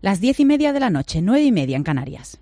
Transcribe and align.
Las 0.00 0.20
diez 0.20 0.38
y 0.38 0.44
media 0.44 0.72
de 0.72 0.78
la 0.78 0.90
noche, 0.90 1.20
nueve 1.22 1.42
y 1.42 1.50
media 1.50 1.76
en 1.76 1.82
Canarias. 1.82 2.38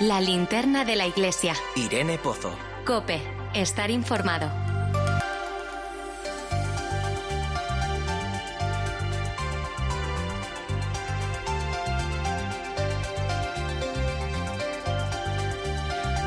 La 0.00 0.18
linterna 0.22 0.86
de 0.86 0.96
la 0.96 1.06
iglesia. 1.06 1.54
Irene 1.76 2.16
Pozo. 2.16 2.54
Cope, 2.86 3.20
estar 3.52 3.90
informado. 3.90 4.69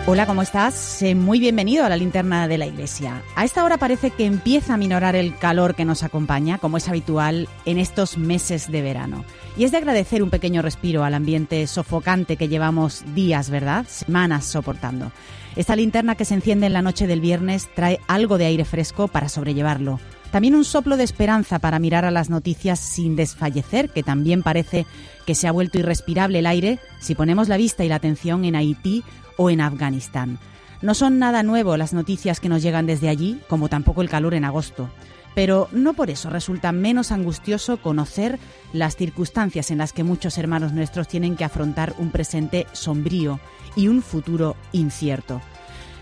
Hola, 0.06 0.26
¿cómo 0.26 0.42
estás? 0.42 1.02
Muy 1.16 1.40
bienvenido 1.40 1.86
a 1.86 1.90
la 1.90 1.96
linterna 1.96 2.50
de 2.50 2.58
la 2.58 2.66
iglesia. 2.66 3.24
A 3.38 3.46
esta 3.46 3.64
hora 3.64 3.78
parece 3.78 4.12
que 4.12 4.26
empieza 4.26 4.74
a 4.74 4.78
minorar 4.78 5.16
el 5.16 5.38
calor 5.38 5.76
que 5.76 5.86
nos 5.86 6.04
acompaña, 6.04 6.58
como 6.58 6.76
es 6.76 6.90
habitual 6.90 7.48
en 7.64 7.78
estos 7.78 8.18
meses 8.18 8.70
de 8.70 8.82
verano. 8.82 9.24
Y 9.56 9.64
es 9.64 9.72
de 9.72 9.78
agradecer 9.78 10.22
un 10.22 10.30
pequeño 10.30 10.62
respiro 10.62 11.06
al 11.06 11.14
ambiente 11.14 11.66
sofocante 11.68 12.36
que 12.36 12.50
llevamos 12.50 13.06
días, 13.16 13.50
¿verdad? 13.50 13.86
Semanas 13.88 14.44
soportando. 14.44 15.10
Esta 15.56 15.78
linterna 15.78 16.16
que 16.16 16.26
se 16.26 16.34
enciende 16.34 16.66
en 16.66 16.74
la 16.74 16.82
noche 16.82 17.08
del 17.08 17.22
viernes 17.22 17.70
trae 17.74 18.02
algo 18.10 18.38
de 18.38 18.48
aire 18.48 18.66
fresco 18.66 19.08
para 19.08 19.30
sobrellevarlo. 19.30 20.02
También 20.32 20.56
un 20.56 20.66
soplo 20.66 20.98
de 20.98 21.04
esperanza 21.04 21.60
para 21.60 21.80
mirar 21.80 22.06
a 22.06 22.12
las 22.12 22.30
noticias 22.30 22.80
sin 22.80 23.16
desfallecer, 23.16 23.90
que 23.90 24.04
también 24.04 24.42
parece 24.42 24.86
que 25.28 25.36
se 25.36 25.48
ha 25.48 25.52
vuelto 25.52 25.78
irrespirable 25.78 26.40
el 26.40 26.48
aire 26.48 26.80
si 27.00 27.14
ponemos 27.14 27.48
la 27.48 27.58
vista 27.58 27.86
y 27.86 27.90
la 27.90 27.96
atención 27.96 28.44
en 28.44 28.56
Haití 28.56 29.04
o 29.38 29.50
en 29.50 29.62
Afganistán. 29.62 30.40
No 30.82 30.94
son 30.94 31.18
nada 31.18 31.44
nuevo 31.44 31.78
las 31.78 31.94
noticias 31.94 32.40
que 32.40 32.50
nos 32.50 32.62
llegan 32.62 32.86
desde 32.86 33.10
allí, 33.10 33.40
como 33.48 33.70
tampoco 33.70 34.02
el 34.02 34.10
calor 34.10 34.34
en 34.34 34.44
agosto. 34.44 34.90
Pero 35.34 35.68
no 35.72 35.94
por 35.94 36.10
eso 36.10 36.30
resulta 36.30 36.72
menos 36.72 37.12
angustioso 37.12 37.78
conocer 37.78 38.38
las 38.74 38.96
circunstancias 38.96 39.72
en 39.72 39.78
las 39.78 39.94
que 39.94 40.04
muchos 40.04 40.38
hermanos 40.38 40.74
nuestros 40.74 41.08
tienen 41.08 41.36
que 41.36 41.46
afrontar 41.46 41.96
un 41.98 42.12
presente 42.12 42.68
sombrío 42.74 43.40
y 43.76 43.88
un 43.88 44.02
futuro 44.02 44.56
incierto. 44.74 45.42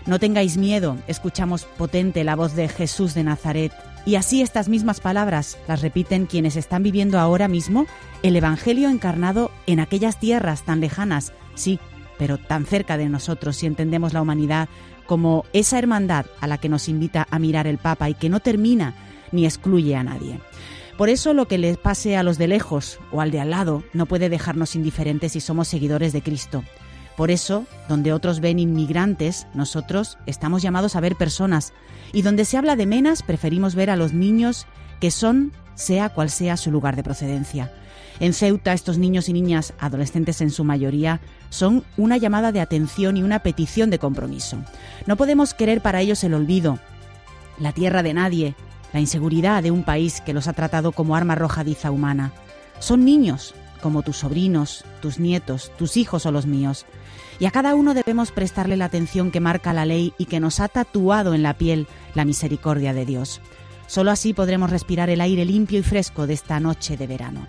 No 0.04 0.18
tengáis 0.18 0.56
miedo, 0.56 0.96
escuchamos 1.06 1.64
potente 1.64 2.24
la 2.24 2.34
voz 2.34 2.54
de 2.56 2.68
Jesús 2.68 3.14
de 3.14 3.22
Nazaret, 3.22 3.72
y 4.04 4.16
así 4.16 4.42
estas 4.42 4.68
mismas 4.68 4.98
palabras 4.98 5.58
las 5.68 5.80
repiten 5.80 6.26
quienes 6.26 6.56
están 6.56 6.82
viviendo 6.82 7.20
ahora 7.20 7.46
mismo 7.46 7.86
el 8.24 8.34
Evangelio 8.34 8.88
encarnado 8.88 9.52
en 9.66 9.78
aquellas 9.78 10.18
tierras 10.18 10.64
tan 10.64 10.80
lejanas, 10.80 11.32
sí, 11.54 11.78
pero 12.22 12.38
tan 12.38 12.66
cerca 12.66 12.96
de 12.96 13.08
nosotros 13.08 13.56
si 13.56 13.66
entendemos 13.66 14.12
la 14.12 14.22
humanidad 14.22 14.68
como 15.06 15.44
esa 15.52 15.76
hermandad 15.76 16.24
a 16.40 16.46
la 16.46 16.56
que 16.56 16.68
nos 16.68 16.88
invita 16.88 17.26
a 17.28 17.40
mirar 17.40 17.66
el 17.66 17.78
Papa 17.78 18.08
y 18.08 18.14
que 18.14 18.28
no 18.28 18.38
termina 18.38 18.94
ni 19.32 19.44
excluye 19.44 19.96
a 19.96 20.04
nadie. 20.04 20.38
Por 20.96 21.08
eso 21.08 21.34
lo 21.34 21.48
que 21.48 21.58
les 21.58 21.78
pase 21.78 22.16
a 22.16 22.22
los 22.22 22.38
de 22.38 22.46
lejos 22.46 23.00
o 23.10 23.20
al 23.20 23.32
de 23.32 23.40
al 23.40 23.50
lado 23.50 23.82
no 23.92 24.06
puede 24.06 24.28
dejarnos 24.28 24.76
indiferentes 24.76 25.32
si 25.32 25.40
somos 25.40 25.66
seguidores 25.66 26.12
de 26.12 26.22
Cristo. 26.22 26.62
Por 27.16 27.32
eso, 27.32 27.66
donde 27.88 28.12
otros 28.12 28.38
ven 28.38 28.60
inmigrantes, 28.60 29.48
nosotros 29.52 30.16
estamos 30.26 30.62
llamados 30.62 30.94
a 30.94 31.00
ver 31.00 31.16
personas. 31.16 31.72
Y 32.12 32.22
donde 32.22 32.44
se 32.44 32.56
habla 32.56 32.76
de 32.76 32.86
menas, 32.86 33.24
preferimos 33.24 33.74
ver 33.74 33.90
a 33.90 33.96
los 33.96 34.12
niños 34.12 34.68
que 35.00 35.10
son, 35.10 35.50
sea 35.74 36.10
cual 36.10 36.30
sea 36.30 36.56
su 36.56 36.70
lugar 36.70 36.94
de 36.94 37.02
procedencia. 37.02 37.72
En 38.20 38.32
Ceuta, 38.34 38.72
estos 38.72 38.98
niños 38.98 39.28
y 39.28 39.32
niñas, 39.32 39.74
adolescentes 39.80 40.40
en 40.40 40.50
su 40.50 40.62
mayoría, 40.62 41.20
son 41.52 41.84
una 41.98 42.16
llamada 42.16 42.50
de 42.50 42.62
atención 42.62 43.18
y 43.18 43.22
una 43.22 43.40
petición 43.40 43.90
de 43.90 43.98
compromiso. 43.98 44.56
No 45.06 45.16
podemos 45.16 45.52
querer 45.52 45.82
para 45.82 46.00
ellos 46.00 46.24
el 46.24 46.32
olvido, 46.32 46.78
la 47.58 47.72
tierra 47.72 48.02
de 48.02 48.14
nadie, 48.14 48.54
la 48.94 49.00
inseguridad 49.00 49.62
de 49.62 49.70
un 49.70 49.84
país 49.84 50.22
que 50.22 50.32
los 50.32 50.48
ha 50.48 50.54
tratado 50.54 50.92
como 50.92 51.14
arma 51.14 51.34
arrojadiza 51.34 51.90
humana. 51.90 52.32
Son 52.78 53.04
niños, 53.04 53.54
como 53.82 54.00
tus 54.02 54.16
sobrinos, 54.16 54.86
tus 55.02 55.18
nietos, 55.18 55.70
tus 55.76 55.98
hijos 55.98 56.24
o 56.24 56.32
los 56.32 56.46
míos. 56.46 56.86
Y 57.38 57.44
a 57.44 57.50
cada 57.50 57.74
uno 57.74 57.92
debemos 57.92 58.32
prestarle 58.32 58.78
la 58.78 58.86
atención 58.86 59.30
que 59.30 59.40
marca 59.40 59.74
la 59.74 59.84
ley 59.84 60.14
y 60.16 60.24
que 60.24 60.40
nos 60.40 60.58
ha 60.58 60.68
tatuado 60.68 61.34
en 61.34 61.42
la 61.42 61.58
piel 61.58 61.86
la 62.14 62.24
misericordia 62.24 62.94
de 62.94 63.04
Dios. 63.04 63.42
Solo 63.86 64.10
así 64.10 64.32
podremos 64.32 64.70
respirar 64.70 65.10
el 65.10 65.20
aire 65.20 65.44
limpio 65.44 65.78
y 65.78 65.82
fresco 65.82 66.26
de 66.26 66.32
esta 66.32 66.60
noche 66.60 66.96
de 66.96 67.06
verano. 67.06 67.46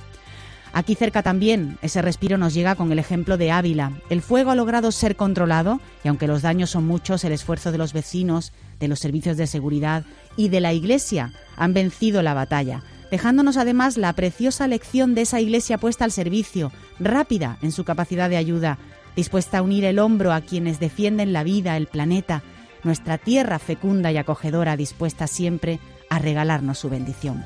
Aquí 0.73 0.95
cerca 0.95 1.21
también 1.21 1.77
ese 1.83 2.01
respiro 2.01 2.39
nos 2.39 2.55
llega 2.55 2.73
con 2.73 2.91
el 2.91 2.97
ejemplo 2.97 3.37
de 3.37 3.51
Ávila. 3.51 3.91
El 4.09 4.23
fuego 4.23 4.49
ha 4.49 4.55
logrado 4.55 4.91
ser 4.91 5.15
controlado 5.15 5.79
y 6.03 6.07
aunque 6.07 6.25
los 6.25 6.41
daños 6.41 6.71
son 6.71 6.87
muchos, 6.87 7.23
el 7.23 7.31
esfuerzo 7.31 7.71
de 7.71 7.77
los 7.77 7.93
vecinos, 7.93 8.53
de 8.79 8.87
los 8.87 8.99
servicios 8.99 9.37
de 9.37 9.45
seguridad 9.45 10.03
y 10.35 10.49
de 10.49 10.61
la 10.61 10.73
Iglesia 10.73 11.31
han 11.57 11.75
vencido 11.75 12.23
la 12.23 12.33
batalla, 12.33 12.81
dejándonos 13.11 13.57
además 13.57 13.97
la 13.97 14.13
preciosa 14.13 14.67
lección 14.67 15.13
de 15.13 15.21
esa 15.21 15.39
Iglesia 15.39 15.77
puesta 15.77 16.05
al 16.05 16.11
servicio, 16.11 16.71
rápida 16.99 17.59
en 17.61 17.71
su 17.71 17.83
capacidad 17.83 18.27
de 18.27 18.37
ayuda, 18.37 18.79
dispuesta 19.15 19.59
a 19.59 19.61
unir 19.61 19.85
el 19.85 19.99
hombro 19.99 20.33
a 20.33 20.41
quienes 20.41 20.79
defienden 20.79 21.33
la 21.33 21.43
vida, 21.43 21.77
el 21.77 21.85
planeta, 21.85 22.41
nuestra 22.83 23.19
tierra 23.19 23.59
fecunda 23.59 24.11
y 24.11 24.17
acogedora, 24.17 24.75
dispuesta 24.75 25.27
siempre 25.27 25.79
a 26.09 26.17
regalarnos 26.17 26.79
su 26.79 26.89
bendición. 26.89 27.45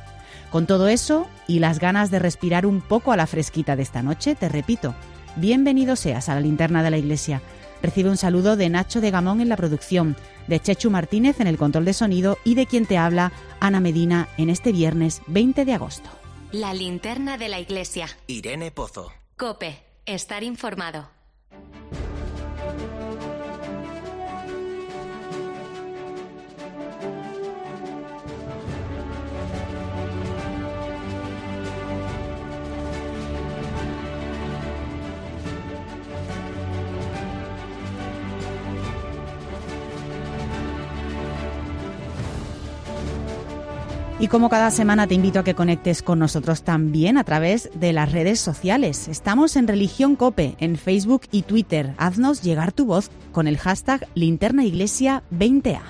Con 0.52 0.66
todo 0.66 0.88
eso 0.88 1.28
y 1.48 1.60
las 1.60 1.80
ganas 1.80 2.10
de 2.10 2.20
respirar 2.20 2.66
un 2.66 2.82
poco 2.82 3.12
a 3.12 3.18
la 3.18 3.28
fresquita 3.28 3.76
de 3.76 3.84
esta 3.84 4.02
noche, 4.02 4.36
te 4.36 4.48
repito, 4.48 4.96
bienvenido 5.36 5.96
seas 5.96 6.30
a 6.30 6.36
la 6.36 6.42
linterna 6.42 6.84
de 6.84 6.92
la 6.92 6.98
iglesia. 6.98 7.42
Recibe 7.84 8.10
un 8.10 8.18
saludo 8.18 8.56
de 8.56 8.70
Nacho 8.70 9.02
de 9.02 9.12
Gamón 9.12 9.42
en 9.42 9.50
la 9.50 9.58
producción, 9.58 10.16
de 10.48 10.60
Chechu 10.60 10.90
Martínez 10.90 11.40
en 11.40 11.48
el 11.48 11.58
control 11.58 11.86
de 11.86 11.94
sonido 11.94 12.38
y 12.44 12.56
de 12.56 12.66
quien 12.66 12.86
te 12.86 12.98
habla, 12.98 13.32
Ana 13.60 13.80
Medina, 13.80 14.30
en 14.38 14.50
este 14.50 14.72
viernes 14.72 15.22
20 15.28 15.66
de 15.66 15.74
agosto. 15.74 16.10
La 16.52 16.74
linterna 16.74 17.38
de 17.38 17.50
la 17.50 17.60
iglesia. 17.60 18.08
Irene 18.26 18.72
Pozo. 18.72 19.12
Cope, 19.36 19.84
estar 20.06 20.44
informado. 20.44 21.17
Y 44.20 44.30
como 44.30 44.50
cada 44.50 44.72
semana 44.72 45.06
te 45.06 45.14
invito 45.14 45.40
a 45.40 45.44
que 45.44 45.54
conectes 45.54 46.02
con 46.02 46.18
nosotros 46.18 46.64
también 46.64 47.20
a 47.20 47.24
través 47.24 47.70
de 47.76 47.94
las 47.94 48.12
redes 48.12 48.40
sociales. 48.40 49.08
Estamos 49.08 49.56
en 49.56 49.68
Religión 49.68 50.16
Cope 50.16 50.56
en 50.60 50.76
Facebook 50.76 51.22
y 51.32 51.44
Twitter. 51.44 51.94
Haznos 51.98 52.42
llegar 52.42 52.72
tu 52.72 52.88
voz 52.88 53.12
con 53.32 53.48
el 53.48 53.60
hashtag 53.60 54.08
Linterna 54.16 54.66
Iglesia 54.66 55.22
20A. 55.32 55.82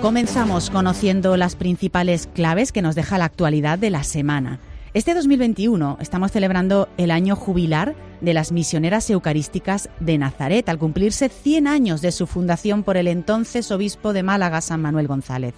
Comenzamos 0.00 0.70
conociendo 0.70 1.36
las 1.36 1.56
principales 1.56 2.30
claves 2.32 2.72
que 2.72 2.80
nos 2.80 2.94
deja 2.94 3.18
la 3.18 3.26
actualidad 3.26 3.78
de 3.78 3.90
la 3.90 4.04
semana. 4.04 4.58
Este 4.92 5.14
2021 5.14 5.98
estamos 6.00 6.32
celebrando 6.32 6.88
el 6.96 7.12
año 7.12 7.36
jubilar 7.36 7.94
de 8.20 8.34
las 8.34 8.50
misioneras 8.50 9.08
eucarísticas 9.08 9.88
de 10.00 10.18
Nazaret, 10.18 10.68
al 10.68 10.80
cumplirse 10.80 11.28
100 11.28 11.68
años 11.68 12.00
de 12.00 12.10
su 12.10 12.26
fundación 12.26 12.82
por 12.82 12.96
el 12.96 13.06
entonces 13.06 13.70
obispo 13.70 14.12
de 14.12 14.24
Málaga, 14.24 14.60
San 14.60 14.82
Manuel 14.82 15.06
González. 15.06 15.54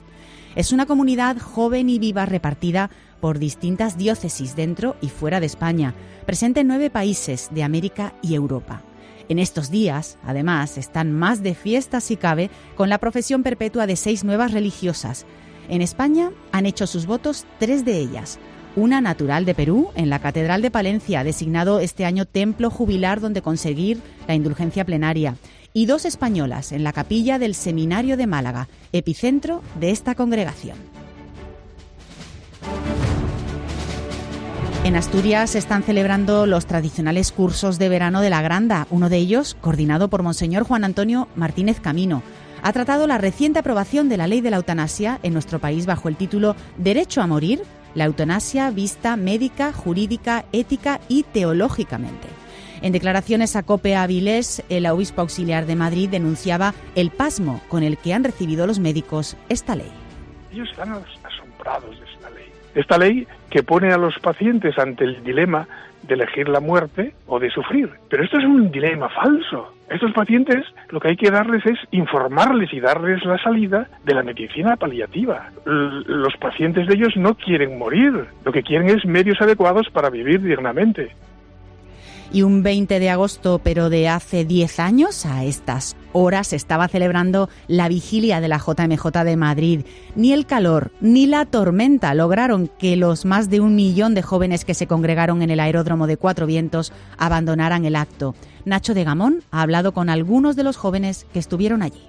Es 0.55 0.71
una 0.71 0.85
comunidad 0.85 1.39
joven 1.39 1.89
y 1.89 1.99
viva 1.99 2.27
repartida 2.27 2.91
por 3.23 3.39
distintas 3.39 3.97
diócesis 3.97 4.55
dentro 4.55 4.97
y 5.01 5.09
fuera 5.09 5.41
de 5.41 5.47
España, 5.47 5.95
presente 6.27 6.61
en 6.61 6.69
nueve 6.69 6.91
países 6.91 7.49
de 7.53 7.63
América 7.63 8.13
y 8.21 8.35
Europa. 8.35 8.83
En 9.31 9.39
estos 9.39 9.71
días, 9.71 10.19
además, 10.25 10.77
están 10.77 11.11
más 11.11 11.43
de 11.43 11.55
fiestas 11.55 12.05
si 12.05 12.17
cabe 12.19 12.51
con 12.77 12.91
la 12.91 12.99
profesión 12.99 13.43
perpetua 13.43 13.87
de 13.87 13.97
seis 13.97 14.25
nuevas 14.25 14.53
religiosas. 14.53 15.25
En 15.71 15.81
España 15.81 16.33
han 16.51 16.67
hecho 16.67 16.87
sus 16.87 17.07
votos 17.07 17.47
tres 17.59 17.87
de 17.87 17.97
ellas, 17.97 18.39
una 18.77 19.01
natural 19.01 19.45
de 19.45 19.55
Perú 19.55 19.91
en 19.95 20.11
la 20.11 20.21
Catedral 20.21 20.63
de 20.63 20.71
Palencia, 20.71 21.25
designado 21.25 21.81
este 21.81 22.05
año 22.05 22.25
templo 22.25 22.71
jubilar 22.71 23.21
donde 23.21 23.43
conseguir 23.43 24.01
la 24.27 24.35
indulgencia 24.35 24.85
plenaria, 24.85 25.37
y 25.75 25.87
dos 25.87 26.05
españolas 26.05 26.73
en 26.73 26.85
la 26.85 26.93
capilla 26.93 27.39
del 27.39 27.55
Seminario 27.55 28.17
de 28.17 28.27
Málaga, 28.27 28.69
epicentro 28.93 29.63
de 29.81 29.91
esta 29.91 30.15
congregación. 30.15 30.77
En 34.85 34.97
Asturias 34.97 35.51
se 35.51 35.59
están 35.59 35.85
celebrando 35.85 36.45
los 36.45 36.67
tradicionales 36.67 37.31
cursos 37.31 37.79
de 37.79 37.89
verano 37.89 38.21
de 38.21 38.31
la 38.31 38.43
Granda, 38.43 38.89
uno 38.91 39.09
de 39.09 39.17
ellos 39.17 39.57
coordinado 39.61 40.09
por 40.09 40.25
Monseñor 40.25 40.65
Juan 40.65 40.83
Antonio 40.83 41.29
Martínez 41.37 41.79
Camino. 41.79 42.23
Ha 42.65 42.73
tratado 42.73 43.07
la 43.07 43.19
reciente 43.19 43.61
aprobación 43.61 44.09
de 44.09 44.17
la 44.17 44.27
ley 44.27 44.41
de 44.41 44.51
la 44.51 44.57
eutanasia 44.57 45.21
en 45.23 45.35
nuestro 45.35 45.61
país 45.61 45.87
bajo 45.87 46.09
el 46.09 46.17
título 46.17 46.57
Derecho 46.79 47.23
a 47.23 47.29
morir 47.29 47.63
la 47.95 48.05
eutanasia 48.05 48.71
vista 48.71 49.17
médica, 49.17 49.73
jurídica, 49.73 50.45
ética 50.53 51.01
y 51.09 51.25
teológicamente. 51.25 52.29
En 52.83 52.93
declaraciones 52.93 53.55
a 53.55 53.63
Cope 53.63 53.95
Avilés, 53.95 54.65
el 54.69 54.87
obispo 54.87 55.21
auxiliar 55.21 55.67
de 55.67 55.77
Madrid 55.77 56.09
denunciaba 56.11 56.75
el 56.97 57.11
pasmo 57.11 57.63
con 57.69 57.85
el 57.85 57.97
que 57.97 58.13
han 58.13 58.25
recibido 58.25 58.67
los 58.67 58.81
médicos 58.81 59.37
esta 59.49 59.77
ley. 59.77 59.93
Ellos 60.53 60.69
están 60.69 60.93
asombrados 60.93 62.01
de 62.01 62.07
esta 62.13 62.31
ley. 62.31 62.47
Esta 62.75 62.99
ley 62.99 63.29
que 63.51 63.63
pone 63.63 63.93
a 63.93 63.99
los 63.99 64.19
pacientes 64.19 64.77
ante 64.79 65.05
el 65.05 65.23
dilema 65.23 65.69
de 66.03 66.15
elegir 66.15 66.49
la 66.49 66.59
muerte 66.59 67.15
o 67.27 67.39
de 67.39 67.51
sufrir. 67.51 67.91
Pero 68.09 68.25
esto 68.25 68.39
es 68.39 68.45
un 68.45 68.73
dilema 68.73 69.09
falso. 69.09 69.73
Estos 69.93 70.13
pacientes 70.13 70.65
lo 70.91 71.01
que 71.01 71.09
hay 71.09 71.17
que 71.17 71.31
darles 71.31 71.65
es 71.67 71.79
informarles 71.91 72.73
y 72.73 72.81
darles 72.81 73.25
la 73.25 73.39
salida 73.39 73.89
de 74.05 74.15
la 74.15 74.23
medicina 74.23 74.77
paliativa. 74.77 75.51
los 75.65 76.37
pacientes 76.37 76.87
de 76.87 76.95
ellos 76.95 77.17
no 77.17 77.35
quieren 77.35 77.79
morir, 77.79 78.27
lo 78.45 78.53
que 78.53 78.63
quieren 78.63 78.89
es 78.89 79.05
medios 79.05 79.41
adecuados 79.41 79.89
para 79.91 80.11
vivir 80.11 80.41
dignamente 80.43 81.13
y 82.33 82.43
un 82.43 82.63
20 82.63 82.99
de 82.99 83.11
agosto, 83.11 83.61
pero 83.63 83.91
de 83.91 84.09
hace 84.09 84.45
10 84.45 84.81
años, 84.81 85.27
a 85.27 85.45
estas 85.45 85.97
horas 86.13 86.53
estaba 86.53 86.89
celebrando 86.89 87.49
la 87.69 87.89
vigilia 87.89 88.41
de 88.41 88.49
la 88.49 88.59
JMJ 88.59 89.25
de 89.25 89.37
Madrid. 89.37 89.81
Ni 90.17 90.33
el 90.33 90.47
calor 90.47 90.93
ni 91.01 91.27
la 91.27 91.45
tormenta 91.45 92.15
lograron 92.15 92.71
que 92.79 92.97
los 92.97 93.25
más 93.25 93.51
de 93.51 93.61
un 93.61 93.75
millón 93.75 94.15
de 94.15 94.23
jóvenes 94.23 94.65
que 94.65 94.75
se 94.75 94.87
congregaron 94.87 95.43
en 95.43 95.51
el 95.51 95.61
aeródromo 95.61 96.07
de 96.07 96.17
Cuatro 96.17 96.47
Vientos 96.47 96.93
abandonaran 97.19 97.85
el 97.85 97.97
acto. 97.97 98.35
Nacho 98.65 98.95
de 98.95 99.05
Gamón 99.05 99.43
ha 99.51 99.63
hablado 99.63 99.93
con 99.93 100.09
algunos 100.09 100.57
de 100.57 100.65
los 100.65 100.77
jóvenes 100.77 101.27
que 101.33 101.39
estuvieron 101.39 101.83
allí. 101.83 102.03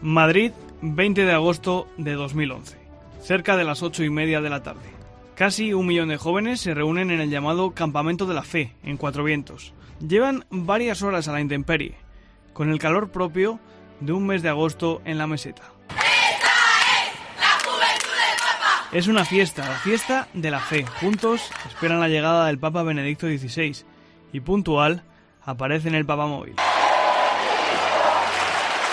Madrid, 0.00 0.52
20 0.82 1.24
de 1.24 1.32
agosto 1.32 1.86
de 1.96 2.14
2011, 2.14 2.76
cerca 3.22 3.56
de 3.56 3.64
las 3.64 3.82
ocho 3.82 4.02
y 4.02 4.10
media 4.10 4.40
de 4.40 4.50
la 4.50 4.62
tarde. 4.62 5.01
Casi 5.34 5.72
un 5.72 5.86
millón 5.86 6.08
de 6.08 6.18
jóvenes 6.18 6.60
se 6.60 6.74
reúnen 6.74 7.10
en 7.10 7.20
el 7.20 7.30
llamado 7.30 7.70
Campamento 7.70 8.26
de 8.26 8.34
la 8.34 8.42
Fe, 8.42 8.74
en 8.82 8.98
Cuatro 8.98 9.24
Vientos. 9.24 9.72
Llevan 10.06 10.44
varias 10.50 11.02
horas 11.02 11.26
a 11.26 11.32
la 11.32 11.40
intemperie, 11.40 11.94
con 12.52 12.70
el 12.70 12.78
calor 12.78 13.10
propio 13.10 13.58
de 14.00 14.12
un 14.12 14.26
mes 14.26 14.42
de 14.42 14.50
agosto 14.50 15.00
en 15.06 15.16
la 15.16 15.26
meseta. 15.26 15.62
¡Esta 15.88 16.02
es 16.98 17.40
la 17.40 17.70
juventud 17.70 18.10
del 18.10 18.38
Papa! 18.38 18.88
Es 18.92 19.06
una 19.06 19.24
fiesta, 19.24 19.66
la 19.66 19.78
fiesta 19.78 20.28
de 20.34 20.50
la 20.50 20.60
fe. 20.60 20.84
Juntos 21.00 21.50
esperan 21.66 22.00
la 22.00 22.08
llegada 22.08 22.46
del 22.46 22.58
Papa 22.58 22.82
Benedicto 22.82 23.26
XVI 23.26 23.84
y 24.34 24.40
puntual 24.40 25.02
aparece 25.44 25.88
en 25.88 25.94
el 25.94 26.04
Papa 26.04 26.26
móvil. 26.26 26.56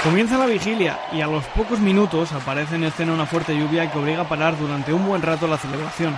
Comienza 0.04 0.38
la 0.38 0.46
vigilia 0.46 0.98
y 1.12 1.20
a 1.20 1.28
los 1.28 1.44
pocos 1.48 1.80
minutos 1.80 2.32
aparece 2.32 2.76
en 2.76 2.86
escena 2.86 3.12
una 3.12 3.26
fuerte 3.26 3.54
lluvia 3.54 3.92
que 3.92 4.00
obliga 4.00 4.22
a 4.22 4.30
parar 4.30 4.58
durante 4.58 4.94
un 4.94 5.06
buen 5.06 5.22
rato 5.22 5.46
la 5.46 5.58
celebración. 5.58 6.18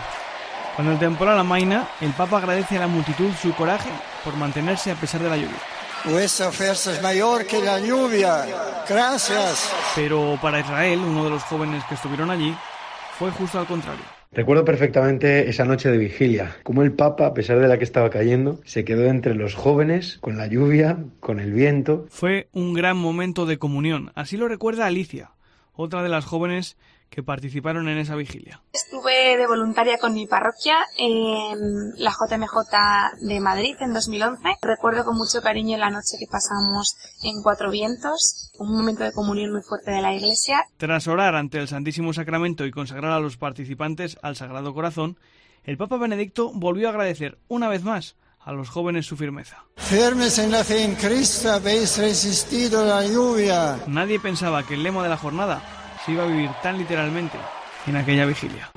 Cuando 0.76 0.94
el 0.94 1.00
temporal 1.00 1.40
amaina, 1.40 1.90
el 2.00 2.12
Papa 2.12 2.38
agradece 2.38 2.78
a 2.78 2.82
la 2.82 2.88
multitud 2.88 3.32
su 3.42 3.52
coraje 3.56 3.90
por 4.24 4.36
mantenerse 4.36 4.92
a 4.92 4.96
pesar 4.96 5.22
de 5.24 5.30
la 5.30 5.36
lluvia. 5.36 5.58
Vuestra 6.06 6.52
fuerza 6.52 6.94
es 6.94 7.02
mayor 7.02 7.48
que 7.48 7.60
la 7.60 7.80
lluvia. 7.80 8.46
Gracias. 8.88 9.72
Pero 9.96 10.38
para 10.40 10.60
Israel, 10.60 11.00
uno 11.00 11.24
de 11.24 11.32
los 11.32 11.44
jóvenes 11.44 11.84
que 11.86 11.96
estuvieron 11.96 12.30
allí, 12.30 12.56
fue 13.18 13.32
justo 13.32 13.58
al 13.58 13.66
contrario. 13.66 14.21
Recuerdo 14.34 14.64
perfectamente 14.64 15.50
esa 15.50 15.66
noche 15.66 15.92
de 15.92 15.98
vigilia, 15.98 16.56
como 16.64 16.84
el 16.84 16.94
Papa, 16.94 17.26
a 17.26 17.34
pesar 17.34 17.60
de 17.60 17.68
la 17.68 17.78
que 17.78 17.84
estaba 17.84 18.10
cayendo, 18.10 18.62
se 18.64 18.86
quedó 18.86 19.04
entre 19.08 19.36
los 19.36 19.56
jóvenes, 19.56 20.20
con 20.22 20.38
la 20.38 20.48
lluvia, 20.48 21.04
con 21.20 21.42
el 21.42 21.52
viento. 21.52 22.06
Fue 22.08 22.48
un 22.54 22.74
gran 22.74 22.96
momento 22.96 23.46
de 23.46 23.58
comunión, 23.58 24.14
así 24.16 24.38
lo 24.38 24.48
recuerda 24.48 24.86
Alicia, 24.86 25.32
otra 25.74 26.02
de 26.02 26.08
las 26.08 26.24
jóvenes 26.24 26.78
que 27.12 27.22
participaron 27.22 27.90
en 27.90 27.98
esa 27.98 28.16
vigilia. 28.16 28.62
Estuve 28.72 29.36
de 29.38 29.46
voluntaria 29.46 29.98
con 30.00 30.14
mi 30.14 30.28
parroquia 30.28 30.78
en 30.98 31.92
la 31.98 32.12
JMJ 32.12 33.28
de 33.28 33.40
Madrid 33.42 33.76
en 33.82 33.94
2011. 33.94 34.42
Recuerdo 34.62 35.04
con 35.04 35.18
mucho 35.18 35.42
cariño 35.42 35.78
la 35.78 35.90
noche 35.90 36.16
que 36.18 36.26
pasamos 36.26 36.96
en 37.22 37.44
Cuatro 37.44 37.70
Vientos, 37.70 38.52
un 38.58 38.72
momento 38.72 39.04
de 39.04 39.12
comunión 39.12 39.52
muy 39.52 39.62
fuerte 39.62 39.92
de 39.92 40.02
la 40.02 40.16
iglesia. 40.16 40.64
Tras 40.78 41.08
orar 41.10 41.36
ante 41.36 41.60
el 41.60 41.68
Santísimo 41.68 42.14
Sacramento 42.14 42.66
y 42.66 42.72
consagrar 42.72 43.12
a 43.12 43.20
los 43.20 43.36
participantes 43.36 44.18
al 44.22 44.38
Sagrado 44.38 44.74
Corazón, 44.74 45.20
el 45.66 45.78
Papa 45.78 45.98
Benedicto 45.98 46.52
volvió 46.54 46.88
a 46.88 46.92
agradecer 46.92 47.38
una 47.50 47.68
vez 47.68 47.84
más 47.84 48.16
a 48.40 48.54
los 48.54 48.70
jóvenes 48.70 49.06
su 49.06 49.18
firmeza. 49.18 49.66
Firmes 49.76 50.40
en 50.40 50.50
la 50.50 50.64
fe 50.64 50.86
en 50.86 50.96
Cristo 50.96 51.52
habéis 51.52 51.98
resistido 51.98 52.86
la 52.86 53.06
lluvia. 53.06 53.80
Nadie 53.88 54.18
pensaba 54.18 54.64
que 54.66 54.76
el 54.76 54.84
lema 54.84 55.04
de 55.04 55.10
la 55.10 55.18
jornada 55.18 55.81
se 56.06 56.12
iba 56.12 56.24
a 56.24 56.28
vivir 56.28 56.50
tan 56.64 56.78
literalmente 56.78 57.38
en 57.88 57.96
aquella 57.96 58.26
vigilia. 58.26 58.70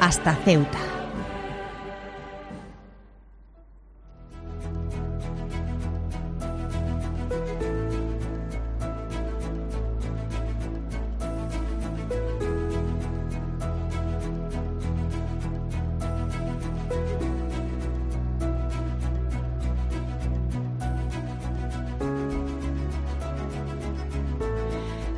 Hasta 0.00 0.36
Ceuta. 0.44 0.91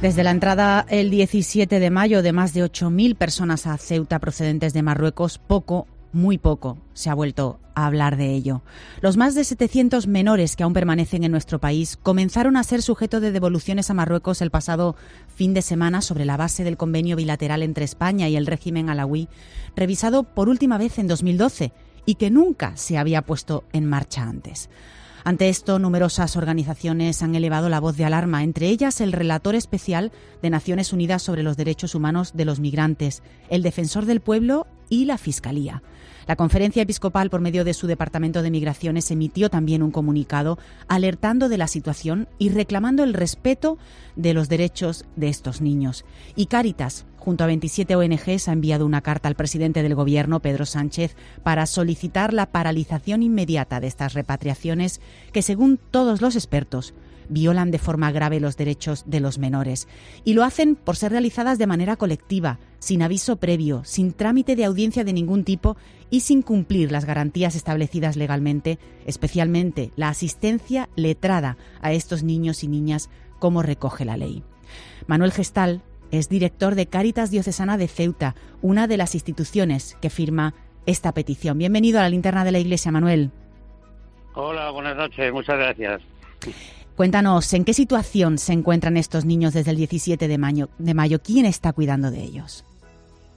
Desde 0.04 0.22
la 0.22 0.32
entrada 0.32 0.84
el 0.90 1.08
17 1.08 1.80
de 1.80 1.88
mayo 1.88 2.22
de 2.22 2.34
más 2.34 2.52
de 2.52 2.62
8.000 2.62 3.16
personas 3.16 3.66
a 3.66 3.78
Ceuta 3.78 4.18
procedentes 4.18 4.74
de 4.74 4.82
Marruecos, 4.82 5.38
poco, 5.38 5.86
muy 6.12 6.36
poco, 6.36 6.76
se 6.92 7.08
ha 7.08 7.14
vuelto 7.14 7.58
a 7.74 7.86
hablar 7.86 8.18
de 8.18 8.34
ello. 8.34 8.60
Los 9.00 9.16
más 9.16 9.34
de 9.34 9.44
700 9.44 10.06
menores 10.06 10.56
que 10.56 10.62
aún 10.62 10.74
permanecen 10.74 11.24
en 11.24 11.30
nuestro 11.30 11.58
país 11.58 11.96
comenzaron 11.96 12.58
a 12.58 12.64
ser 12.64 12.82
sujeto 12.82 13.18
de 13.18 13.32
devoluciones 13.32 13.88
a 13.88 13.94
Marruecos 13.94 14.42
el 14.42 14.50
pasado 14.50 14.94
fin 15.34 15.54
de 15.54 15.62
semana 15.62 16.02
sobre 16.02 16.26
la 16.26 16.36
base 16.36 16.64
del 16.64 16.76
convenio 16.76 17.16
bilateral 17.16 17.62
entre 17.62 17.86
España 17.86 18.28
y 18.28 18.36
el 18.36 18.44
régimen 18.44 18.90
alawí, 18.90 19.30
revisado 19.74 20.24
por 20.24 20.50
última 20.50 20.76
vez 20.76 20.98
en 20.98 21.08
2012 21.08 21.72
y 22.04 22.16
que 22.16 22.30
nunca 22.30 22.76
se 22.76 22.98
había 22.98 23.22
puesto 23.22 23.64
en 23.72 23.86
marcha 23.86 24.24
antes. 24.24 24.68
Ante 25.26 25.48
esto, 25.48 25.78
numerosas 25.78 26.36
organizaciones 26.36 27.22
han 27.22 27.34
elevado 27.34 27.70
la 27.70 27.80
voz 27.80 27.96
de 27.96 28.04
alarma, 28.04 28.42
entre 28.42 28.68
ellas 28.68 29.00
el 29.00 29.10
relator 29.10 29.54
especial 29.54 30.12
de 30.42 30.50
Naciones 30.50 30.92
Unidas 30.92 31.22
sobre 31.22 31.42
los 31.42 31.56
Derechos 31.56 31.94
Humanos 31.94 32.32
de 32.34 32.44
los 32.44 32.60
Migrantes, 32.60 33.22
el 33.48 33.62
Defensor 33.62 34.04
del 34.04 34.20
Pueblo 34.20 34.66
y 34.90 35.06
la 35.06 35.16
Fiscalía. 35.16 35.82
La 36.26 36.36
Conferencia 36.36 36.82
Episcopal, 36.82 37.28
por 37.28 37.40
medio 37.40 37.64
de 37.64 37.74
su 37.74 37.86
Departamento 37.86 38.42
de 38.42 38.50
Migraciones, 38.50 39.10
emitió 39.10 39.50
también 39.50 39.82
un 39.82 39.90
comunicado 39.90 40.58
alertando 40.88 41.48
de 41.48 41.58
la 41.58 41.68
situación 41.68 42.28
y 42.38 42.48
reclamando 42.48 43.04
el 43.04 43.12
respeto 43.12 43.76
de 44.16 44.32
los 44.32 44.48
derechos 44.48 45.04
de 45.16 45.28
estos 45.28 45.60
niños. 45.60 46.04
Y 46.34 46.46
Cáritas, 46.46 47.04
junto 47.18 47.44
a 47.44 47.46
27 47.46 47.96
ONGs, 47.96 48.48
ha 48.48 48.52
enviado 48.52 48.86
una 48.86 49.02
carta 49.02 49.28
al 49.28 49.34
presidente 49.34 49.82
del 49.82 49.94
Gobierno, 49.94 50.40
Pedro 50.40 50.64
Sánchez, 50.64 51.16
para 51.42 51.66
solicitar 51.66 52.32
la 52.32 52.46
paralización 52.46 53.22
inmediata 53.22 53.80
de 53.80 53.86
estas 53.86 54.14
repatriaciones 54.14 55.00
que, 55.32 55.42
según 55.42 55.78
todos 55.90 56.22
los 56.22 56.36
expertos, 56.36 56.94
violan 57.28 57.70
de 57.70 57.78
forma 57.78 58.10
grave 58.12 58.40
los 58.40 58.56
derechos 58.56 59.04
de 59.06 59.20
los 59.20 59.38
menores 59.38 59.88
y 60.24 60.34
lo 60.34 60.44
hacen 60.44 60.76
por 60.76 60.96
ser 60.96 61.12
realizadas 61.12 61.58
de 61.58 61.66
manera 61.66 61.96
colectiva, 61.96 62.58
sin 62.78 63.02
aviso 63.02 63.36
previo, 63.36 63.82
sin 63.84 64.12
trámite 64.12 64.56
de 64.56 64.64
audiencia 64.64 65.04
de 65.04 65.12
ningún 65.12 65.44
tipo 65.44 65.76
y 66.10 66.20
sin 66.20 66.42
cumplir 66.42 66.92
las 66.92 67.04
garantías 67.04 67.56
establecidas 67.56 68.16
legalmente, 68.16 68.78
especialmente 69.06 69.90
la 69.96 70.08
asistencia 70.08 70.88
letrada 70.96 71.56
a 71.80 71.92
estos 71.92 72.22
niños 72.22 72.62
y 72.64 72.68
niñas 72.68 73.10
como 73.38 73.62
recoge 73.62 74.04
la 74.04 74.16
ley. 74.16 74.42
Manuel 75.06 75.32
Gestal 75.32 75.82
es 76.10 76.28
director 76.28 76.74
de 76.74 76.86
Cáritas 76.86 77.30
Diocesana 77.30 77.76
de 77.76 77.88
Ceuta, 77.88 78.34
una 78.62 78.86
de 78.86 78.96
las 78.96 79.14
instituciones 79.14 79.96
que 80.00 80.10
firma 80.10 80.54
esta 80.86 81.12
petición. 81.12 81.58
Bienvenido 81.58 81.98
a 81.98 82.02
la 82.02 82.08
linterna 82.08 82.44
de 82.44 82.52
la 82.52 82.58
Iglesia, 82.58 82.92
Manuel. 82.92 83.30
Hola, 84.34 84.70
buenas 84.70 84.96
noches, 84.96 85.32
muchas 85.32 85.56
gracias. 85.56 86.02
Cuéntanos, 86.96 87.52
¿en 87.52 87.64
qué 87.64 87.74
situación 87.74 88.38
se 88.38 88.52
encuentran 88.52 88.96
estos 88.96 89.24
niños 89.24 89.52
desde 89.52 89.72
el 89.72 89.76
17 89.76 90.28
de 90.28 90.38
mayo? 90.38 90.68
De 90.78 90.94
mayo? 90.94 91.18
¿Quién 91.20 91.44
está 91.44 91.72
cuidando 91.72 92.10
de 92.10 92.22
ellos? 92.22 92.64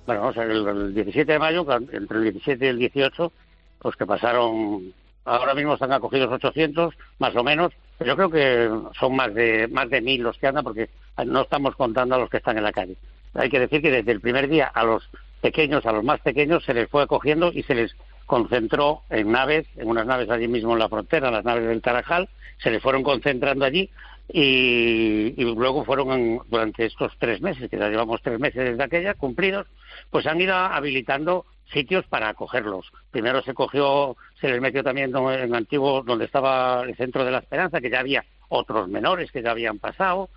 bueno, 0.07 0.27
o 0.27 0.33
sea, 0.33 0.43
el, 0.43 0.65
el 0.65 0.93
17 0.93 1.33
de 1.33 1.37
mayo, 1.37 1.67
entre 1.91 2.17
el 2.17 2.23
17 2.23 2.65
y 2.65 2.69
el 2.69 2.79
18, 2.79 3.31
pues 3.79 3.95
que 3.97 4.05
pasaron, 4.05 4.93
ahora 5.25 5.53
mismo 5.53 5.73
están 5.73 5.91
acogidos 5.91 6.31
800, 6.31 6.95
más 7.19 7.35
o 7.35 7.43
menos, 7.43 7.73
pero 7.97 8.11
yo 8.11 8.15
creo 8.15 8.29
que 8.31 8.89
son 8.97 9.15
más 9.15 9.33
de 9.33 9.67
más 9.67 9.89
de 9.89 10.01
mil 10.01 10.23
los 10.23 10.37
que 10.37 10.47
andan, 10.47 10.63
porque 10.63 10.89
no 11.25 11.41
estamos 11.41 11.75
contando 11.75 12.15
a 12.15 12.19
los 12.19 12.29
que 12.29 12.37
están 12.37 12.57
en 12.57 12.63
la 12.63 12.71
calle. 12.71 12.95
Hay 13.33 13.49
que 13.49 13.59
decir 13.59 13.81
que 13.81 13.91
desde 13.91 14.13
el 14.13 14.21
primer 14.21 14.47
día 14.47 14.67
a 14.73 14.83
los 14.85 15.09
pequeños, 15.41 15.85
a 15.85 15.91
los 15.91 16.05
más 16.05 16.21
pequeños, 16.21 16.63
se 16.63 16.73
les 16.73 16.89
fue 16.89 17.03
acogiendo 17.03 17.51
y 17.53 17.63
se 17.63 17.75
les 17.75 17.93
concentró 18.27 19.01
en 19.09 19.31
naves, 19.31 19.65
en 19.77 19.87
unas 19.87 20.05
naves 20.05 20.29
allí 20.29 20.47
mismo 20.47 20.73
en 20.73 20.79
la 20.79 20.89
frontera, 20.89 21.31
las 21.31 21.45
naves 21.45 21.65
del 21.67 21.81
Tarajal, 21.81 22.29
se 22.61 22.69
les 22.69 22.83
fueron 22.83 23.01
concentrando 23.01 23.65
allí 23.65 23.89
y, 24.27 25.33
luego 25.37 25.85
fueron 25.85 26.41
durante 26.49 26.85
estos 26.85 27.13
tres 27.17 27.41
meses, 27.41 27.69
que 27.69 27.77
ya 27.77 27.89
llevamos 27.89 28.21
tres 28.21 28.39
meses 28.39 28.71
desde 28.71 28.83
aquella, 28.83 29.13
cumplidos, 29.13 29.65
pues 30.11 30.27
han 30.27 30.41
ido 30.41 30.53
habilitando 30.53 31.45
sitios 31.71 32.05
para 32.05 32.29
acogerlos. 32.29 32.91
Primero 33.11 33.41
se 33.41 33.53
cogió, 33.53 34.17
se 34.39 34.49
les 34.49 34.61
metió 34.61 34.83
también 34.83 35.15
en 35.15 35.55
antiguo 35.55 36.03
donde 36.03 36.25
estaba 36.25 36.83
el 36.83 36.95
Centro 36.95 37.23
de 37.23 37.31
la 37.31 37.39
Esperanza, 37.39 37.79
que 37.79 37.89
ya 37.89 38.01
había 38.01 38.25
otros 38.49 38.89
menores 38.89 39.31
que 39.31 39.41
ya 39.41 39.51
habían 39.51 39.79
pasado, 39.79 40.29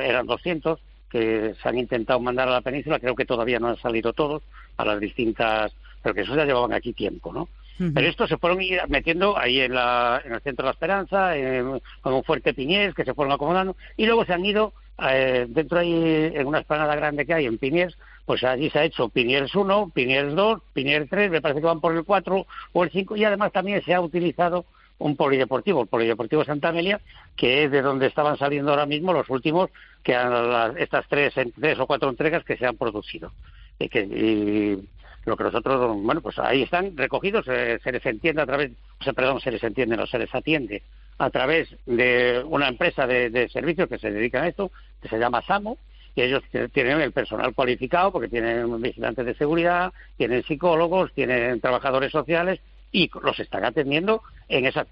eran 0.00 0.26
200 0.26 0.80
que 1.10 1.54
se 1.62 1.68
han 1.68 1.78
intentado 1.78 2.18
mandar 2.20 2.48
a 2.48 2.52
la 2.52 2.60
península, 2.62 2.98
creo 2.98 3.14
que 3.14 3.24
todavía 3.24 3.60
no 3.60 3.68
han 3.68 3.78
salido 3.78 4.12
todos 4.12 4.42
a 4.76 4.84
las 4.84 4.98
distintas, 5.00 5.72
pero 6.06 6.14
que 6.14 6.20
eso 6.20 6.36
ya 6.36 6.44
llevaban 6.44 6.72
aquí 6.72 6.92
tiempo, 6.92 7.32
¿no? 7.32 7.48
Pero 7.78 8.06
estos 8.06 8.28
se 8.28 8.36
fueron 8.36 8.60
metiendo 8.88 9.36
ahí 9.36 9.60
en, 9.60 9.74
la, 9.74 10.22
en 10.24 10.34
el 10.34 10.40
centro 10.40 10.62
de 10.62 10.68
la 10.68 10.72
Esperanza, 10.74 11.36
en, 11.36 11.80
un 12.04 12.24
fuerte 12.24 12.54
Piñés, 12.54 12.94
que 12.94 13.04
se 13.04 13.12
fueron 13.12 13.34
acomodando, 13.34 13.74
y 13.96 14.06
luego 14.06 14.24
se 14.24 14.32
han 14.32 14.44
ido 14.44 14.72
eh, 15.10 15.46
dentro 15.48 15.80
ahí, 15.80 16.30
en 16.32 16.46
una 16.46 16.60
esplanada 16.60 16.94
grande 16.94 17.26
que 17.26 17.34
hay 17.34 17.46
en 17.46 17.58
Piñés, 17.58 17.98
pues 18.24 18.44
allí 18.44 18.70
se 18.70 18.78
ha 18.78 18.84
hecho 18.84 19.08
Piniers 19.08 19.52
1, 19.52 19.90
Piniers 19.92 20.32
2, 20.36 20.60
Piniers 20.72 21.10
3, 21.10 21.28
me 21.28 21.40
parece 21.40 21.60
que 21.60 21.66
van 21.66 21.80
por 21.80 21.92
el 21.92 22.04
4 22.04 22.46
o 22.72 22.84
el 22.84 22.90
5, 22.90 23.16
y 23.16 23.24
además 23.24 23.50
también 23.50 23.82
se 23.82 23.92
ha 23.92 24.00
utilizado 24.00 24.64
un 24.98 25.16
polideportivo, 25.16 25.82
el 25.82 25.88
Polideportivo 25.88 26.44
Santa 26.44 26.68
Amelia, 26.68 27.00
que 27.34 27.64
es 27.64 27.72
de 27.72 27.82
donde 27.82 28.06
estaban 28.06 28.38
saliendo 28.38 28.70
ahora 28.70 28.86
mismo 28.86 29.12
los 29.12 29.28
últimos, 29.28 29.70
que 30.04 30.14
han, 30.14 30.78
estas 30.78 31.04
tres, 31.08 31.34
tres 31.34 31.80
o 31.80 31.86
cuatro 31.88 32.08
entregas 32.08 32.44
que 32.44 32.56
se 32.56 32.64
han 32.64 32.76
producido. 32.76 33.32
Y 33.78 33.88
que, 33.88 34.00
y, 34.00 34.88
lo 35.26 35.36
que 35.36 35.44
nosotros, 35.44 35.96
bueno, 36.02 36.20
pues 36.20 36.38
ahí 36.38 36.62
están 36.62 36.96
recogidos, 36.96 37.44
se 37.44 37.92
les 37.92 38.06
entiende 38.06 38.42
a 38.42 38.46
través, 38.46 38.70
o 39.00 39.04
sea, 39.04 39.12
perdón, 39.12 39.40
se 39.40 39.50
les 39.50 39.62
entiende, 39.62 39.96
no 39.96 40.06
se 40.06 40.18
les 40.18 40.32
atiende 40.32 40.82
a 41.18 41.30
través 41.30 41.68
de 41.84 42.44
una 42.46 42.68
empresa 42.68 43.06
de, 43.06 43.48
servicios 43.52 43.88
que 43.88 43.98
se 43.98 44.10
dedica 44.10 44.42
a 44.42 44.48
esto, 44.48 44.70
que 45.02 45.08
se 45.08 45.18
llama 45.18 45.42
SAMO, 45.42 45.78
y 46.14 46.22
ellos 46.22 46.42
tienen 46.72 47.00
el 47.00 47.12
personal 47.12 47.54
cualificado 47.54 48.12
porque 48.12 48.28
tienen 48.28 48.80
vigilantes 48.80 49.26
de 49.26 49.34
seguridad, 49.34 49.92
tienen 50.16 50.44
psicólogos, 50.44 51.12
tienen 51.12 51.60
trabajadores 51.60 52.12
sociales 52.12 52.60
y 52.92 53.10
los 53.22 53.38
están 53.38 53.64
atendiendo 53.64 54.22
en 54.48 54.64
esas. 54.64 54.86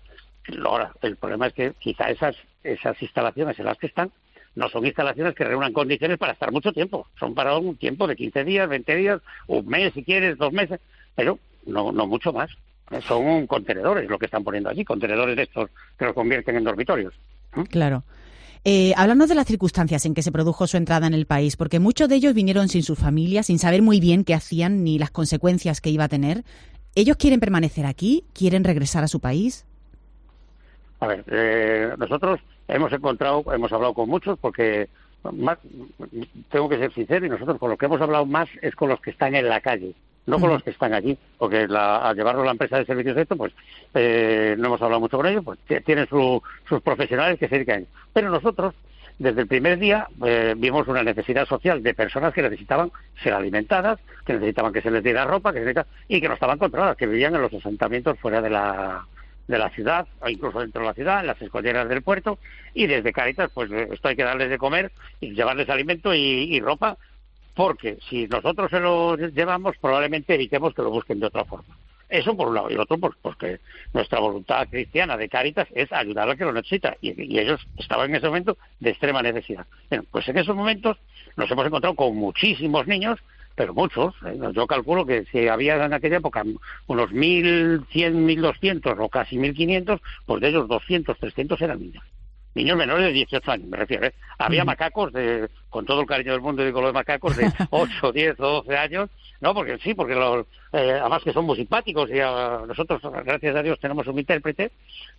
Ahora, 0.63 0.93
el 1.01 1.17
problema 1.17 1.47
es 1.47 1.55
que 1.55 1.73
quizá 1.79 2.11
esas, 2.11 2.37
esas 2.63 3.01
instalaciones 3.01 3.59
en 3.59 3.65
las 3.65 3.79
que 3.79 3.87
están 3.87 4.11
no 4.57 4.69
son 4.69 4.87
instalaciones 4.87 5.35
que 5.35 5.45
reúnan 5.45 5.73
condiciones 5.73 6.19
para 6.19 6.33
estar 6.33 6.53
mucho 6.53 6.73
tiempo. 6.73 7.09
Son 7.19 7.35
para 7.35 7.57
un 7.57 7.77
tiempo 7.77 8.07
de 8.07 8.17
15 8.17 8.45
días, 8.45 8.69
20 8.69 8.97
días, 8.97 9.21
un 9.49 9.67
mes 9.67 9.93
si 9.93 10.05
quieres, 10.05 10.39
dos 10.39 10.53
meses, 10.53 10.81
pero 11.15 11.39
no, 11.67 11.93
no 11.93 12.07
mucho 12.07 12.33
más. 12.33 12.51
Son 13.07 13.47
contenedores 13.47 14.09
lo 14.09 14.19
que 14.19 14.27
están 14.27 14.45
poniendo 14.45 14.71
allí, 14.71 14.85
contenedores 14.85 15.37
de 15.37 15.43
estos 15.45 15.71
que 15.99 16.05
lo 16.05 16.15
convierten 16.15 16.57
en 16.57 16.65
dormitorios. 16.65 17.15
Claro. 17.71 18.05
Eh, 18.67 18.95
háblanos 18.97 19.29
de 19.29 19.35
las 19.35 19.47
circunstancias 19.47 20.07
en 20.07 20.15
que 20.15 20.23
se 20.23 20.33
produjo 20.33 20.67
su 20.67 20.77
entrada 20.77 21.07
en 21.07 21.15
el 21.15 21.27
país, 21.27 21.57
porque 21.57 21.81
muchos 21.81 22.09
de 22.09 22.17
ellos 22.17 22.35
vinieron 22.35 22.69
sin 22.69 22.83
su 22.83 22.97
familia, 22.97 23.43
sin 23.43 23.59
saber 23.59 23.83
muy 23.83 24.01
bien 24.01 24.25
qué 24.25 24.35
hacían 24.35 24.85
ni 24.85 24.99
las 24.99 25.11
consecuencias 25.11 25.81
que 25.81 25.91
iba 25.91 26.05
a 26.05 26.09
tener. 26.09 26.45
¿Ellos 26.95 27.17
quieren 27.17 27.41
permanecer 27.41 27.85
aquí? 27.87 28.25
¿Quieren 28.33 28.65
regresar 28.65 29.05
a 29.05 29.09
su 29.09 29.21
país? 29.21 29.67
A 31.01 31.07
ver, 31.07 31.25
eh, 31.27 31.93
nosotros 31.99 32.41
hemos 32.69 32.93
encontrado, 32.93 33.45
hemos 33.53 33.73
hablado 33.73 33.95
con 33.95 34.09
muchos 34.09 34.39
porque 34.39 34.89
más, 35.33 35.59
tengo 36.51 36.69
que 36.69 36.79
ser 36.79 36.93
sincero 36.93 37.27
y 37.27 37.31
nosotros 37.31 37.59
con 37.59 37.71
los 37.71 37.79
que 37.79 37.87
hemos 37.87 38.01
hablado 38.01 38.27
más 38.27 38.49
es 38.63 38.75
con 38.75 38.89
los 38.89 39.01
que 39.01 39.11
están 39.11 39.35
en 39.35 39.49
la 39.49 39.61
calle, 39.61 39.95
no 40.27 40.39
con 40.39 40.51
los 40.51 40.63
que 40.63 40.71
están 40.71 40.93
allí, 40.93 41.17
porque 41.39 41.67
la, 41.67 41.99
al 41.99 42.17
llevarlo 42.17 42.43
a 42.43 42.47
la 42.47 42.51
empresa 42.53 42.79
de 42.79 42.85
servicios 42.85 43.17
de 43.17 43.23
esto, 43.23 43.37
pues 43.37 43.53
eh, 43.95 44.55
no 44.59 44.67
hemos 44.67 44.83
hablado 44.83 45.01
mucho 45.01 45.17
con 45.17 45.27
ellos, 45.27 45.45
pues 45.45 45.59
tienen 45.85 46.07
sus 46.09 46.83
profesionales 46.83 47.39
que 47.39 47.49
se 47.49 47.57
dedican. 47.57 47.87
Pero 48.13 48.31
nosotros, 48.31 48.75
desde 49.19 49.43
el 49.43 49.47
primer 49.47 49.79
día, 49.79 50.09
eh, 50.25 50.55
vimos 50.57 50.89
una 50.89 51.03
necesidad 51.03 51.47
social 51.47 51.83
de 51.83 51.95
personas 51.95 52.35
que 52.35 52.43
necesitaban 52.43 52.91
ser 53.23 53.33
alimentadas, 53.33 54.01
que 54.27 54.35
necesitaban 54.35 54.73
que 54.73 54.83
se 54.83 54.91
les 54.91 55.03
diera 55.03 55.25
ropa, 55.25 55.53
que 55.53 55.85
y 56.09 56.21
que 56.21 56.29
no 56.29 56.35
estaban 56.35 56.59
controladas, 56.59 56.97
que 56.97 57.07
vivían 57.07 57.35
en 57.35 57.43
los 57.43 57.55
asentamientos 57.55 58.19
fuera 58.19 58.41
de 58.41 58.51
la, 58.51 59.07
de 59.47 59.59
la 59.59 59.71
ciudad, 59.71 60.07
o 60.21 60.29
incluso 60.29 60.61
dentro 60.61 60.83
de 60.83 60.89
la 60.89 60.95
ciudad, 60.95 61.21
en 61.21 61.27
las 61.27 61.41
escolleras 61.41 61.89
del 61.89 62.03
puerto, 62.03 62.39
y 62.73 62.87
desde 62.87 63.13
Caritas, 63.13 63.51
pues 63.53 63.71
esto 63.71 64.09
hay 64.09 64.17
que 64.17 64.25
darles 64.25 64.51
de 64.51 64.59
comer 64.59 64.93
y 65.21 65.35
llevarles 65.35 65.69
alimento 65.69 66.15
y, 66.15 66.59
ropa, 66.61 66.97
porque 67.55 67.99
si 68.09 68.27
nosotros 68.27 68.71
se 68.71 68.81
lo 68.81 69.17
llevamos, 69.17 69.77
probablemente 69.79 70.35
evitemos 70.35 70.75
que 70.75 70.83
lo 70.83 70.91
busquen 70.91 71.21
de 71.21 71.27
otra 71.27 71.45
forma. 71.45 71.77
Eso 72.09 72.37
por 72.37 72.49
un 72.49 72.55
lado. 72.55 72.71
Y 72.71 72.77
otro, 72.77 72.99
pues 72.99 73.15
porque 73.23 73.61
nuestra 73.93 74.21
voluntad 74.21 74.69
cristiana 74.69 75.17
de 75.17 75.29
Caritas 75.29 75.67
es 75.75 75.91
ayudar 75.93 76.29
al 76.29 76.37
que 76.37 76.45
lo 76.45 76.53
necesita. 76.53 76.97
Y, 77.01 77.39
ellos 77.39 77.67
estaban 77.79 78.11
en 78.11 78.17
ese 78.17 78.27
momento 78.27 78.57
de 78.81 78.91
extrema 78.91 79.23
necesidad. 79.23 79.67
Bueno, 79.89 80.05
pues 80.11 80.29
en 80.29 80.39
esos 80.39 80.55
momentos 80.55 80.97
nos 81.37 81.51
hemos 81.51 81.67
encontrado 81.67 81.95
con 81.95 82.15
muchísimos 82.15 82.87
niños 82.87 83.19
pero 83.55 83.75
muchos. 83.75 84.15
¿eh? 84.27 84.39
Yo 84.53 84.67
calculo 84.67 85.07
que 85.07 85.25
si 85.27 85.49
había 85.49 85.85
en 85.85 85.93
aquella 85.93 86.19
época 86.19 86.45
unos 86.87 87.11
1.100, 87.11 87.85
1.200 87.91 88.97
o 88.99 89.09
casi 89.09 89.37
1.500, 89.37 90.01
pues 90.27 90.41
de 90.41 90.49
ellos 90.49 90.69
200, 90.69 91.19
300 91.19 91.61
eran 91.63 91.81
niños. 91.81 92.05
Niños 92.55 92.77
menores 92.77 93.07
de 93.07 93.13
18 93.13 93.51
años, 93.51 93.69
me 93.69 93.77
refiero. 93.77 94.07
¿eh? 94.07 94.15
Había 94.39 94.65
macacos, 94.65 95.13
de, 95.13 95.49
con 95.71 95.85
todo 95.85 96.03
el 96.03 96.07
cariño 96.07 96.33
del 96.33 96.41
mundo, 96.41 96.65
digo 96.65 96.81
los 96.81 96.95
macacos, 96.95 97.37
de 97.37 97.51
8, 97.71 98.13
10 98.13 98.41
o 98.41 98.63
12 98.63 98.77
años, 98.77 99.11
¿no? 99.41 99.53
Porque 99.55 99.77
sí, 99.79 99.93
porque 99.95 100.15
los, 100.15 100.47
eh, 100.73 100.99
además 101.01 101.25
que 101.25 101.33
son 101.33 101.47
muy 101.47 101.57
simpáticos 101.57 102.09
y 102.11 102.19
nosotros, 102.19 103.03
gracias 103.25 103.57
a 103.57 103.63
Dios, 103.63 103.81
tenemos 103.81 104.07
un 104.07 104.19
intérprete. 104.21 104.71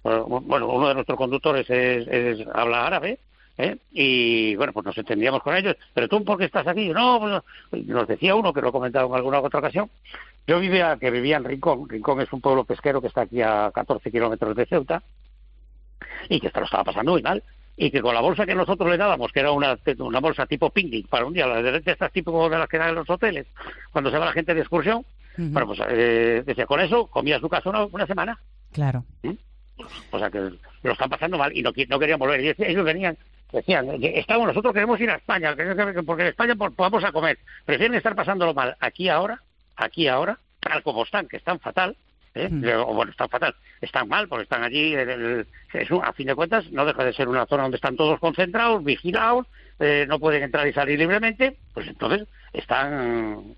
Bueno, 0.02 0.68
uno 0.70 0.88
de 0.88 0.94
nuestros 0.94 1.18
conductores 1.18 1.70
es 1.70 2.48
habla 2.54 2.88
árabe, 2.88 3.20
¿eh? 3.58 3.78
y 3.92 4.56
bueno, 4.56 4.74
pues 4.74 4.86
nos 4.86 4.98
entendíamos 4.98 5.42
con 5.42 5.56
ellos, 5.56 5.76
pero 5.94 6.08
tú, 6.08 6.24
¿por 6.24 6.38
qué 6.38 6.46
estás 6.46 6.68
aquí? 6.68 6.90
No, 6.90 7.42
pues, 7.72 7.86
nos 7.86 8.08
decía 8.08 8.36
uno, 8.36 8.54
que 8.54 8.62
lo 8.62 8.70
he 8.70 8.72
comentado 8.72 9.08
en 9.08 9.16
alguna 9.16 9.40
otra 9.40 9.60
ocasión, 9.60 9.90
yo 10.48 10.60
vivía, 10.60 10.98
que 11.00 11.12
vivía 11.12 11.38
en 11.38 11.44
Rincón, 11.44 11.90
Rincón 11.90 12.22
es 12.22 12.32
un 12.32 12.42
pueblo 12.42 12.66
pesquero 12.66 13.02
que 13.02 13.08
está 13.08 13.22
aquí 13.22 13.42
a 13.42 13.72
14 13.74 14.12
kilómetros 14.12 14.56
de 14.56 14.66
Ceuta, 14.66 15.04
y 16.30 16.40
que 16.40 16.48
esto 16.48 16.60
lo 16.60 16.66
estaba 16.66 16.84
pasando 16.84 17.12
muy 17.12 17.22
mal, 17.22 17.44
y 17.78 17.92
que 17.92 18.02
con 18.02 18.14
la 18.14 18.22
bolsa 18.22 18.46
que 18.46 18.56
nosotros 18.56 18.90
le 18.90 18.98
dábamos, 18.98 19.32
que 19.32 19.40
era 19.42 19.52
una, 19.52 19.78
una 20.00 20.20
bolsa 20.20 20.46
tipo 20.46 20.70
picnic 20.70 21.08
para 21.08 21.26
un 21.26 21.34
día, 21.34 21.48
las 21.48 21.64
de 21.64 21.92
estas 21.92 22.12
tipo 22.12 22.50
de 22.50 22.58
las 22.58 22.70
que 22.70 22.78
dan 22.78 22.90
en 22.90 22.96
los 22.96 23.10
hoteles, 23.10 23.48
cuando 23.92 24.12
se 24.12 24.18
va 24.18 24.26
la 24.26 24.32
gente 24.32 24.54
de 24.54 24.62
excursión, 24.62 25.06
bueno, 25.38 25.68
pues 25.68 25.80
eh, 25.90 26.44
decía, 26.46 26.66
con 26.66 26.80
eso 26.80 27.08
comía 27.08 27.40
su 27.40 27.50
casa 27.50 27.70
una, 27.70 28.08
semana. 28.08 28.40
Claro. 28.72 29.04
¿Mm? 29.24 29.32
O 30.12 30.20
sea 30.20 30.30
que 30.30 30.52
lo 30.84 30.92
están 30.94 31.10
pasando 31.10 31.38
mal 31.38 31.56
y 31.56 31.62
no, 31.62 31.72
no 31.90 32.00
querían 32.00 32.20
volver. 32.20 32.42
Y 32.42 32.64
ellos 32.64 32.86
venían 32.86 33.18
decían, 33.52 33.88
estamos, 34.02 34.48
nosotros 34.48 34.74
queremos 34.74 35.00
ir 35.00 35.10
a 35.10 35.16
España, 35.16 35.56
porque 36.06 36.24
en 36.24 36.30
España 36.30 36.56
podamos 36.56 37.04
a 37.04 37.12
comer. 37.12 37.38
Prefieren 37.66 37.96
estar 37.96 38.16
pasándolo 38.16 38.54
mal 38.54 38.76
aquí 38.80 39.10
ahora, 39.10 39.42
aquí 39.76 40.08
ahora, 40.08 40.38
tal 40.60 40.84
como 40.84 41.04
están, 41.04 41.28
que 41.28 41.38
están 41.38 41.60
fatal, 41.60 41.96
¿eh? 42.34 42.50
Mm. 42.50 42.66
o 42.82 42.94
bueno, 42.94 43.12
están 43.12 43.30
fatal, 43.30 43.56
están 43.82 44.08
mal, 44.08 44.28
porque 44.28 44.44
están 44.44 44.64
allí, 44.64 44.96
a 44.96 46.14
fin 46.14 46.28
de 46.28 46.36
cuentas, 46.36 46.70
no 46.72 46.86
deja 46.86 47.04
de 47.04 47.14
ser 47.14 47.28
una 47.28 47.46
zona 47.46 47.64
donde 47.64 47.78
están 47.78 47.96
todos 47.96 48.20
concentrados, 48.20 48.84
vigilados, 48.84 49.48
eh, 49.80 50.06
no 50.08 50.20
pueden 50.20 50.44
entrar 50.44 50.68
y 50.68 50.74
salir 50.74 51.00
libremente, 51.00 51.58
pues 51.74 51.88
entonces 51.88 52.28
están, 52.54 53.56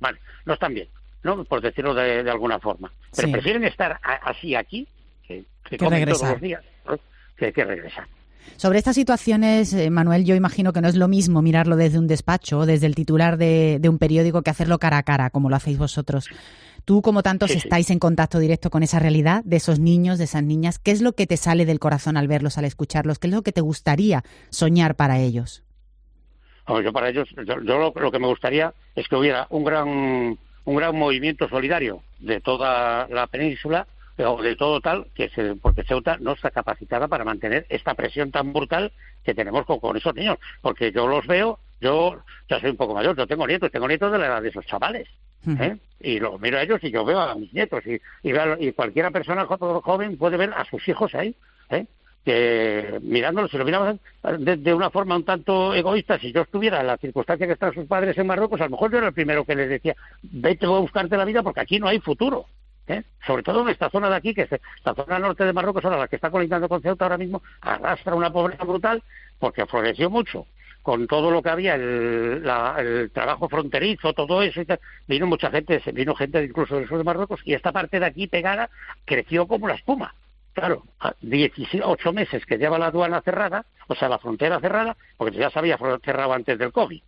vale, 0.00 0.18
no 0.46 0.54
están 0.54 0.74
bien, 0.74 0.88
¿no? 1.22 1.44
Por 1.44 1.60
decirlo 1.60 1.94
de, 1.94 2.28
alguna 2.30 2.58
forma. 2.58 2.90
Pero 3.14 3.32
prefieren 3.32 3.64
estar 3.64 4.00
así 4.02 4.54
aquí, 4.54 4.88
que, 5.26 5.44
que, 5.64 5.76
comen 5.76 6.08
todos 6.08 6.22
los 6.22 6.40
días, 6.40 6.64
que, 7.36 7.52
que 7.52 7.64
regresar. 7.64 8.06
Sobre 8.56 8.78
estas 8.78 8.94
situaciones, 8.94 9.72
eh, 9.72 9.90
Manuel, 9.90 10.24
yo 10.24 10.34
imagino 10.34 10.72
que 10.72 10.80
no 10.80 10.88
es 10.88 10.94
lo 10.94 11.08
mismo 11.08 11.42
mirarlo 11.42 11.76
desde 11.76 11.98
un 11.98 12.06
despacho 12.06 12.60
o 12.60 12.66
desde 12.66 12.86
el 12.86 12.94
titular 12.94 13.36
de, 13.36 13.80
un 13.88 13.98
periódico 13.98 14.42
que 14.42 14.50
hacerlo 14.50 14.78
cara 14.78 14.98
a 14.98 15.02
cara, 15.02 15.30
como 15.30 15.50
lo 15.50 15.56
hacéis 15.56 15.78
vosotros. 15.78 16.28
Tú, 16.84 17.02
como 17.02 17.22
tantos, 17.22 17.50
estáis 17.50 17.90
en 17.90 17.98
contacto 17.98 18.38
directo 18.38 18.70
con 18.70 18.82
esa 18.82 18.98
realidad 18.98 19.42
de 19.44 19.56
esos 19.56 19.80
niños, 19.80 20.18
de 20.18 20.24
esas 20.24 20.42
niñas. 20.42 20.78
¿Qué 20.78 20.90
es 20.90 21.00
lo 21.00 21.14
que 21.14 21.26
te 21.26 21.36
sale 21.36 21.64
del 21.64 21.80
corazón 21.80 22.16
al 22.16 22.28
verlos, 22.28 22.58
al 22.58 22.66
escucharlos? 22.66 23.18
¿Qué 23.18 23.26
es 23.26 23.32
lo 23.32 23.42
que 23.42 23.52
te 23.52 23.60
gustaría 23.62 24.22
soñar 24.50 24.94
para 24.94 25.18
ellos? 25.18 25.62
yo 26.82 26.92
para 26.92 27.10
ellos, 27.10 27.28
yo, 27.46 27.56
lo, 27.56 27.92
lo, 27.94 28.10
que 28.10 28.18
me 28.18 28.26
gustaría 28.26 28.72
es 28.94 29.06
que 29.08 29.16
hubiera 29.16 29.46
un 29.50 29.64
gran, 29.64 29.88
un 30.64 30.76
gran 30.76 30.96
movimiento 30.96 31.48
solidario 31.48 32.02
de 32.20 32.40
toda 32.40 33.06
la 33.08 33.26
península 33.26 33.86
o 34.18 34.42
de 34.42 34.56
todo 34.56 34.80
tal, 34.80 35.06
que 35.14 35.28
se, 35.30 35.56
porque 35.56 35.82
Ceuta 35.84 36.16
no 36.20 36.32
está 36.32 36.50
capacitada 36.50 37.08
para 37.08 37.24
mantener 37.24 37.66
esta 37.68 37.94
presión 37.94 38.30
tan 38.30 38.52
brutal 38.52 38.92
que 39.24 39.34
tenemos 39.34 39.64
con, 39.66 39.96
esos 39.96 40.14
niños, 40.14 40.38
porque 40.62 40.92
yo 40.92 41.06
los 41.08 41.26
veo 41.26 41.58
Yo 41.80 42.16
ya 42.48 42.60
soy 42.60 42.70
un 42.70 42.76
poco 42.76 42.94
mayor, 42.94 43.16
yo 43.16 43.26
tengo 43.26 43.46
nietos, 43.46 43.70
tengo 43.70 43.88
nietos 43.88 44.10
de 44.12 44.18
la 44.18 44.26
edad 44.26 44.42
de 44.42 44.48
esos 44.50 44.64
chavales. 44.66 45.08
¿eh? 45.60 45.76
Y 46.00 46.18
los 46.20 46.40
miro 46.40 46.56
a 46.58 46.62
ellos 46.62 46.78
y 46.82 46.90
yo 46.90 47.04
veo 47.04 47.18
a 47.20 47.34
mis 47.34 47.52
nietos. 47.52 47.84
Y, 47.86 48.00
y, 48.26 48.32
veo- 48.32 48.56
y 48.58 48.72
cualquiera 48.72 49.10
persona 49.10 49.44
jo- 49.44 49.80
joven 49.82 50.16
puede 50.16 50.36
ver 50.38 50.52
a 50.54 50.64
sus 50.64 50.86
hijos 50.88 51.14
ahí. 51.14 51.34
¿eh? 51.70 51.84
que 52.24 53.00
mirándolos, 53.02 53.50
si 53.50 53.58
lo 53.58 53.66
miramos 53.66 53.96
de, 54.38 54.56
de 54.56 54.72
una 54.72 54.88
forma 54.88 55.14
un 55.16 55.24
tanto 55.26 55.74
egoísta, 55.74 56.18
si 56.18 56.32
yo 56.32 56.40
estuviera 56.40 56.80
en 56.80 56.86
la 56.86 56.96
circunstancia 56.96 57.46
que 57.46 57.52
están 57.52 57.74
sus 57.74 57.84
padres 57.86 58.16
en 58.16 58.26
Marruecos, 58.26 58.60
a 58.62 58.64
lo 58.64 58.70
mejor 58.70 58.90
yo 58.90 58.96
era 58.98 59.08
el 59.08 59.12
primero 59.12 59.44
que 59.44 59.54
les 59.54 59.68
decía, 59.68 59.94
vete 60.22 60.64
a 60.64 60.70
buscarte 60.70 61.18
la 61.18 61.26
vida 61.26 61.42
porque 61.42 61.60
aquí 61.60 61.78
no 61.78 61.86
hay 61.88 61.98
futuro. 62.00 62.46
¿Eh? 62.88 63.02
Sobre 63.26 63.42
todo 63.42 63.62
en 63.62 63.68
esta 63.70 63.90
zona 63.90 64.08
de 64.10 64.16
aquí, 64.16 64.34
que 64.34 64.42
es 64.42 64.50
la 64.84 64.94
zona 64.94 65.18
norte 65.18 65.44
de 65.44 65.52
Marruecos, 65.52 65.84
ahora 65.84 65.98
la 65.98 66.08
que 66.08 66.16
está 66.16 66.30
colindando 66.30 66.68
con 66.68 66.82
Ceuta 66.82 67.04
ahora 67.06 67.18
mismo, 67.18 67.42
arrastra 67.60 68.14
una 68.14 68.32
pobreza 68.32 68.64
brutal 68.64 69.02
porque 69.38 69.66
floreció 69.66 70.10
mucho 70.10 70.46
con 70.82 71.06
todo 71.06 71.30
lo 71.30 71.40
que 71.40 71.48
había, 71.48 71.76
el, 71.76 72.44
la- 72.44 72.76
el 72.78 73.10
trabajo 73.10 73.48
fronterizo, 73.48 74.12
todo 74.12 74.42
eso, 74.42 74.60
y 74.60 74.66
vino 75.08 75.26
mucha 75.26 75.50
gente, 75.50 75.80
vino 75.94 76.14
gente 76.14 76.44
incluso 76.44 76.76
del 76.76 76.86
sur 76.86 76.98
de 76.98 77.04
Marruecos, 77.04 77.40
y 77.46 77.54
esta 77.54 77.72
parte 77.72 77.98
de 77.98 78.04
aquí 78.04 78.26
pegada 78.26 78.68
creció 79.06 79.46
como 79.46 79.66
la 79.66 79.74
espuma. 79.76 80.14
Claro, 80.52 80.84
a 81.00 81.14
18 81.22 82.12
meses 82.12 82.44
que 82.44 82.58
lleva 82.58 82.78
la 82.78 82.88
aduana 82.88 83.22
cerrada, 83.22 83.64
o 83.88 83.94
sea, 83.94 84.10
la 84.10 84.18
frontera 84.18 84.60
cerrada, 84.60 84.94
porque 85.16 85.38
ya 85.38 85.48
se 85.48 85.58
había 85.58 85.78
cerrado 86.04 86.34
antes 86.34 86.58
del 86.58 86.70
COVID. 86.70 87.02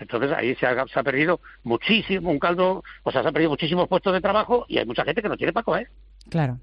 Entonces 0.00 0.32
ahí 0.32 0.54
se 0.56 0.66
ha, 0.66 0.86
se 0.86 0.98
ha 0.98 1.02
perdido 1.02 1.40
muchísimo, 1.62 2.30
un 2.30 2.38
caldo, 2.38 2.82
o 3.02 3.12
sea, 3.12 3.22
se 3.22 3.28
ha 3.28 3.32
perdido 3.32 3.50
muchísimos 3.50 3.88
puestos 3.88 4.12
de 4.12 4.20
trabajo 4.20 4.64
y 4.68 4.78
hay 4.78 4.86
mucha 4.86 5.04
gente 5.04 5.22
que 5.22 5.28
no 5.28 5.36
tiene 5.36 5.52
para 5.52 5.64
comer. 5.64 5.90
Claro. 6.28 6.58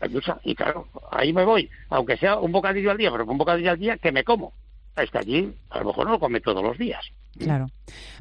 Hay 0.00 0.08
mucha, 0.10 0.38
y 0.44 0.54
claro, 0.54 0.88
ahí 1.10 1.32
me 1.32 1.44
voy, 1.44 1.70
aunque 1.90 2.16
sea 2.16 2.36
un 2.36 2.52
bocadillo 2.52 2.90
al 2.90 2.98
día, 2.98 3.10
pero 3.10 3.24
un 3.24 3.38
bocadillo 3.38 3.70
al 3.70 3.78
día 3.78 3.96
que 3.96 4.12
me 4.12 4.24
como. 4.24 4.52
Es 4.96 5.10
que 5.10 5.18
allí 5.18 5.54
a 5.70 5.78
lo 5.78 5.86
mejor 5.86 6.04
no 6.06 6.12
lo 6.12 6.20
come 6.20 6.40
todos 6.40 6.62
los 6.62 6.76
días. 6.76 7.02
Claro. 7.38 7.68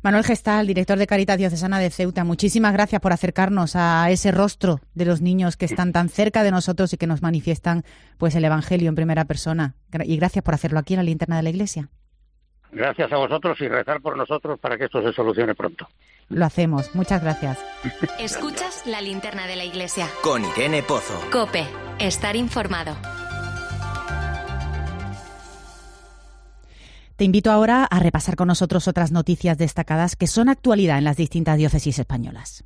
Manuel 0.03 0.23
Gestal, 0.23 0.67
director 0.67 0.97
de 0.97 1.05
Caritas 1.05 1.37
Diocesana 1.37 1.79
de 1.79 1.89
Ceuta, 1.89 2.23
muchísimas 2.23 2.71
gracias 2.71 3.01
por 3.01 3.11
acercarnos 3.11 3.75
a 3.75 4.09
ese 4.09 4.31
rostro 4.31 4.79
de 4.93 5.03
los 5.03 5.21
niños 5.21 5.57
que 5.57 5.65
están 5.65 5.91
tan 5.91 6.07
cerca 6.07 6.43
de 6.43 6.51
nosotros 6.51 6.93
y 6.93 6.97
que 6.97 7.07
nos 7.07 7.21
manifiestan 7.21 7.83
pues 8.17 8.35
el 8.35 8.45
Evangelio 8.45 8.87
en 8.87 8.95
primera 8.95 9.25
persona. 9.25 9.75
Y 10.05 10.15
gracias 10.15 10.45
por 10.45 10.53
hacerlo 10.53 10.79
aquí 10.79 10.93
en 10.93 10.99
la 10.99 11.03
linterna 11.03 11.35
de 11.35 11.43
la 11.43 11.49
Iglesia. 11.49 11.89
Gracias 12.71 13.11
a 13.11 13.17
vosotros 13.17 13.59
y 13.61 13.67
rezar 13.67 14.01
por 14.01 14.17
nosotros 14.17 14.59
para 14.59 14.77
que 14.77 14.85
esto 14.85 15.01
se 15.03 15.11
solucione 15.13 15.55
pronto. 15.55 15.87
Lo 16.29 16.45
hacemos. 16.45 16.95
Muchas 16.95 17.21
gracias. 17.21 17.59
Escuchas 18.19 18.85
la 18.85 19.01
linterna 19.01 19.47
de 19.47 19.57
la 19.57 19.65
iglesia. 19.65 20.07
Con 20.23 20.43
Irene 20.45 20.81
Pozo. 20.81 21.19
Cope, 21.31 21.65
estar 21.99 22.35
informado. 22.35 22.95
Te 27.17 27.25
invito 27.25 27.51
ahora 27.51 27.83
a 27.83 27.99
repasar 27.99 28.35
con 28.35 28.47
nosotros 28.47 28.87
otras 28.87 29.11
noticias 29.11 29.57
destacadas 29.57 30.15
que 30.15 30.25
son 30.25 30.49
actualidad 30.49 30.97
en 30.97 31.03
las 31.03 31.17
distintas 31.17 31.57
diócesis 31.57 31.99
españolas. 31.99 32.63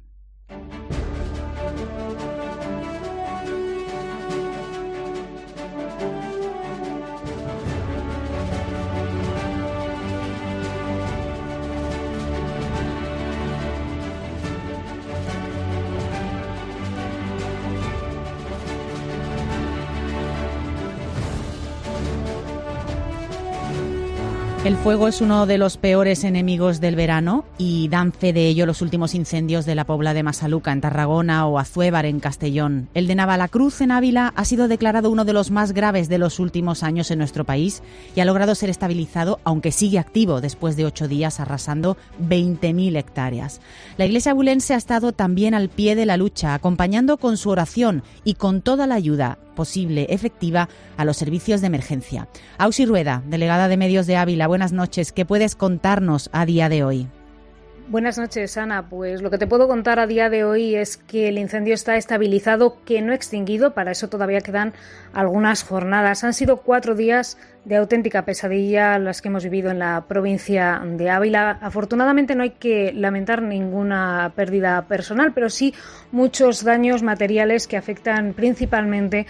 El 24.66 24.78
fuego 24.78 25.08
es 25.08 25.22
uno 25.22 25.46
de 25.46 25.60
los 25.60 25.78
peores 25.78 26.24
enemigos 26.24 26.82
del 26.82 26.96
verano 26.96 27.46
y 27.60 27.88
dan 27.90 28.12
fe 28.12 28.34
de 28.34 28.48
ello 28.48 28.66
los 28.66 28.82
últimos 28.82 29.14
incendios 29.14 29.68
de 29.68 29.76
la 29.76 29.86
Pobla 29.86 30.16
de 30.16 30.24
Masaluca 30.24 30.72
en 30.72 30.82
Tarragona 30.82 31.46
o 31.46 31.60
Azuévar 31.60 32.08
en 32.08 32.20
Castellón. 32.20 32.90
El 32.96 33.06
de 33.06 33.14
Navalacruz 33.14 33.82
en 33.82 33.92
Ávila 33.92 34.34
ha 34.36 34.44
sido 34.44 34.68
declarado 34.68 35.12
uno 35.12 35.24
de 35.24 35.34
los 35.34 35.52
más 35.52 35.72
graves 35.72 36.10
de 36.10 36.18
los 36.18 36.40
últimos 36.40 36.82
años 36.82 37.12
en 37.12 37.20
nuestro 37.20 37.44
país 37.44 37.84
y 38.16 38.22
ha 38.22 38.26
logrado 38.26 38.56
ser 38.56 38.72
estabilizado, 38.72 39.40
aunque 39.44 39.72
sigue 39.72 40.00
activo 40.00 40.42
después 40.42 40.76
de 40.76 40.86
ocho 40.86 41.08
días 41.08 41.40
arrasando 41.40 41.96
20.000 42.28 42.98
hectáreas. 42.98 43.62
La 43.98 44.08
Iglesia 44.08 44.34
bulense 44.34 44.74
ha 44.74 44.78
estado 44.78 45.12
también 45.12 45.54
al 45.54 45.70
pie 45.70 45.96
de 45.96 46.08
la 46.08 46.18
lucha, 46.18 46.56
acompañando 46.56 47.18
con 47.18 47.38
su 47.38 47.52
oración 47.52 48.02
y 48.24 48.34
con 48.34 48.62
toda 48.62 48.88
la 48.88 48.96
ayuda 48.96 49.38
posible, 49.56 50.08
efectiva, 50.10 50.70
a 50.98 51.06
los 51.06 51.18
servicios 51.18 51.62
de 51.62 51.68
emergencia. 51.68 52.28
Ausi 52.58 52.86
Rueda, 52.86 53.24
delegada 53.26 53.68
de 53.68 53.78
Medios 53.78 54.06
de 54.06 54.18
Ávila, 54.18 54.48
buenas 54.48 54.74
noches. 54.74 55.12
¿Qué 55.12 55.26
puedes 55.26 55.56
contarnos 55.56 56.30
a 56.34 56.46
día 56.46 56.70
de 56.70 56.84
hoy? 56.84 57.08
Buenas 57.88 58.18
noches, 58.18 58.58
Ana. 58.58 58.90
Pues 58.90 59.22
lo 59.22 59.30
que 59.30 59.38
te 59.38 59.46
puedo 59.46 59.68
contar 59.68 60.00
a 60.00 60.08
día 60.08 60.28
de 60.32 60.44
hoy 60.44 60.74
es 60.74 60.98
que 60.98 61.28
el 61.28 61.38
incendio 61.38 61.76
está 61.76 61.98
estabilizado, 61.98 62.78
que 62.84 63.00
no 63.04 63.14
extinguido. 63.14 63.76
Para 63.76 63.92
eso 63.92 64.10
todavía 64.10 64.42
quedan 64.42 64.74
algunas 65.16 65.64
jornadas. 65.64 66.24
Han 66.24 66.34
sido 66.34 66.58
cuatro 66.58 66.94
días 66.94 67.38
de 67.64 67.78
auténtica 67.78 68.26
pesadilla 68.26 69.00
las 69.00 69.22
que 69.22 69.30
hemos 69.30 69.44
vivido 69.44 69.72
en 69.72 69.80
la 69.80 70.06
provincia 70.08 70.82
de 70.86 71.10
Ávila. 71.10 71.58
Afortunadamente 71.62 72.36
no 72.36 72.44
hay 72.44 72.52
que 72.52 72.94
lamentar 72.94 73.42
ninguna 73.42 74.34
pérdida 74.36 74.84
personal, 74.84 75.34
pero 75.34 75.50
sí 75.50 75.74
muchos 76.12 76.64
daños 76.64 77.02
materiales 77.02 77.68
que 77.68 77.78
afectan 77.78 78.34
principalmente 78.34 79.26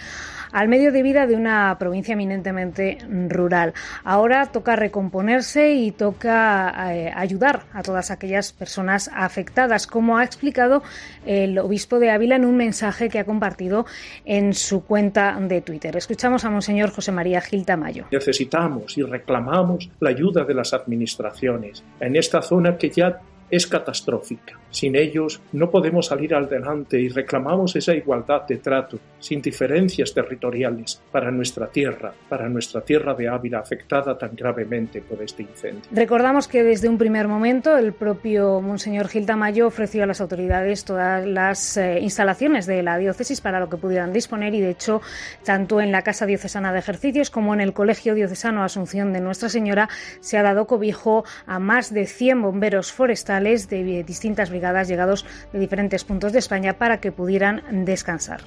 al 0.52 0.68
medio 0.68 0.92
de 0.92 1.02
vida 1.02 1.26
de 1.26 1.34
una 1.34 1.76
provincia 1.78 2.14
eminentemente 2.14 2.98
rural. 3.28 3.74
Ahora 4.04 4.46
toca 4.46 4.76
recomponerse 4.76 5.72
y 5.72 5.92
toca 5.92 6.94
eh, 6.94 7.12
ayudar 7.14 7.64
a 7.72 7.82
todas 7.82 8.10
aquellas 8.10 8.52
personas 8.52 9.10
afectadas, 9.14 9.86
como 9.86 10.18
ha 10.18 10.24
explicado 10.24 10.82
el 11.24 11.58
obispo 11.58 11.98
de 11.98 12.10
Ávila 12.10 12.36
en 12.36 12.44
un 12.44 12.56
mensaje 12.56 13.08
que 13.08 13.18
ha 13.18 13.24
compartido 13.24 13.86
en 14.24 14.54
su 14.54 14.84
cuenta 14.84 15.36
de 15.40 15.60
Twitter. 15.60 15.75
Escuchamos 15.84 16.44
a 16.44 16.50
Monseñor 16.50 16.90
José 16.90 17.12
María 17.12 17.40
Gil 17.40 17.64
Tamayo. 17.64 18.06
Necesitamos 18.10 18.96
y 18.96 19.02
reclamamos 19.02 19.90
la 20.00 20.10
ayuda 20.10 20.44
de 20.44 20.54
las 20.54 20.72
administraciones 20.72 21.84
en 22.00 22.16
esta 22.16 22.42
zona 22.42 22.78
que 22.78 22.90
ya 22.90 23.20
es 23.50 23.66
catastrófica. 23.66 24.58
Sin 24.70 24.96
ellos 24.96 25.40
no 25.52 25.70
podemos 25.70 26.06
salir 26.06 26.34
adelante 26.34 27.00
y 27.00 27.08
reclamamos 27.08 27.76
esa 27.76 27.94
igualdad 27.94 28.42
de 28.46 28.56
trato, 28.58 28.98
sin 29.18 29.40
diferencias 29.40 30.12
territoriales, 30.12 31.00
para 31.10 31.30
nuestra 31.30 31.68
tierra, 31.68 32.12
para 32.28 32.48
nuestra 32.48 32.80
tierra 32.82 33.14
de 33.14 33.28
Ávila 33.28 33.60
afectada 33.60 34.18
tan 34.18 34.34
gravemente 34.34 35.00
por 35.00 35.22
este 35.22 35.42
incendio. 35.42 35.82
Recordamos 35.92 36.48
que 36.48 36.62
desde 36.62 36.88
un 36.88 36.98
primer 36.98 37.28
momento 37.28 37.76
el 37.76 37.92
propio 37.92 38.60
Monseñor 38.60 39.08
Gil 39.08 39.26
Tamayo 39.26 39.66
ofreció 39.66 40.02
a 40.02 40.06
las 40.06 40.20
autoridades 40.20 40.84
todas 40.84 41.26
las 41.26 41.76
eh, 41.76 42.00
instalaciones 42.00 42.66
de 42.66 42.82
la 42.82 42.98
diócesis 42.98 43.40
para 43.40 43.60
lo 43.60 43.68
que 43.68 43.76
pudieran 43.76 44.12
disponer 44.12 44.54
y 44.54 44.60
de 44.60 44.70
hecho 44.70 45.00
tanto 45.44 45.80
en 45.80 45.92
la 45.92 46.02
Casa 46.02 46.26
Diocesana 46.26 46.72
de 46.72 46.80
Ejercicios 46.80 47.30
como 47.30 47.54
en 47.54 47.60
el 47.60 47.72
Colegio 47.72 48.14
Diocesano 48.14 48.62
Asunción 48.62 49.12
de 49.12 49.20
Nuestra 49.20 49.48
Señora 49.48 49.88
se 50.20 50.36
ha 50.36 50.42
dado 50.42 50.66
cobijo 50.66 51.24
a 51.46 51.58
más 51.58 51.92
de 51.94 52.06
100 52.06 52.42
bomberos 52.42 52.92
forestales 52.92 53.35
de 53.68 54.04
distintas 54.04 54.50
brigadas 54.50 54.88
llegados 54.88 55.24
de 55.52 55.58
diferentes 55.58 56.04
puntos 56.04 56.32
de 56.32 56.38
España 56.38 56.74
para 56.74 57.00
que 57.00 57.12
pudieran 57.12 57.84
descansar. 57.84 58.40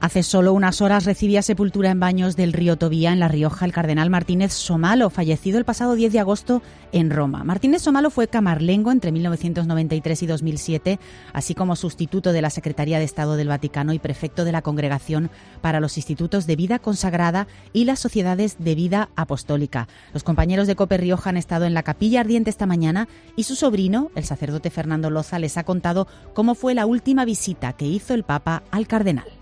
Hace 0.00 0.22
solo 0.22 0.54
unas 0.54 0.80
horas 0.80 1.04
recibía 1.04 1.42
sepultura 1.42 1.90
en 1.90 2.00
baños 2.00 2.34
del 2.34 2.54
río 2.54 2.78
Tobía, 2.78 3.12
en 3.12 3.20
La 3.20 3.28
Rioja, 3.28 3.66
el 3.66 3.72
cardenal 3.74 4.08
Martínez 4.08 4.54
Somalo, 4.54 5.10
fallecido 5.10 5.58
el 5.58 5.66
pasado 5.66 5.94
10 5.94 6.10
de 6.14 6.20
agosto 6.20 6.62
en 6.90 7.10
Roma. 7.10 7.44
Martínez 7.44 7.82
Somalo 7.82 8.08
fue 8.08 8.26
camarlengo 8.26 8.92
entre 8.92 9.12
1993 9.12 10.22
y 10.22 10.26
2007, 10.26 10.98
así 11.34 11.54
como 11.54 11.76
sustituto 11.76 12.32
de 12.32 12.40
la 12.40 12.48
Secretaría 12.48 12.98
de 12.98 13.04
Estado 13.04 13.36
del 13.36 13.48
Vaticano 13.48 13.92
y 13.92 13.98
prefecto 13.98 14.46
de 14.46 14.52
la 14.52 14.62
Congregación 14.62 15.30
para 15.60 15.80
los 15.80 15.98
Institutos 15.98 16.46
de 16.46 16.56
Vida 16.56 16.78
Consagrada 16.78 17.46
y 17.74 17.84
las 17.84 18.00
Sociedades 18.00 18.56
de 18.58 18.74
Vida 18.74 19.10
Apostólica. 19.16 19.86
Los 20.14 20.24
compañeros 20.24 20.66
de 20.66 20.76
Cope 20.76 20.96
Rioja 20.96 21.28
han 21.28 21.36
estado 21.36 21.66
en 21.66 21.74
la 21.74 21.82
capilla 21.82 22.20
ardiente 22.20 22.48
esta 22.48 22.64
mañana 22.64 23.06
y 23.36 23.42
su 23.42 23.54
sobrino, 23.54 24.10
el 24.14 24.24
sacerdote 24.24 24.70
Fernando 24.70 25.10
Loza, 25.10 25.38
les 25.38 25.58
ha 25.58 25.64
contado 25.64 26.08
cómo 26.32 26.54
fue 26.54 26.74
la 26.74 26.86
última 26.86 27.26
visita 27.26 27.74
que 27.74 27.84
hizo 27.84 28.14
el 28.14 28.24
Papa 28.24 28.62
al 28.70 28.86
cardenal 28.86 29.39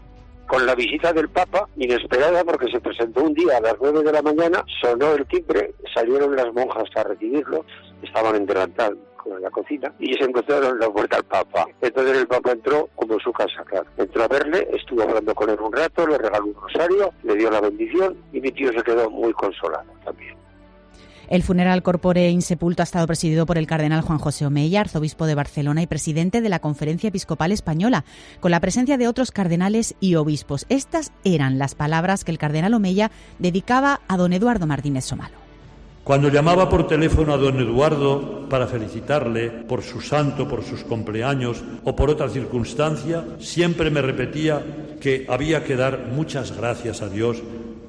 con 0.48 0.66
la 0.66 0.74
visita 0.74 1.12
del 1.12 1.28
Papa, 1.28 1.68
inesperada 1.76 2.42
porque 2.42 2.70
se 2.72 2.80
presentó 2.80 3.22
un 3.22 3.34
día 3.34 3.58
a 3.58 3.60
las 3.60 3.76
nueve 3.80 4.02
de 4.02 4.12
la 4.12 4.22
mañana, 4.22 4.64
sonó 4.80 5.12
el 5.12 5.26
timbre, 5.26 5.74
salieron 5.94 6.34
las 6.34 6.52
monjas 6.54 6.88
a 6.96 7.04
recibirlo, 7.04 7.64
estaban 8.02 8.34
en 8.34 8.46
delantal 8.46 8.98
en 9.26 9.42
la 9.42 9.50
cocina 9.50 9.92
y 9.98 10.14
se 10.14 10.24
encontraron 10.24 10.72
en 10.72 10.78
la 10.78 10.88
puerta 10.88 11.18
al 11.18 11.24
Papa. 11.24 11.66
Entonces 11.82 12.16
el 12.16 12.26
Papa 12.26 12.52
entró 12.52 12.88
como 12.96 13.14
en 13.14 13.20
su 13.20 13.30
casa. 13.30 13.62
Entró 13.98 14.22
a 14.22 14.28
verle, 14.28 14.66
estuvo 14.72 15.02
hablando 15.02 15.34
con 15.34 15.50
él 15.50 15.60
un 15.60 15.72
rato, 15.72 16.06
le 16.06 16.16
regaló 16.16 16.46
un 16.46 16.54
rosario, 16.54 17.12
le 17.24 17.34
dio 17.34 17.50
la 17.50 17.60
bendición 17.60 18.16
y 18.32 18.40
mi 18.40 18.50
tío 18.50 18.72
se 18.72 18.82
quedó 18.82 19.10
muy 19.10 19.34
consolado 19.34 19.92
también. 20.02 20.37
El 21.28 21.42
funeral 21.42 21.82
corpore 21.82 22.30
insepulto 22.30 22.82
ha 22.82 22.84
estado 22.84 23.06
presidido 23.06 23.44
por 23.44 23.58
el 23.58 23.66
cardenal 23.66 24.00
Juan 24.00 24.18
José 24.18 24.46
Omeya, 24.46 24.80
arzobispo 24.80 25.26
de 25.26 25.34
Barcelona 25.34 25.82
y 25.82 25.86
presidente 25.86 26.40
de 26.40 26.48
la 26.48 26.58
Conferencia 26.58 27.08
Episcopal 27.08 27.52
Española, 27.52 28.06
con 28.40 28.50
la 28.50 28.60
presencia 28.60 28.96
de 28.96 29.08
otros 29.08 29.30
cardenales 29.30 29.94
y 30.00 30.14
obispos. 30.14 30.64
Estas 30.70 31.12
eran 31.24 31.58
las 31.58 31.74
palabras 31.74 32.24
que 32.24 32.30
el 32.30 32.38
cardenal 32.38 32.72
Omeya 32.72 33.10
dedicaba 33.38 34.00
a 34.08 34.16
don 34.16 34.32
Eduardo 34.32 34.66
Martínez 34.66 35.04
Somalo. 35.04 35.36
Cuando 36.02 36.30
llamaba 36.30 36.70
por 36.70 36.86
teléfono 36.86 37.34
a 37.34 37.36
don 37.36 37.60
Eduardo 37.60 38.48
para 38.48 38.66
felicitarle 38.66 39.50
por 39.50 39.82
su 39.82 40.00
santo, 40.00 40.48
por 40.48 40.64
sus 40.64 40.82
cumpleaños 40.82 41.62
o 41.84 41.94
por 41.94 42.08
otra 42.08 42.30
circunstancia, 42.30 43.22
siempre 43.38 43.90
me 43.90 44.00
repetía 44.00 44.64
que 44.98 45.26
había 45.28 45.62
que 45.62 45.76
dar 45.76 46.06
muchas 46.10 46.56
gracias 46.56 47.02
a 47.02 47.10
Dios 47.10 47.42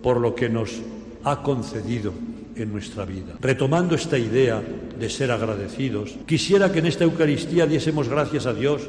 por 0.04 0.20
lo 0.20 0.36
que 0.36 0.50
nos 0.50 0.82
ha 1.24 1.42
concedido 1.42 2.12
en 2.64 2.72
nuestra 2.72 3.06
vida. 3.06 3.36
Retomando 3.40 3.96
esta 3.96 4.18
idea 4.18 4.62
de 4.62 5.10
ser 5.10 5.32
agradecidos, 5.32 6.16
quisiera 6.26 6.72
que 6.72 6.80
en 6.80 6.88
esta 6.88 7.04
Eucaristía 7.04 7.66
diésemos 7.66 8.10
gracias 8.10 8.46
a 8.46 8.54
Dios 8.54 8.84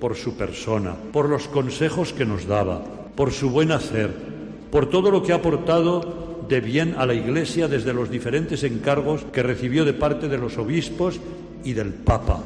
por 0.00 0.16
su 0.16 0.36
persona, 0.36 0.96
por 1.12 1.28
los 1.28 1.48
consejos 1.48 2.12
que 2.12 2.24
nos 2.24 2.46
daba, 2.46 2.82
por 3.14 3.32
su 3.32 3.50
buen 3.50 3.70
hacer, 3.70 4.10
por 4.70 4.90
todo 4.90 5.10
lo 5.10 5.22
que 5.22 5.32
ha 5.32 5.36
aportado 5.36 6.44
de 6.48 6.60
bien 6.60 6.96
a 6.98 7.06
la 7.06 7.14
Iglesia 7.14 7.68
desde 7.68 7.94
los 7.94 8.10
diferentes 8.10 8.64
encargos 8.64 9.24
que 9.32 9.42
recibió 9.42 9.84
de 9.84 9.92
parte 9.92 10.28
de 10.28 10.38
los 10.38 10.58
obispos 10.58 11.20
y 11.64 11.72
del 11.72 11.92
Papa. 11.94 12.42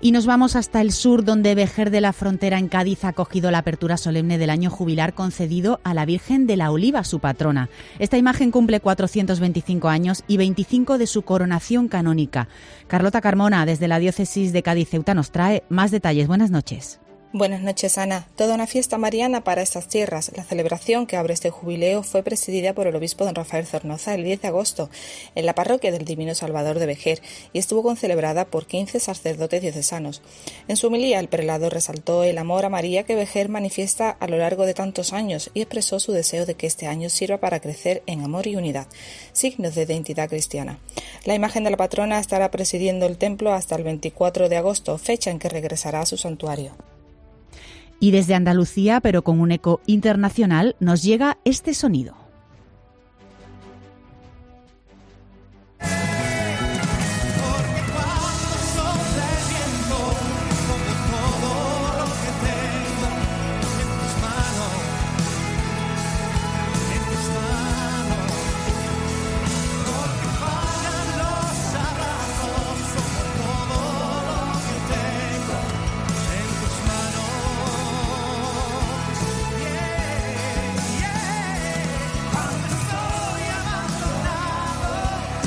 Y 0.00 0.12
nos 0.12 0.26
vamos 0.26 0.54
hasta 0.54 0.80
el 0.80 0.92
sur, 0.92 1.24
donde 1.24 1.56
Vejer 1.56 1.90
de 1.90 2.00
la 2.00 2.12
Frontera 2.12 2.58
en 2.58 2.68
Cádiz 2.68 3.04
ha 3.04 3.08
acogido 3.08 3.50
la 3.50 3.58
apertura 3.58 3.96
solemne 3.96 4.38
del 4.38 4.50
año 4.50 4.70
jubilar 4.70 5.12
concedido 5.12 5.80
a 5.82 5.92
la 5.92 6.04
Virgen 6.04 6.46
de 6.46 6.56
la 6.56 6.70
Oliva, 6.70 7.02
su 7.02 7.18
patrona. 7.18 7.68
Esta 7.98 8.16
imagen 8.16 8.52
cumple 8.52 8.78
425 8.78 9.88
años 9.88 10.22
y 10.28 10.36
25 10.36 10.98
de 10.98 11.08
su 11.08 11.22
coronación 11.22 11.88
canónica. 11.88 12.48
Carlota 12.86 13.20
Carmona, 13.20 13.66
desde 13.66 13.88
la 13.88 13.98
diócesis 13.98 14.52
de 14.52 14.62
Cádiz 14.62 14.88
Ceuta, 14.90 15.14
nos 15.14 15.32
trae 15.32 15.64
más 15.68 15.90
detalles. 15.90 16.28
Buenas 16.28 16.52
noches. 16.52 17.00
Buenas 17.34 17.60
noches, 17.60 17.98
Ana. 17.98 18.26
Toda 18.36 18.54
una 18.54 18.66
fiesta 18.66 18.96
mariana 18.96 19.44
para 19.44 19.60
estas 19.60 19.86
tierras. 19.86 20.32
La 20.34 20.44
celebración 20.44 21.06
que 21.06 21.18
abre 21.18 21.34
este 21.34 21.50
jubileo 21.50 22.02
fue 22.02 22.22
presidida 22.22 22.72
por 22.72 22.86
el 22.86 22.96
obispo 22.96 23.26
don 23.26 23.34
Rafael 23.34 23.66
Zornoza 23.66 24.14
el 24.14 24.24
10 24.24 24.40
de 24.40 24.48
agosto 24.48 24.88
en 25.34 25.44
la 25.44 25.54
parroquia 25.54 25.92
del 25.92 26.06
Divino 26.06 26.34
Salvador 26.34 26.78
de 26.78 26.86
Vejer 26.86 27.20
y 27.52 27.58
estuvo 27.58 27.82
concelebrada 27.82 28.46
por 28.46 28.64
15 28.64 28.98
sacerdotes 28.98 29.60
diocesanos. 29.60 30.22
En 30.68 30.78
su 30.78 30.86
homilía, 30.86 31.20
el 31.20 31.28
prelado 31.28 31.68
resaltó 31.68 32.24
el 32.24 32.38
amor 32.38 32.64
a 32.64 32.70
María 32.70 33.02
que 33.02 33.14
Vejer 33.14 33.50
manifiesta 33.50 34.08
a 34.08 34.26
lo 34.26 34.38
largo 34.38 34.64
de 34.64 34.72
tantos 34.72 35.12
años 35.12 35.50
y 35.52 35.60
expresó 35.60 36.00
su 36.00 36.12
deseo 36.12 36.46
de 36.46 36.54
que 36.54 36.66
este 36.66 36.86
año 36.86 37.10
sirva 37.10 37.36
para 37.36 37.60
crecer 37.60 38.02
en 38.06 38.22
amor 38.22 38.46
y 38.46 38.56
unidad, 38.56 38.86
signos 39.34 39.74
de 39.74 39.82
identidad 39.82 40.30
cristiana. 40.30 40.78
La 41.26 41.34
imagen 41.34 41.64
de 41.64 41.70
la 41.72 41.76
patrona 41.76 42.20
estará 42.20 42.50
presidiendo 42.50 43.04
el 43.04 43.18
templo 43.18 43.52
hasta 43.52 43.76
el 43.76 43.82
24 43.82 44.48
de 44.48 44.56
agosto, 44.56 44.96
fecha 44.96 45.30
en 45.30 45.38
que 45.38 45.50
regresará 45.50 46.00
a 46.00 46.06
su 46.06 46.16
santuario. 46.16 46.72
Y 48.00 48.10
desde 48.12 48.34
Andalucía, 48.34 49.00
pero 49.00 49.22
con 49.22 49.40
un 49.40 49.52
eco 49.52 49.80
internacional, 49.86 50.76
nos 50.80 51.02
llega 51.02 51.38
este 51.44 51.74
sonido. 51.74 52.27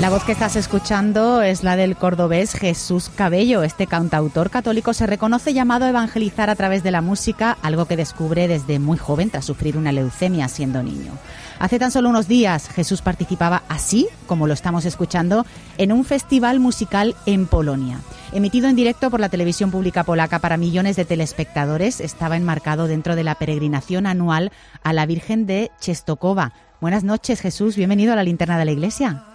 La 0.02 0.10
voz 0.10 0.24
que 0.24 0.32
estás 0.32 0.56
escuchando 0.56 1.42
es 1.42 1.62
la 1.62 1.76
del 1.76 1.94
cordobés 1.94 2.54
Jesús 2.54 3.08
Cabello. 3.08 3.62
Este 3.62 3.86
cantautor 3.86 4.50
católico 4.50 4.94
se 4.94 5.06
reconoce 5.06 5.54
llamado 5.54 5.84
a 5.84 5.90
evangelizar 5.90 6.50
a 6.50 6.56
través 6.56 6.82
de 6.82 6.90
la 6.90 7.02
música, 7.02 7.56
algo 7.62 7.84
que 7.84 7.96
descubre 7.96 8.48
desde 8.48 8.80
muy 8.80 8.98
joven 8.98 9.30
tras 9.30 9.44
sufrir 9.44 9.76
una 9.76 9.92
leucemia 9.92 10.48
siendo 10.48 10.82
niño. 10.82 11.12
Hace 11.60 11.78
tan 11.78 11.92
solo 11.92 12.08
unos 12.08 12.26
días 12.26 12.68
Jesús 12.68 13.00
participaba 13.00 13.62
así, 13.68 14.08
como 14.26 14.48
lo 14.48 14.54
estamos 14.54 14.86
escuchando, 14.86 15.46
en 15.78 15.92
un 15.92 16.04
festival 16.04 16.58
musical 16.58 17.14
en 17.24 17.46
Polonia. 17.46 18.00
Emitido 18.32 18.68
en 18.68 18.74
directo 18.74 19.08
por 19.08 19.20
la 19.20 19.28
televisión 19.28 19.70
pública 19.70 20.02
polaca 20.02 20.40
para 20.40 20.56
millones 20.56 20.96
de 20.96 21.04
telespectadores, 21.04 22.00
estaba 22.00 22.36
enmarcado 22.36 22.88
dentro 22.88 23.14
de 23.14 23.22
la 23.22 23.36
peregrinación 23.36 24.08
anual 24.08 24.50
a 24.82 24.92
la 24.94 25.06
Virgen 25.06 25.46
de 25.46 25.70
Chestokova. 25.78 26.54
Buenas 26.80 27.04
noches 27.04 27.40
Jesús, 27.40 27.76
bienvenido 27.76 28.12
a 28.12 28.16
la 28.16 28.24
linterna 28.24 28.58
de 28.58 28.64
la 28.64 28.72
iglesia. 28.72 29.26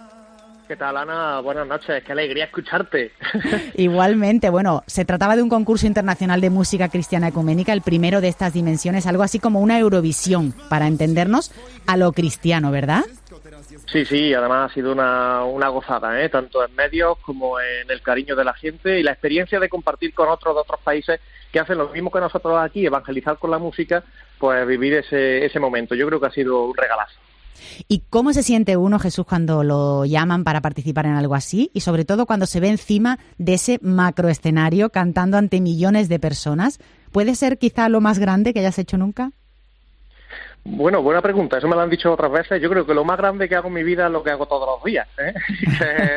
¿Qué 0.68 0.76
tal, 0.76 0.98
Ana? 0.98 1.40
Buenas 1.40 1.66
noches, 1.66 2.04
qué 2.04 2.12
alegría 2.12 2.44
escucharte. 2.44 3.12
Igualmente, 3.74 4.50
bueno, 4.50 4.82
se 4.86 5.06
trataba 5.06 5.34
de 5.34 5.42
un 5.42 5.48
concurso 5.48 5.86
internacional 5.86 6.42
de 6.42 6.50
música 6.50 6.90
cristiana 6.90 7.28
ecuménica, 7.28 7.72
el 7.72 7.80
primero 7.80 8.20
de 8.20 8.28
estas 8.28 8.52
dimensiones, 8.52 9.06
algo 9.06 9.22
así 9.22 9.38
como 9.38 9.60
una 9.60 9.78
Eurovisión, 9.78 10.52
para 10.68 10.86
entendernos 10.86 11.52
a 11.86 11.96
lo 11.96 12.12
cristiano, 12.12 12.70
¿verdad? 12.70 13.00
Sí, 13.90 14.04
sí, 14.04 14.34
además 14.34 14.70
ha 14.70 14.74
sido 14.74 14.92
una, 14.92 15.42
una 15.44 15.68
gozada, 15.68 16.22
¿eh? 16.22 16.28
tanto 16.28 16.62
en 16.62 16.74
medios 16.74 17.16
como 17.20 17.58
en 17.58 17.90
el 17.90 18.02
cariño 18.02 18.36
de 18.36 18.44
la 18.44 18.52
gente 18.52 19.00
y 19.00 19.02
la 19.02 19.12
experiencia 19.12 19.58
de 19.58 19.70
compartir 19.70 20.12
con 20.12 20.28
otros 20.28 20.54
de 20.54 20.60
otros 20.60 20.80
países 20.80 21.18
que 21.50 21.60
hacen 21.60 21.78
lo 21.78 21.88
mismo 21.88 22.10
que 22.10 22.20
nosotros 22.20 22.58
aquí, 22.60 22.84
evangelizar 22.84 23.38
con 23.38 23.50
la 23.50 23.58
música, 23.58 24.04
pues 24.38 24.66
vivir 24.66 24.92
ese, 24.92 25.46
ese 25.46 25.58
momento. 25.60 25.94
Yo 25.94 26.06
creo 26.06 26.20
que 26.20 26.26
ha 26.26 26.30
sido 26.30 26.64
un 26.64 26.76
regalazo. 26.76 27.18
¿Y 27.88 28.00
cómo 28.10 28.32
se 28.32 28.42
siente 28.42 28.76
uno, 28.76 28.98
Jesús, 28.98 29.26
cuando 29.26 29.64
lo 29.64 30.04
llaman 30.04 30.44
para 30.44 30.60
participar 30.60 31.06
en 31.06 31.14
algo 31.14 31.34
así? 31.34 31.70
Y 31.74 31.80
sobre 31.80 32.04
todo 32.04 32.26
cuando 32.26 32.46
se 32.46 32.60
ve 32.60 32.68
encima 32.68 33.18
de 33.38 33.54
ese 33.54 33.78
macroescenario 33.82 34.90
cantando 34.90 35.36
ante 35.36 35.60
millones 35.60 36.08
de 36.08 36.18
personas. 36.18 36.78
¿Puede 37.12 37.34
ser 37.34 37.58
quizá 37.58 37.88
lo 37.88 38.00
más 38.00 38.18
grande 38.18 38.52
que 38.52 38.60
hayas 38.60 38.78
hecho 38.78 38.98
nunca? 38.98 39.32
Bueno, 40.64 41.02
buena 41.02 41.22
pregunta. 41.22 41.58
Eso 41.58 41.68
me 41.68 41.74
lo 41.74 41.82
han 41.82 41.90
dicho 41.90 42.12
otras 42.12 42.30
veces. 42.30 42.60
Yo 42.60 42.68
creo 42.68 42.84
que 42.84 42.94
lo 42.94 43.04
más 43.04 43.16
grande 43.16 43.48
que 43.48 43.54
hago 43.54 43.68
en 43.68 43.74
mi 43.74 43.82
vida 43.82 44.06
es 44.06 44.12
lo 44.12 44.22
que 44.22 44.30
hago 44.30 44.46
todos 44.46 44.68
los 44.68 44.84
días. 44.84 45.08
¿eh? 45.18 45.34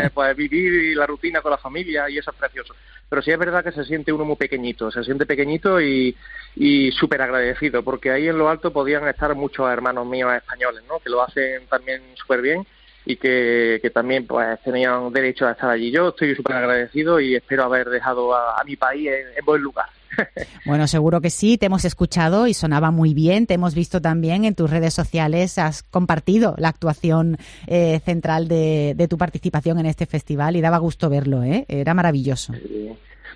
pues 0.13 0.36
vivir 0.36 0.95
la 0.97 1.08
rutina 1.08 1.41
con 1.41 1.51
la 1.51 1.58
familia 1.58 2.10
y 2.10 2.17
eso 2.17 2.32
es 2.32 2.38
precioso. 2.38 2.75
Pero 3.08 3.21
sí 3.21 3.32
es 3.32 3.39
verdad 3.39 3.63
que 3.63 3.71
se 3.71 3.86
siente 3.86 4.12
uno 4.12 4.25
muy 4.25 4.36
pequeñito. 4.36 4.91
Se 4.91 5.04
siente 5.04 5.25
pequeñito 5.25 5.80
y, 5.80 6.15
y 6.56 6.91
súper 6.91 7.21
agradecido, 7.21 7.84
porque 7.84 8.12
ahí 8.12 8.27
en 8.27 8.38
lo 8.38 8.49
alto 8.49 8.71
podían 8.73 9.08
estar 9.08 9.34
muchos 9.36 9.71
hermanos 9.71 10.06
míos 10.06 10.34
españoles, 10.34 10.84
¿no? 10.88 10.99
Que 10.99 11.10
lo 11.10 11.21
hacen 11.21 11.65
también 11.67 12.01
súper 12.15 12.41
bien 12.41 12.65
y 13.06 13.15
que, 13.15 13.80
que, 13.82 13.89
también 13.89 14.27
pues 14.27 14.62
tenían 14.63 15.12
derecho 15.12 15.47
a 15.47 15.51
estar 15.51 15.69
allí. 15.69 15.91
Yo 15.91 16.10
estoy 16.10 16.36
súper 16.36 16.58
agradecido 16.58 17.19
y 17.19 17.36
espero 17.36 17.63
haber 17.63 17.89
dejado 17.89 18.36
a, 18.36 18.62
mi 18.63 18.75
país 18.75 19.10
en 19.10 19.45
buen 19.45 19.62
lugar. 19.62 19.88
Bueno, 20.65 20.88
seguro 20.88 21.21
que 21.21 21.30
sí, 21.30 21.58
te 21.58 21.65
hemos 21.65 21.86
escuchado 21.86 22.47
y 22.47 22.54
sonaba 22.54 22.91
muy 22.91 23.13
bien, 23.13 23.47
te 23.47 23.56
hemos 23.56 23.76
visto 23.76 24.02
también 24.02 24.45
en 24.45 24.56
tus 24.56 24.69
redes 24.69 24.93
sociales, 24.93 25.58
has 25.58 25.84
compartido 25.84 26.56
la 26.58 26.69
actuación 26.69 27.38
eh, 27.67 28.00
central 28.06 28.47
de, 28.47 29.08
tu 29.10 29.17
participación 29.17 29.80
en 29.80 29.86
este 29.86 30.06
festival 30.06 30.56
y 30.56 30.62
daba 30.62 30.78
gusto 30.78 31.10
verlo, 31.10 31.43
¿eh? 31.43 31.65
era 31.67 31.93
maravilloso. 31.93 32.54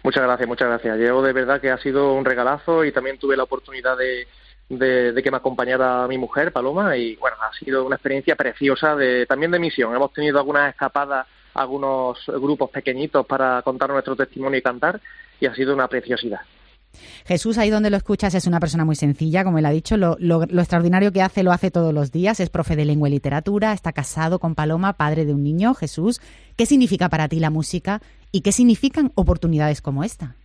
Muchas 0.04 0.24
gracias, 0.24 0.48
muchas 0.48 0.68
gracias. 0.68 1.00
Yo 1.00 1.22
de 1.22 1.34
verdad 1.34 1.60
que 1.60 1.72
ha 1.72 1.78
sido 1.80 2.14
un 2.14 2.26
regalazo 2.26 2.86
y 2.86 2.92
también 2.92 3.18
tuve 3.18 3.36
la 3.36 3.44
oportunidad 3.44 3.98
de, 3.98 4.28
de, 4.70 5.22
que 5.24 5.32
me 5.32 5.38
acompañara 5.38 6.08
mi 6.08 6.18
mujer, 6.18 6.52
Paloma, 6.52 6.96
y 6.96 7.16
bueno, 7.16 7.38
ha 7.42 7.52
sido 7.58 7.86
una 7.86 7.96
experiencia 7.96 8.36
preciosa 8.36 8.96
de, 8.96 9.26
también 9.26 9.52
de 9.52 9.60
misión. 9.60 9.96
Hemos 9.96 10.14
tenido 10.14 10.38
algunas 10.38 10.70
escapadas, 10.70 11.28
algunos 11.54 12.20
grupos 12.28 12.70
pequeñitos 12.70 13.26
para 13.26 13.62
contar 13.64 13.90
nuestro 13.90 14.16
testimonio 14.16 14.60
y 14.60 14.62
cantar, 14.62 15.02
y 15.40 15.48
ha 15.48 15.56
sido 15.56 15.74
una 15.74 15.88
preciosidad. 15.88 16.42
Jesús, 17.26 17.58
ahí 17.58 17.70
donde 17.70 17.90
lo 17.90 17.98
escuchas, 17.98 18.34
es 18.36 18.48
una 18.48 18.60
persona 18.60 18.86
muy 18.86 18.96
sencilla, 18.96 19.44
como 19.44 19.58
él 19.58 19.66
ha 19.66 19.72
dicho. 19.72 19.98
Lo, 19.98 20.44
extraordinario 20.44 21.12
que 21.12 21.22
hace 21.22 21.44
lo 21.44 21.52
hace 21.52 21.72
todos 21.72 21.94
los 21.94 22.12
días. 22.12 22.40
Es 22.40 22.50
profe 22.50 22.76
de 22.76 22.86
lengua 22.86 23.10
y 23.10 23.12
literatura, 23.12 23.74
está 23.74 23.94
casado 23.94 24.40
con 24.40 24.56
Paloma, 24.56 24.94
padre 24.94 25.26
de 25.26 25.34
un 25.34 25.44
niño. 25.44 25.74
Jesús, 25.74 26.22
¿qué 26.56 26.66
significa 26.66 27.10
para 27.10 27.28
ti 27.28 27.40
la 27.40 27.50
música 27.50 28.02
y 28.32 28.42
qué 28.42 28.52
significan 28.52 29.12
oportunidades 29.16 29.82
como 29.82 30.04
esta? 30.04 30.36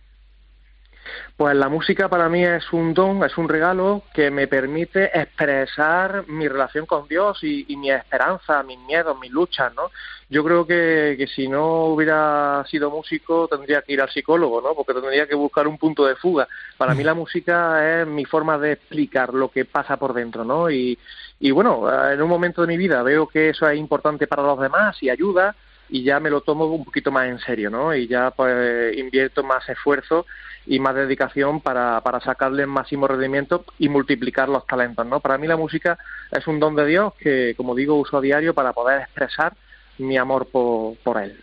Pues 1.37 1.55
la 1.55 1.69
música 1.69 2.07
para 2.07 2.29
mí 2.29 2.43
es 2.43 2.71
un 2.71 2.93
don, 2.93 3.23
es 3.23 3.37
un 3.37 3.49
regalo 3.49 4.03
que 4.13 4.29
me 4.29 4.47
permite 4.47 5.05
expresar 5.19 6.25
mi 6.27 6.47
relación 6.47 6.85
con 6.85 7.07
Dios 7.07 7.39
y, 7.43 7.75
mi 7.77 7.91
esperanza, 7.91 8.61
mis 8.63 8.79
miedos, 8.79 9.17
mis 9.19 9.31
luchas, 9.31 9.73
¿no? 9.73 9.91
Yo 10.29 10.43
creo 10.43 10.65
que, 10.65 11.15
que, 11.17 11.27
si 11.27 11.47
no 11.47 11.85
hubiera 11.85 12.63
sido 12.69 12.89
músico 12.89 13.47
tendría 13.47 13.81
que 13.81 13.93
ir 13.93 14.01
al 14.01 14.09
psicólogo, 14.09 14.61
¿no? 14.61 14.73
Porque 14.75 14.93
tendría 14.93 15.27
que 15.27 15.35
buscar 15.35 15.67
un 15.67 15.77
punto 15.77 16.05
de 16.05 16.15
fuga. 16.15 16.47
Para 16.77 16.93
mí 16.93 17.03
la 17.03 17.13
música 17.13 18.01
es 18.01 18.07
mi 18.07 18.25
forma 18.25 18.57
de 18.57 18.73
explicar 18.73 19.33
lo 19.33 19.49
que 19.49 19.65
pasa 19.65 19.97
por 19.97 20.13
dentro, 20.13 20.45
¿no? 20.45 20.69
Y, 20.69 20.97
y 21.39 21.51
bueno, 21.51 21.91
en 22.11 22.21
un 22.21 22.29
momento 22.29 22.61
de 22.61 22.67
mi 22.67 22.77
vida 22.77 23.01
veo 23.01 23.27
que 23.27 23.49
eso 23.49 23.67
es 23.67 23.77
importante 23.77 24.27
para 24.27 24.43
los 24.43 24.59
demás 24.59 25.01
y 25.01 25.09
ayuda 25.09 25.55
y 25.91 26.03
ya 26.03 26.19
me 26.21 26.29
lo 26.29 26.41
tomo 26.41 26.65
un 26.65 26.85
poquito 26.85 27.11
más 27.11 27.27
en 27.27 27.37
serio, 27.39 27.69
¿no? 27.69 27.93
Y 27.93 28.07
ya 28.07 28.31
pues 28.31 28.97
invierto 28.97 29.43
más 29.43 29.67
esfuerzo 29.67 30.25
y 30.65 30.79
más 30.79 30.95
dedicación 30.95 31.59
para, 31.59 31.99
para 32.01 32.21
sacarle 32.21 32.63
el 32.63 32.69
máximo 32.69 33.07
rendimiento 33.07 33.65
y 33.77 33.89
multiplicar 33.89 34.47
los 34.47 34.65
talentos, 34.65 35.05
¿no? 35.05 35.19
Para 35.19 35.37
mí 35.37 35.47
la 35.47 35.57
música 35.57 35.99
es 36.31 36.47
un 36.47 36.59
don 36.59 36.75
de 36.77 36.85
Dios 36.85 37.13
que, 37.15 37.53
como 37.57 37.75
digo, 37.75 37.95
uso 37.95 38.17
a 38.17 38.21
diario 38.21 38.53
para 38.53 38.71
poder 38.71 39.01
expresar 39.01 39.53
mi 39.97 40.17
amor 40.17 40.47
por, 40.47 40.95
por 40.97 41.21
él. 41.21 41.37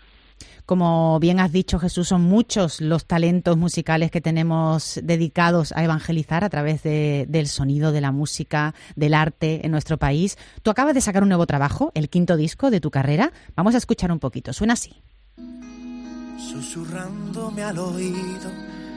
Como 0.68 1.18
bien 1.18 1.40
has 1.40 1.50
dicho, 1.50 1.78
Jesús, 1.78 2.08
son 2.08 2.20
muchos 2.20 2.82
los 2.82 3.06
talentos 3.06 3.56
musicales 3.56 4.10
que 4.10 4.20
tenemos 4.20 5.00
dedicados 5.02 5.72
a 5.72 5.82
evangelizar 5.82 6.44
a 6.44 6.50
través 6.50 6.82
del 6.82 7.46
sonido, 7.46 7.90
de 7.90 8.02
la 8.02 8.12
música, 8.12 8.74
del 8.94 9.14
arte 9.14 9.64
en 9.64 9.70
nuestro 9.70 9.96
país. 9.96 10.36
Tú 10.62 10.70
acabas 10.70 10.92
de 10.92 11.00
sacar 11.00 11.22
un 11.22 11.30
nuevo 11.30 11.46
trabajo, 11.46 11.90
el 11.94 12.10
quinto 12.10 12.36
disco 12.36 12.70
de 12.70 12.82
tu 12.82 12.90
carrera. 12.90 13.32
Vamos 13.56 13.76
a 13.76 13.78
escuchar 13.78 14.12
un 14.12 14.18
poquito. 14.18 14.52
Suena 14.52 14.74
así. 14.74 14.92
Susurrándome 16.52 17.62
al 17.62 17.78
oído, 17.78 18.52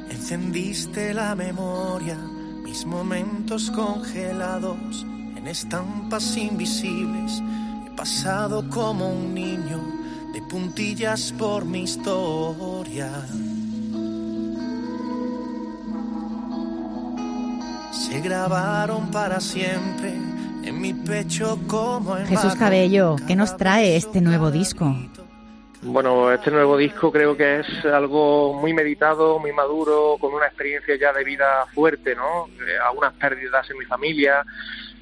encendiste 0.09 1.13
la 1.13 1.35
memoria, 1.35 2.17
mis 2.65 2.85
momentos 2.85 3.71
congelados 3.71 5.05
en 5.37 5.47
estampas 5.47 6.35
invisibles. 6.35 7.41
He 7.87 7.95
pasado 7.95 8.69
como 8.69 9.07
un 9.07 9.33
niño 9.33 10.00
de 10.33 10.41
puntillas 10.41 11.33
por 11.37 11.65
mi 11.65 11.83
historia. 11.83 13.09
Se 17.91 18.19
grabaron 18.21 19.11
para 19.11 19.39
siempre 19.39 20.13
en 20.63 20.79
mi 20.79 20.93
pecho 20.93 21.59
como 21.67 22.17
en 22.17 22.27
Jesús 22.27 22.55
Cabello, 22.55 23.15
¿qué 23.27 23.35
nos 23.35 23.57
trae 23.57 23.95
este 23.95 24.21
nuevo 24.21 24.51
disco? 24.51 24.95
Bueno, 25.83 26.31
este 26.31 26.51
nuevo 26.51 26.77
disco 26.77 27.11
creo 27.11 27.35
que 27.35 27.61
es 27.61 27.85
algo 27.85 28.53
muy 28.53 28.71
meditado, 28.71 29.39
muy 29.39 29.51
maduro, 29.51 30.17
con 30.19 30.31
una 30.31 30.45
experiencia 30.45 30.95
ya 30.95 31.11
de 31.11 31.23
vida 31.23 31.65
fuerte, 31.73 32.13
¿no? 32.15 32.47
Eh, 32.47 32.77
algunas 32.85 33.13
pérdidas 33.13 33.67
en 33.71 33.79
mi 33.79 33.85
familia, 33.85 34.45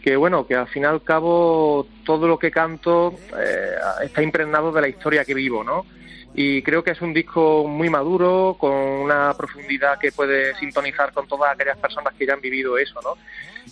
que 0.04 0.16
bueno, 0.16 0.48
que 0.48 0.56
al 0.56 0.68
fin 0.68 0.84
y 0.84 0.86
al 0.86 1.04
cabo 1.04 1.88
todo 2.06 2.28
lo 2.28 2.40
que 2.40 2.52
canto 2.52 3.14
eh, 3.38 3.76
está 4.04 4.22
impregnado 4.22 4.72
de 4.72 4.82
la 4.82 4.88
historia 4.88 5.26
que 5.26 5.34
vivo, 5.34 5.64
¿no? 5.64 5.86
Y 6.34 6.62
creo 6.62 6.84
que 6.84 6.92
es 6.92 7.02
un 7.02 7.14
disco 7.14 7.68
muy 7.68 7.90
maduro, 7.90 8.56
con 8.60 8.72
una 8.72 9.34
profundidad 9.36 9.98
que 10.00 10.12
puede 10.12 10.56
sintonizar 10.56 11.12
con 11.12 11.28
todas 11.28 11.54
aquellas 11.54 11.78
personas 11.78 12.14
que 12.14 12.26
ya 12.26 12.34
han 12.34 12.42
vivido 12.42 12.78
eso, 12.78 13.00
¿no? 13.04 13.16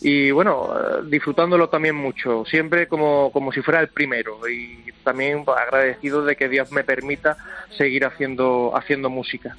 Y 0.02 0.32
bueno, 0.32 0.74
eh, 0.76 1.02
disfrutándolo 1.06 1.70
también 1.70 1.96
mucho, 1.96 2.46
siempre 2.46 2.88
como, 2.88 3.32
como 3.32 3.52
si 3.52 3.62
fuera 3.62 3.80
el 3.80 3.90
primero 3.90 4.48
y 4.50 4.92
también 5.04 5.46
agradecido 5.48 6.26
de 6.26 6.36
que 6.36 6.50
Dios 6.50 6.72
me 6.72 6.84
permita 6.84 7.38
seguir 7.78 8.06
haciendo, 8.06 8.76
haciendo 8.76 9.10
música. 9.10 9.56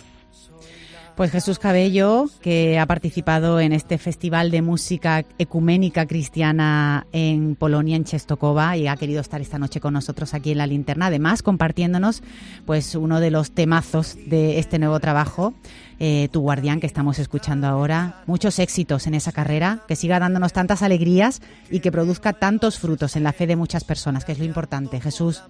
Pues 1.19 1.33
Jesús 1.33 1.59
Cabello, 1.59 2.27
que 2.41 2.79
ha 2.79 2.87
participado 2.87 3.59
en 3.59 3.73
este 3.73 3.99
Festival 3.99 4.53
de 4.53 4.63
Música 4.63 5.25
Ecuménica 5.37 6.07
Cristiana 6.07 7.09
en 7.11 7.57
Polonia, 7.57 7.97
en 7.97 8.05
Chestokova, 8.05 8.77
y 8.77 8.87
ha 8.87 8.95
querido 8.95 9.21
estar 9.21 9.41
esta 9.41 9.59
noche 9.59 9.81
con 9.81 9.95
nosotros 9.95 10.33
aquí 10.33 10.53
en 10.53 10.59
la 10.59 10.69
linterna, 10.69 11.07
además 11.07 11.43
compartiéndonos 11.43 12.23
pues 12.67 12.95
uno 12.95 13.19
de 13.19 13.33
los 13.33 13.51
temazos 13.51 14.17
de 14.27 14.61
este 14.61 14.79
nuevo 14.79 15.01
trabajo, 15.01 15.55
eh, 15.99 16.29
Tu 16.31 16.41
Guardián, 16.41 16.79
que 16.79 16.87
estamos 16.87 17.19
escuchando 17.19 17.67
ahora. 17.67 18.23
Muchos 18.27 18.61
éxitos 18.61 19.09
en 19.09 19.15
esa 19.15 19.33
carrera, 19.33 19.81
que 19.89 19.97
siga 19.97 20.21
dándonos 20.21 20.53
tantas 20.53 20.85
alegrías 20.85 21.43
y 21.69 21.81
que 21.81 21.91
produzca 21.91 22.33
tantos 22.33 22.79
frutos 22.79 23.17
en 23.17 23.25
la 23.25 23.33
fe 23.33 23.49
de 23.49 23.57
muchas 23.57 23.83
personas, 23.83 24.25
que 24.25 24.31
es 24.31 24.39
lo 24.39 24.45
importante. 24.45 25.01
Jesús. 25.01 25.43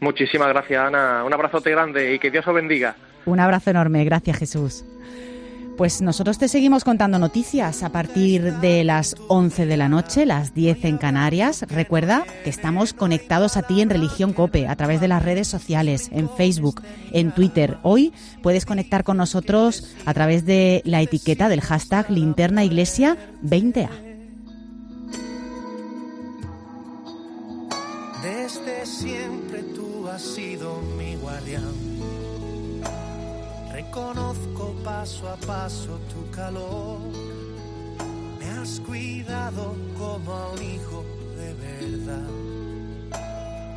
Muchísimas 0.00 0.48
gracias, 0.48 0.84
Ana. 0.84 1.22
Un 1.22 1.32
abrazote 1.32 1.70
grande 1.70 2.12
y 2.12 2.18
que 2.18 2.32
Dios 2.32 2.44
os 2.44 2.54
bendiga. 2.54 2.96
Un 3.26 3.40
abrazo 3.40 3.70
enorme, 3.70 4.04
gracias 4.04 4.38
Jesús. 4.38 4.84
Pues 5.80 6.02
nosotros 6.02 6.36
te 6.36 6.46
seguimos 6.48 6.84
contando 6.84 7.18
noticias 7.18 7.82
a 7.82 7.88
partir 7.88 8.52
de 8.56 8.84
las 8.84 9.16
11 9.28 9.64
de 9.64 9.78
la 9.78 9.88
noche, 9.88 10.26
las 10.26 10.52
10 10.52 10.84
en 10.84 10.98
Canarias. 10.98 11.64
Recuerda 11.70 12.26
que 12.44 12.50
estamos 12.50 12.92
conectados 12.92 13.56
a 13.56 13.62
ti 13.62 13.80
en 13.80 13.88
Religión 13.88 14.34
Cope 14.34 14.68
a 14.68 14.76
través 14.76 15.00
de 15.00 15.08
las 15.08 15.24
redes 15.24 15.48
sociales, 15.48 16.10
en 16.12 16.28
Facebook, 16.28 16.82
en 17.12 17.32
Twitter. 17.32 17.78
Hoy 17.82 18.12
puedes 18.42 18.66
conectar 18.66 19.04
con 19.04 19.16
nosotros 19.16 19.96
a 20.04 20.12
través 20.12 20.44
de 20.44 20.82
la 20.84 21.00
etiqueta 21.00 21.48
del 21.48 21.62
hashtag 21.62 22.10
Linterna 22.10 22.62
Iglesia 22.62 23.16
20A. 23.42 23.88
Desde 28.22 28.84
siempre 28.84 29.62
tú 29.74 30.06
has 30.08 30.20
sido 30.20 30.82
mi 30.98 31.16
guardián 31.16 31.79
Reconozco 34.00 34.74
paso 34.82 35.28
a 35.28 35.36
paso 35.36 36.00
tu 36.08 36.30
calor. 36.34 37.00
Me 38.38 38.48
has 38.58 38.80
cuidado 38.80 39.76
como 39.98 40.32
a 40.32 40.52
un 40.52 40.62
hijo 40.62 41.04
de 41.36 41.52
verdad. 41.54 42.30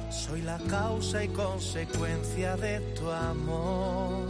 Soy 0.10 0.42
la 0.44 0.58
causa 0.70 1.26
y 1.26 1.28
consecuencia 1.28 2.56
de 2.56 2.80
tu 2.96 3.12
amor. 3.12 4.26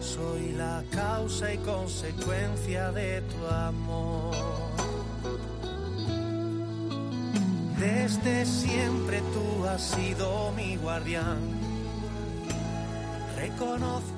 Soy 0.00 0.52
la 0.52 0.82
causa 0.90 1.52
y 1.52 1.58
consecuencia 1.58 2.90
de 2.92 3.20
tu 3.20 3.46
amor. 3.46 4.34
Desde 7.78 8.46
siempre 8.46 9.20
tú 9.34 9.66
has 9.66 9.82
sido 9.82 10.50
mi 10.56 10.76
guardián. 10.76 11.38
Reconozco. 13.36 14.15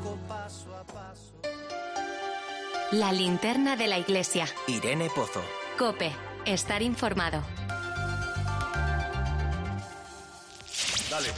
La 2.92 3.12
linterna 3.12 3.76
de 3.76 3.86
la 3.86 3.98
iglesia. 3.98 4.46
Irene 4.66 5.10
Pozo. 5.14 5.42
Cope. 5.76 6.10
Estar 6.46 6.80
informado. 6.80 7.42
Dale. 11.10 11.28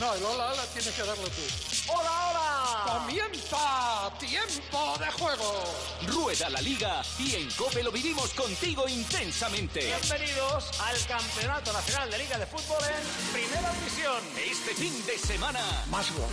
No, 0.00 0.14
el 0.14 0.24
hola, 0.24 0.52
hola 0.52 0.62
tienes 0.72 0.94
que 0.94 1.02
darlo 1.02 1.24
tú. 1.24 1.42
¡Hola, 1.86 2.30
hola! 2.30 3.00
¡Comienza! 3.00 4.10
¡Tiempo 4.18 4.96
de 4.98 5.10
juego! 5.12 5.64
Rueda 6.06 6.48
la 6.48 6.60
liga 6.60 7.02
y 7.18 7.34
en 7.34 7.50
Cope 7.50 7.82
lo 7.82 7.92
vivimos 7.92 8.32
contigo 8.32 8.88
intensamente. 8.88 9.80
Bienvenidos 9.80 10.80
al 10.80 11.06
Campeonato 11.06 11.72
Nacional 11.72 12.10
de 12.10 12.18
Liga 12.18 12.38
de 12.38 12.46
Fútbol 12.46 12.82
en 12.84 13.32
Primera 13.32 13.72
División. 13.74 14.22
Este 14.38 14.74
fin 14.74 15.06
de 15.06 15.18
semana. 15.18 15.60
Más 15.90 16.10
goles, 16.12 16.30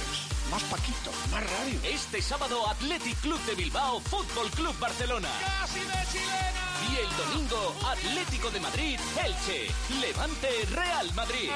más 0.50 0.64
Paquito, 0.64 1.12
más 1.32 1.44
radio. 1.44 1.80
Este 1.84 2.22
sábado 2.22 2.68
Athletic 2.70 3.20
Club 3.20 3.40
de 3.46 3.56
Bilbao, 3.56 4.00
Fútbol 4.00 4.50
Club 4.52 4.78
Barcelona. 4.80 5.30
¡Casi 5.60 5.80
de 5.80 6.12
chilena! 6.12 6.71
Y 6.90 6.98
el 6.98 7.18
domingo 7.18 7.76
Atlético 7.86 8.50
de 8.50 8.60
Madrid, 8.60 9.00
Elche, 9.24 9.68
Levante, 10.00 10.50
Real 10.72 11.14
Madrid. 11.14 11.50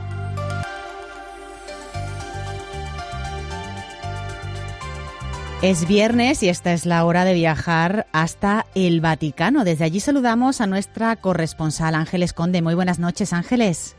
Es 5.62 5.86
viernes 5.86 6.42
y 6.44 6.48
esta 6.48 6.72
es 6.72 6.86
la 6.86 7.04
hora 7.04 7.26
de 7.26 7.34
viajar 7.34 8.08
hasta 8.14 8.68
el 8.74 9.02
Vaticano. 9.02 9.66
Desde 9.66 9.84
allí 9.84 10.00
saludamos 10.00 10.62
a 10.62 10.66
nuestra 10.66 11.14
corresponsal 11.18 11.94
Ángeles 11.94 12.32
Conde. 12.32 12.62
Muy 12.62 12.76
buenas 12.76 13.00
noches, 13.00 13.34
Ángeles. 13.34 13.98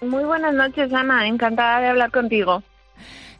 Muy 0.00 0.22
buenas 0.22 0.54
noches, 0.54 0.92
Ana. 0.94 1.26
Encantada 1.26 1.80
de 1.80 1.88
hablar 1.88 2.12
contigo. 2.12 2.62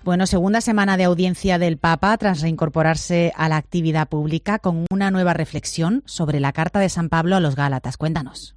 Bueno, 0.04 0.26
segunda 0.26 0.60
semana 0.60 0.96
de 0.96 1.04
audiencia 1.04 1.58
del 1.58 1.76
Papa 1.76 2.16
tras 2.16 2.40
reincorporarse 2.40 3.32
a 3.36 3.48
la 3.48 3.56
actividad 3.56 4.08
pública 4.08 4.58
con 4.58 4.86
una 4.90 5.10
nueva 5.10 5.34
reflexión 5.34 6.02
sobre 6.06 6.40
la 6.40 6.52
carta 6.52 6.78
de 6.78 6.88
San 6.88 7.08
Pablo 7.08 7.36
a 7.36 7.40
los 7.40 7.56
Gálatas. 7.56 7.96
Cuéntanos. 7.96 8.56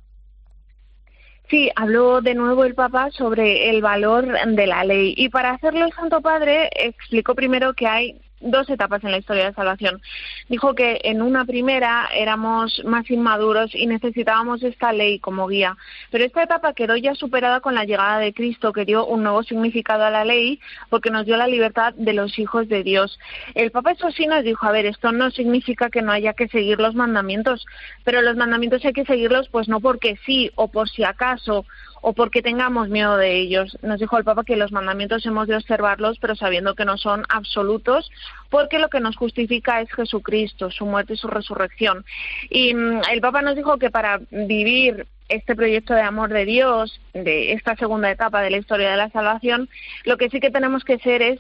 Sí, 1.49 1.69
habló 1.75 2.21
de 2.21 2.33
nuevo 2.33 2.63
el 2.63 2.75
Papa 2.75 3.09
sobre 3.11 3.69
el 3.69 3.81
valor 3.81 4.25
de 4.47 4.67
la 4.67 4.85
ley 4.85 5.13
y 5.17 5.27
para 5.27 5.51
hacerlo 5.51 5.83
el 5.83 5.91
Santo 5.91 6.21
Padre 6.21 6.69
explicó 6.73 7.35
primero 7.35 7.73
que 7.73 7.87
hay 7.87 8.21
dos 8.41 8.69
etapas 8.69 9.03
en 9.03 9.11
la 9.11 9.17
historia 9.17 9.45
de 9.45 9.53
salvación. 9.53 10.01
Dijo 10.49 10.75
que 10.75 10.99
en 11.03 11.21
una 11.21 11.45
primera 11.45 12.09
éramos 12.13 12.81
más 12.85 13.09
inmaduros 13.09 13.73
y 13.73 13.87
necesitábamos 13.87 14.63
esta 14.63 14.93
ley 14.93 15.19
como 15.19 15.47
guía, 15.47 15.77
pero 16.09 16.25
esta 16.25 16.43
etapa 16.43 16.73
quedó 16.73 16.95
ya 16.95 17.15
superada 17.15 17.61
con 17.61 17.75
la 17.75 17.85
llegada 17.85 18.19
de 18.19 18.33
Cristo, 18.33 18.73
que 18.73 18.85
dio 18.85 19.05
un 19.05 19.23
nuevo 19.23 19.43
significado 19.43 20.03
a 20.03 20.09
la 20.09 20.25
ley 20.25 20.59
porque 20.89 21.11
nos 21.11 21.25
dio 21.25 21.37
la 21.37 21.47
libertad 21.47 21.93
de 21.95 22.13
los 22.13 22.37
hijos 22.39 22.67
de 22.67 22.83
Dios. 22.83 23.19
El 23.55 23.71
Papa 23.71 23.91
eso 23.91 24.11
sí 24.11 24.27
nos 24.27 24.43
dijo, 24.43 24.65
a 24.65 24.71
ver, 24.71 24.85
esto 24.85 25.11
no 25.11 25.31
significa 25.31 25.89
que 25.89 26.01
no 26.01 26.11
haya 26.11 26.33
que 26.33 26.47
seguir 26.47 26.79
los 26.79 26.95
mandamientos, 26.95 27.65
pero 28.03 28.21
los 28.21 28.35
mandamientos 28.35 28.83
hay 28.85 28.93
que 28.93 29.05
seguirlos 29.05 29.49
pues 29.49 29.67
no 29.67 29.79
porque 29.79 30.17
sí 30.25 30.51
o 30.55 30.67
por 30.67 30.89
si 30.89 31.03
acaso 31.03 31.65
o 32.01 32.13
porque 32.13 32.41
tengamos 32.41 32.89
miedo 32.89 33.15
de 33.17 33.37
ellos. 33.37 33.77
Nos 33.81 33.99
dijo 33.99 34.17
el 34.17 34.23
Papa 34.23 34.43
que 34.43 34.55
los 34.55 34.71
mandamientos 34.71 35.25
hemos 35.25 35.47
de 35.47 35.55
observarlos, 35.55 36.17
pero 36.19 36.35
sabiendo 36.35 36.75
que 36.75 36.85
no 36.85 36.97
son 36.97 37.23
absolutos, 37.29 38.11
porque 38.49 38.79
lo 38.79 38.89
que 38.89 38.99
nos 38.99 39.15
justifica 39.15 39.81
es 39.81 39.91
Jesucristo, 39.93 40.71
su 40.71 40.85
muerte 40.85 41.13
y 41.13 41.17
su 41.17 41.27
resurrección. 41.27 42.03
Y 42.49 42.73
mm, 42.73 43.01
el 43.11 43.21
Papa 43.21 43.41
nos 43.41 43.55
dijo 43.55 43.77
que 43.77 43.91
para 43.91 44.19
vivir 44.31 45.05
este 45.29 45.55
proyecto 45.55 45.93
de 45.93 46.01
amor 46.01 46.29
de 46.29 46.45
Dios, 46.45 46.99
de 47.13 47.53
esta 47.53 47.75
segunda 47.77 48.11
etapa 48.11 48.41
de 48.41 48.49
la 48.49 48.57
historia 48.57 48.91
de 48.91 48.97
la 48.97 49.09
salvación, 49.09 49.69
lo 50.03 50.17
que 50.17 50.29
sí 50.29 50.39
que 50.39 50.51
tenemos 50.51 50.83
que 50.83 50.99
ser 50.99 51.21
es 51.21 51.39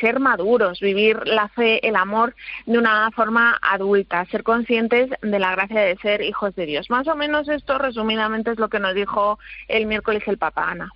ser 0.00 0.20
maduros, 0.20 0.80
vivir 0.80 1.20
la 1.26 1.48
fe, 1.48 1.86
el 1.86 1.96
amor 1.96 2.34
de 2.66 2.78
una 2.78 3.10
forma 3.10 3.56
adulta, 3.62 4.24
ser 4.26 4.42
conscientes 4.42 5.10
de 5.22 5.38
la 5.38 5.52
gracia 5.52 5.80
de 5.80 5.96
ser 5.98 6.22
hijos 6.22 6.54
de 6.54 6.66
Dios. 6.66 6.90
Más 6.90 7.06
o 7.08 7.16
menos 7.16 7.48
esto 7.48 7.78
resumidamente 7.78 8.50
es 8.50 8.58
lo 8.58 8.68
que 8.68 8.80
nos 8.80 8.94
dijo 8.94 9.38
el 9.68 9.86
miércoles 9.86 10.22
el 10.26 10.38
Papa 10.38 10.70
Ana. 10.70 10.92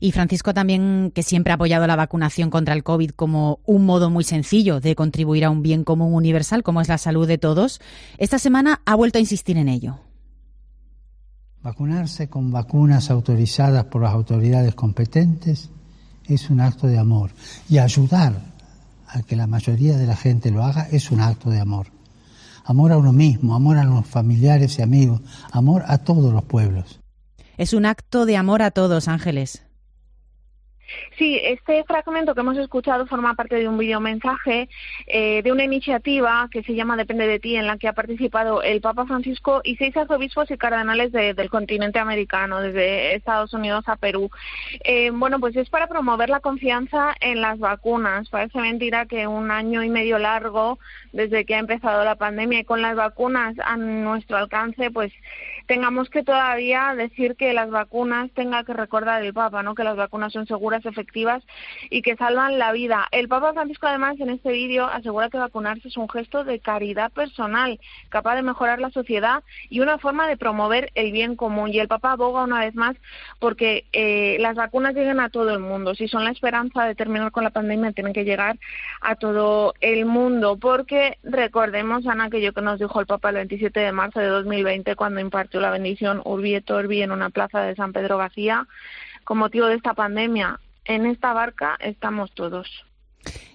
Y 0.00 0.12
Francisco 0.12 0.54
también, 0.54 1.12
que 1.14 1.22
siempre 1.22 1.52
ha 1.52 1.56
apoyado 1.56 1.86
la 1.86 1.96
vacunación 1.96 2.48
contra 2.48 2.74
el 2.74 2.82
COVID 2.82 3.10
como 3.10 3.60
un 3.66 3.84
modo 3.84 4.08
muy 4.08 4.24
sencillo 4.24 4.80
de 4.80 4.94
contribuir 4.94 5.44
a 5.44 5.50
un 5.50 5.62
bien 5.62 5.84
común 5.84 6.14
universal 6.14 6.62
como 6.62 6.80
es 6.80 6.88
la 6.88 6.98
salud 6.98 7.28
de 7.28 7.36
todos, 7.38 7.80
esta 8.16 8.38
semana 8.38 8.80
ha 8.86 8.94
vuelto 8.94 9.18
a 9.18 9.20
insistir 9.20 9.58
en 9.58 9.68
ello. 9.68 9.98
Vacunarse 11.62 12.30
con 12.30 12.50
vacunas 12.50 13.10
autorizadas 13.10 13.84
por 13.84 14.02
las 14.02 14.14
autoridades 14.14 14.74
competentes 14.74 15.70
es 16.34 16.50
un 16.50 16.60
acto 16.60 16.86
de 16.86 16.98
amor. 16.98 17.30
Y 17.68 17.78
ayudar 17.78 18.34
a 19.06 19.22
que 19.22 19.36
la 19.36 19.46
mayoría 19.46 19.96
de 19.96 20.06
la 20.06 20.16
gente 20.16 20.50
lo 20.50 20.64
haga 20.64 20.88
es 20.90 21.10
un 21.10 21.20
acto 21.20 21.50
de 21.50 21.60
amor. 21.60 21.88
Amor 22.64 22.92
a 22.92 22.98
uno 22.98 23.12
mismo, 23.12 23.54
amor 23.54 23.78
a 23.78 23.84
los 23.84 24.06
familiares 24.06 24.78
y 24.78 24.82
amigos, 24.82 25.20
amor 25.50 25.84
a 25.86 25.98
todos 25.98 26.32
los 26.32 26.44
pueblos. 26.44 27.00
Es 27.56 27.72
un 27.72 27.86
acto 27.86 28.26
de 28.26 28.36
amor 28.36 28.62
a 28.62 28.70
todos, 28.70 29.08
Ángeles. 29.08 29.62
Sí, 31.18 31.40
este 31.42 31.84
fragmento 31.84 32.34
que 32.34 32.40
hemos 32.40 32.56
escuchado 32.58 33.06
forma 33.06 33.34
parte 33.34 33.56
de 33.56 33.68
un 33.68 33.78
videomensaje 33.78 34.68
eh, 35.06 35.42
de 35.42 35.52
una 35.52 35.64
iniciativa 35.64 36.48
que 36.50 36.62
se 36.62 36.74
llama 36.74 36.96
Depende 36.96 37.26
de 37.26 37.38
ti, 37.38 37.56
en 37.56 37.66
la 37.66 37.78
que 37.78 37.88
ha 37.88 37.92
participado 37.92 38.62
el 38.62 38.80
Papa 38.80 39.06
Francisco 39.06 39.60
y 39.64 39.76
seis 39.76 39.96
arzobispos 39.96 40.50
y 40.50 40.56
cardenales 40.56 41.12
del 41.12 41.50
continente 41.50 41.98
americano, 41.98 42.60
desde 42.60 43.14
Estados 43.14 43.52
Unidos 43.52 43.84
a 43.88 43.96
Perú. 43.96 44.30
Eh, 44.84 45.10
bueno, 45.12 45.40
pues 45.40 45.56
es 45.56 45.68
para 45.68 45.88
promover 45.88 46.30
la 46.30 46.40
confianza 46.40 47.14
en 47.20 47.40
las 47.40 47.58
vacunas. 47.58 48.28
Parece 48.28 48.58
mentira 48.60 49.06
que 49.06 49.26
un 49.26 49.50
año 49.50 49.82
y 49.82 49.90
medio 49.90 50.18
largo 50.18 50.78
desde 51.12 51.44
que 51.44 51.54
ha 51.54 51.58
empezado 51.58 52.04
la 52.04 52.16
pandemia 52.16 52.60
y 52.60 52.64
con 52.64 52.82
las 52.82 52.96
vacunas 52.96 53.54
a 53.64 53.76
nuestro 53.76 54.36
alcance, 54.36 54.90
pues 54.90 55.12
tengamos 55.70 56.10
que 56.10 56.24
todavía 56.24 56.92
decir 56.96 57.36
que 57.36 57.52
las 57.52 57.70
vacunas 57.70 58.28
tenga 58.32 58.64
que 58.64 58.72
recordar 58.72 59.22
el 59.22 59.32
Papa, 59.32 59.62
¿no? 59.62 59.76
Que 59.76 59.84
las 59.84 59.94
vacunas 59.94 60.32
son 60.32 60.44
seguras, 60.48 60.84
efectivas 60.84 61.44
y 61.90 62.02
que 62.02 62.16
salvan 62.16 62.58
la 62.58 62.72
vida. 62.72 63.06
El 63.12 63.28
Papa 63.28 63.52
Francisco 63.52 63.86
además 63.86 64.18
en 64.18 64.30
este 64.30 64.50
vídeo 64.50 64.86
asegura 64.86 65.30
que 65.30 65.38
vacunarse 65.38 65.86
es 65.86 65.96
un 65.96 66.08
gesto 66.08 66.42
de 66.42 66.58
caridad 66.58 67.12
personal, 67.12 67.78
capaz 68.08 68.34
de 68.34 68.42
mejorar 68.42 68.80
la 68.80 68.90
sociedad 68.90 69.44
y 69.68 69.78
una 69.78 69.98
forma 69.98 70.26
de 70.26 70.36
promover 70.36 70.90
el 70.96 71.12
bien 71.12 71.36
común. 71.36 71.70
Y 71.72 71.78
el 71.78 71.86
Papa 71.86 72.10
aboga 72.10 72.42
una 72.42 72.58
vez 72.58 72.74
más 72.74 72.96
porque 73.38 73.84
eh, 73.92 74.38
las 74.40 74.56
vacunas 74.56 74.92
lleguen 74.92 75.20
a 75.20 75.28
todo 75.28 75.50
el 75.50 75.60
mundo. 75.60 75.94
Si 75.94 76.08
son 76.08 76.24
la 76.24 76.32
esperanza 76.32 76.84
de 76.84 76.96
terminar 76.96 77.30
con 77.30 77.44
la 77.44 77.50
pandemia, 77.50 77.92
tienen 77.92 78.12
que 78.12 78.24
llegar 78.24 78.58
a 79.02 79.14
todo 79.14 79.74
el 79.80 80.04
mundo. 80.04 80.56
Porque 80.56 81.18
recordemos, 81.22 82.08
Ana, 82.08 82.24
aquello 82.24 82.52
que 82.52 82.60
nos 82.60 82.80
dijo 82.80 82.98
el 82.98 83.06
Papa 83.06 83.28
el 83.28 83.36
27 83.36 83.78
de 83.78 83.92
marzo 83.92 84.18
de 84.18 84.26
2020 84.26 84.96
cuando 84.96 85.20
impartió 85.20 85.59
la 85.60 85.70
bendición 85.70 86.20
Urbi 86.24 86.54
et 86.54 86.70
Orbi 86.70 87.02
en 87.02 87.12
una 87.12 87.30
plaza 87.30 87.60
de 87.60 87.74
San 87.74 87.92
Pedro 87.92 88.18
vacía 88.18 88.66
con 89.24 89.38
motivo 89.38 89.66
de 89.66 89.76
esta 89.76 89.94
pandemia. 89.94 90.58
En 90.84 91.06
esta 91.06 91.32
barca 91.32 91.76
estamos 91.80 92.32
todos. 92.32 92.84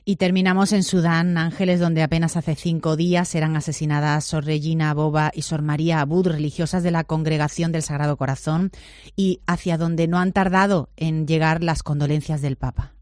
Y 0.07 0.17
terminamos 0.17 0.71
en 0.71 0.83
Sudán, 0.83 1.37
Ángeles, 1.37 1.79
donde 1.79 2.03
apenas 2.03 2.37
hace 2.37 2.55
cinco 2.55 2.95
días 2.95 3.33
eran 3.33 3.55
asesinadas 3.55 4.23
Sor 4.23 4.45
Regina 4.45 4.93
Boba 4.93 5.31
y 5.33 5.41
Sor 5.41 5.63
María 5.63 5.99
Abud, 5.99 6.27
religiosas 6.27 6.83
de 6.83 6.91
la 6.91 7.03
Congregación 7.03 7.71
del 7.71 7.81
Sagrado 7.81 8.15
Corazón, 8.15 8.69
y 9.15 9.41
hacia 9.47 9.77
donde 9.77 10.07
no 10.07 10.19
han 10.19 10.31
tardado 10.31 10.89
en 10.95 11.25
llegar 11.25 11.63
las 11.63 11.81
condolencias 11.81 12.43
del 12.43 12.55
Papa. 12.55 12.94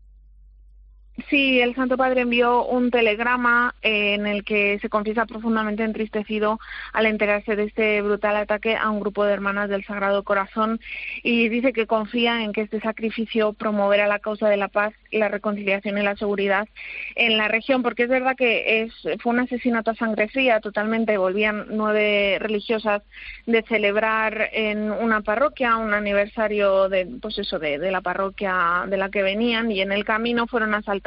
Sí, 1.30 1.62
el 1.62 1.76
Santo 1.76 1.96
Padre 1.96 2.22
envió 2.22 2.66
un 2.66 2.90
telegrama 2.90 3.76
eh, 3.84 4.16
en 4.16 4.26
el 4.26 4.44
que 4.44 4.80
se 4.80 4.90
confiesa 4.90 5.28
profundamente 5.28 5.84
entristecido 5.84 6.60
al 6.92 7.06
enterarse 7.06 7.56
de 7.56 7.66
este 7.66 8.02
brutal 8.02 8.36
ataque 8.36 8.76
a 8.76 8.90
un 8.90 9.00
grupo 9.00 9.24
de 9.24 9.34
hermanas 9.34 9.70
del 9.70 9.86
Sagrado 9.86 10.24
Corazón 10.24 10.80
y 11.22 11.50
dice 11.50 11.72
que 11.72 11.86
confía 11.86 12.44
en 12.44 12.52
que 12.52 12.62
este 12.62 12.80
sacrificio 12.80 13.54
promoverá 13.54 14.08
la 14.08 14.18
causa 14.18 14.50
de 14.50 14.58
la 14.58 14.70
paz, 14.70 14.96
la 15.12 15.28
reconciliación 15.28 16.00
y 16.00 16.02
la 16.02 16.16
seguridad 16.16 16.68
en 17.16 17.38
la 17.38 17.48
región, 17.48 17.84
porque 17.84 18.04
es 18.04 18.10
verdad 18.10 18.36
que 18.36 18.82
es, 18.82 18.94
fue 19.22 19.34
un 19.34 19.42
asesinato 19.42 19.92
a 19.92 19.96
sangre 19.96 20.30
fría, 20.30 20.62
totalmente 20.62 21.20
volvían 21.20 21.68
nueve 21.70 22.38
religiosas 22.40 23.04
de 23.46 23.62
celebrar 23.68 24.50
en 24.52 24.92
una 24.92 25.22
parroquia 25.22 25.78
un 25.78 25.94
aniversario 25.94 26.90
de, 26.90 27.06
pues 27.22 27.38
eso, 27.38 27.60
de, 27.60 27.78
de 27.78 27.92
la 27.92 28.02
parroquia 28.02 28.86
de 28.88 28.98
la 28.98 29.12
que 29.12 29.22
venían 29.22 29.70
y 29.70 29.82
en 29.82 29.92
el 29.92 30.06
camino 30.06 30.48
fueron 30.48 30.74
asaltadas 30.74 31.03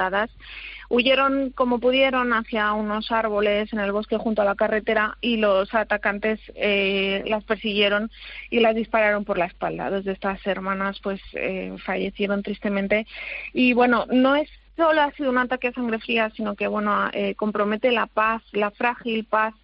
Huyeron 0.88 1.50
como 1.50 1.78
pudieron 1.80 2.32
hacia 2.32 2.72
unos 2.72 3.10
árboles 3.10 3.72
en 3.72 3.80
el 3.80 3.92
bosque 3.92 4.18
junto 4.18 4.42
a 4.42 4.44
la 4.44 4.54
carretera 4.54 5.16
y 5.20 5.36
los 5.36 5.74
atacantes 5.74 6.40
eh, 6.54 7.24
las 7.26 7.44
persiguieron 7.44 8.10
y 8.50 8.60
las 8.60 8.74
dispararon 8.74 9.24
por 9.24 9.38
la 9.38 9.46
espalda. 9.46 9.90
Dos 9.90 10.04
de 10.04 10.12
estas 10.12 10.46
hermanas 10.46 11.00
pues 11.02 11.20
eh, 11.32 11.74
fallecieron 11.84 12.42
tristemente 12.42 13.06
y 13.52 13.72
bueno, 13.72 14.06
no 14.10 14.36
es 14.36 14.48
solo 14.76 15.02
ha 15.02 15.10
sido 15.12 15.30
un 15.30 15.38
ataque 15.38 15.68
a 15.68 15.72
sangre 15.72 15.98
fría, 15.98 16.30
sino 16.36 16.54
que 16.54 16.66
bueno 16.66 17.08
eh, 17.12 17.34
compromete 17.34 17.90
la 17.90 18.06
paz, 18.06 18.42
la 18.52 18.70
frágil 18.70 19.24
paz 19.24 19.54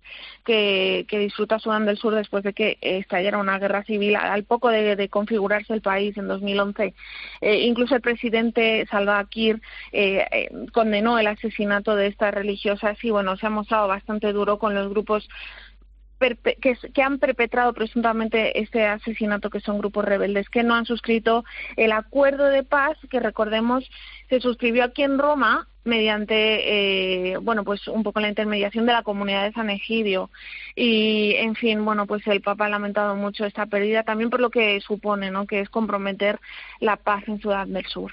que, 0.45 1.07
disfruta 1.11 1.59
Sudán 1.59 1.87
del 1.87 1.97
Sur 1.97 2.15
después 2.15 2.43
de 2.43 2.53
que 2.53 2.79
estallara 2.81 3.39
una 3.39 3.59
guerra 3.59 3.85
civil 3.85 4.17
al 4.17 4.45
poco 4.45 4.69
de, 4.69 5.09
configurarse 5.09 5.73
el 5.73 5.81
país 5.81 6.17
en 6.17 6.29
2011. 6.29 6.95
Eh, 7.41 7.61
incluso 7.67 7.95
el 7.95 8.01
presidente 8.01 8.87
Salva 8.91 9.25
Kiir 9.25 9.61
eh, 9.93 10.27
eh, 10.31 10.51
condenó 10.73 11.19
el 11.19 11.27
asesinato 11.27 11.95
de 11.97 12.09
estas 12.09 12.35
religiosas 12.35 12.97
y 13.03 13.11
bueno 13.11 13.37
se 13.37 13.47
ha 13.47 13.51
mostrado 13.51 13.89
bastante 13.89 14.33
duro 14.33 14.59
con 14.59 14.75
los 14.75 14.89
grupos 14.89 15.29
que, 16.61 17.03
han 17.03 17.19
perpetrado 17.19 17.73
presuntamente 17.73 18.61
este 18.61 18.87
asesinato, 18.87 19.51
que 19.51 19.61
son 19.61 19.79
grupos 19.79 20.05
rebeldes, 20.05 20.49
que 20.49 20.63
no 20.63 20.75
han 20.75 20.87
suscrito 20.87 21.45
el 21.77 21.93
acuerdo 21.93 22.47
de 22.47 22.63
paz, 22.63 22.97
que 23.11 23.21
recordemos 23.21 23.89
se 24.29 24.41
suscribió 24.41 24.85
aquí 24.85 25.03
en 25.03 25.19
Roma 25.19 25.67
mediante, 25.85 27.33
eh, 27.33 27.37
bueno, 27.39 27.65
pues 27.65 27.89
un 27.89 28.03
poco 28.03 28.21
la 28.21 28.29
intermediación 28.29 28.87
de 28.87 28.93
la 28.93 29.03
comunidad 29.03 29.45
de 29.45 29.53
San 29.53 29.69
Egidio. 29.69 30.31
Y, 30.77 31.35
en 31.37 31.55
fin, 31.55 31.85
bueno, 31.85 32.07
pues 32.07 32.27
el 32.27 32.41
Papa 32.41 32.67
ha 32.67 32.69
lamentado 32.69 33.17
mucho 33.17 33.45
esta 33.45 33.67
pérdida, 33.67 34.05
también 34.05 34.31
por 34.31 34.41
lo 34.41 34.51
que 34.51 34.81
supone, 34.81 35.31
¿no?, 35.31 35.47
que 35.47 35.61
es 35.61 35.69
comprometer 35.69 36.39
la 36.81 36.97
paz 36.97 37.25
en 37.27 37.41
Sudán 37.41 37.73
del 37.73 37.87
Sur. 37.87 38.13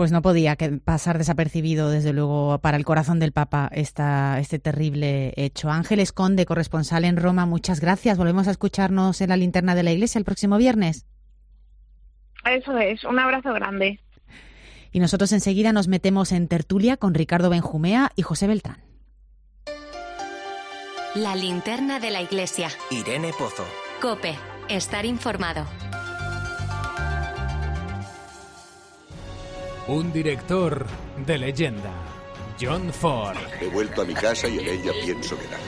Pues 0.00 0.12
no 0.12 0.22
podía 0.22 0.56
pasar 0.82 1.18
desapercibido, 1.18 1.90
desde 1.90 2.14
luego, 2.14 2.58
para 2.60 2.78
el 2.78 2.86
corazón 2.86 3.18
del 3.18 3.32
Papa 3.32 3.68
esta, 3.70 4.38
este 4.38 4.58
terrible 4.58 5.34
hecho. 5.36 5.68
Ángel 5.68 6.00
Esconde, 6.00 6.46
corresponsal 6.46 7.04
en 7.04 7.18
Roma, 7.18 7.44
muchas 7.44 7.80
gracias. 7.80 8.16
Volvemos 8.16 8.48
a 8.48 8.52
escucharnos 8.52 9.20
en 9.20 9.28
la 9.28 9.36
linterna 9.36 9.74
de 9.74 9.82
la 9.82 9.92
iglesia 9.92 10.18
el 10.18 10.24
próximo 10.24 10.56
viernes. 10.56 11.04
Eso 12.46 12.78
es, 12.78 13.04
un 13.04 13.18
abrazo 13.18 13.52
grande. 13.52 14.00
Y 14.90 15.00
nosotros 15.00 15.32
enseguida 15.32 15.70
nos 15.74 15.86
metemos 15.86 16.32
en 16.32 16.48
tertulia 16.48 16.96
con 16.96 17.12
Ricardo 17.12 17.50
Benjumea 17.50 18.10
y 18.16 18.22
José 18.22 18.46
Beltrán. 18.46 18.78
La 21.14 21.36
linterna 21.36 22.00
de 22.00 22.10
la 22.10 22.22
iglesia. 22.22 22.70
Irene 22.90 23.32
Pozo. 23.38 23.66
Cope, 24.00 24.34
estar 24.70 25.04
informado. 25.04 25.66
Un 29.88 30.12
director 30.12 30.86
de 31.26 31.38
leyenda, 31.38 31.92
John 32.60 32.92
Ford. 32.92 33.36
He 33.60 33.68
vuelto 33.68 34.02
a 34.02 34.04
mi 34.04 34.14
casa 34.14 34.48
y 34.48 34.58
en 34.58 34.68
ella 34.68 34.92
pienso 35.04 35.36
quedarme. 35.36 35.66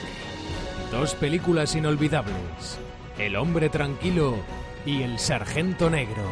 Dos 0.91 1.15
películas 1.15 1.75
inolvidables, 1.75 2.79
El 3.17 3.35
hombre 3.35 3.69
tranquilo 3.69 4.37
y 4.85 5.01
El 5.01 5.19
sargento 5.19 5.89
negro. 5.89 6.23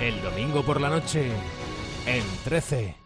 El 0.00 0.20
domingo 0.22 0.62
por 0.62 0.80
la 0.80 0.88
noche, 0.88 1.30
en 2.06 2.24
13. 2.44 2.96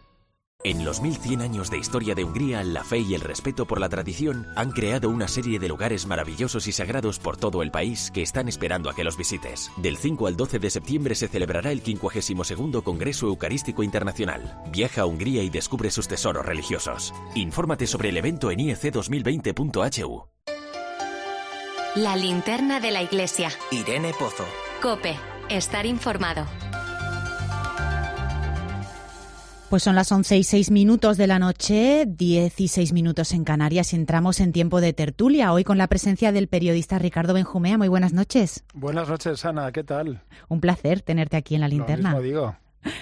En 0.65 0.83
los 0.83 0.99
1100 0.99 1.41
años 1.43 1.69
de 1.69 1.77
historia 1.77 2.15
de 2.15 2.23
Hungría, 2.23 2.63
la 2.63 2.83
fe 2.83 2.97
y 2.97 3.13
el 3.13 3.21
respeto 3.21 3.67
por 3.67 3.79
la 3.79 3.87
tradición 3.87 4.47
han 4.55 4.71
creado 4.71 5.11
una 5.11 5.27
serie 5.27 5.59
de 5.59 5.67
lugares 5.67 6.07
maravillosos 6.07 6.65
y 6.65 6.71
sagrados 6.71 7.19
por 7.19 7.37
todo 7.37 7.61
el 7.61 7.69
país 7.69 8.09
que 8.09 8.23
están 8.23 8.47
esperando 8.47 8.89
a 8.89 8.95
que 8.95 9.03
los 9.03 9.15
visites. 9.15 9.69
Del 9.77 9.95
5 9.95 10.25
al 10.25 10.35
12 10.35 10.57
de 10.57 10.71
septiembre 10.71 11.13
se 11.13 11.27
celebrará 11.27 11.71
el 11.71 11.81
52 11.81 12.83
Congreso 12.83 13.27
Eucarístico 13.27 13.83
Internacional. 13.83 14.59
Viaja 14.71 15.01
a 15.01 15.05
Hungría 15.05 15.43
y 15.43 15.51
descubre 15.51 15.91
sus 15.91 16.07
tesoros 16.07 16.43
religiosos. 16.43 17.13
Infórmate 17.35 17.85
sobre 17.85 18.09
el 18.09 18.17
evento 18.17 18.49
en 18.49 18.57
iec2020.hu. 18.57 20.27
La 21.93 22.15
linterna 22.15 22.79
de 22.79 22.89
la 22.89 23.03
iglesia. 23.03 23.51
Irene 23.69 24.13
Pozo. 24.17 24.45
Cope, 24.81 25.15
estar 25.47 25.85
informado. 25.85 26.47
Pues 29.75 29.83
son 29.83 29.95
las 29.95 30.09
11 30.09 30.37
y 30.37 30.43
6 30.45 30.71
minutos 30.71 31.17
de 31.17 31.27
la 31.27 31.37
noche, 31.37 32.05
16 32.07 32.93
minutos 32.93 33.33
en 33.33 33.43
Canarias 33.43 33.91
y 33.91 33.97
entramos 33.97 34.39
en 34.39 34.53
tiempo 34.53 34.79
de 34.79 34.93
tertulia, 34.93 35.51
hoy 35.51 35.65
con 35.65 35.77
la 35.77 35.87
presencia 35.87 36.31
del 36.31 36.47
periodista 36.47 36.97
Ricardo 36.97 37.33
Benjumea. 37.33 37.77
Muy 37.77 37.89
buenas 37.89 38.13
noches. 38.13 38.63
Buenas 38.73 39.09
noches, 39.09 39.43
Ana, 39.43 39.73
¿qué 39.73 39.83
tal? 39.83 40.21
Un 40.47 40.61
placer 40.61 41.01
tenerte 41.01 41.35
aquí 41.35 41.55
en 41.55 41.59
la 41.59 41.67
linterna. 41.67 42.11
Lo 42.11 42.21
mismo 42.21 42.25
digo. 42.25 42.55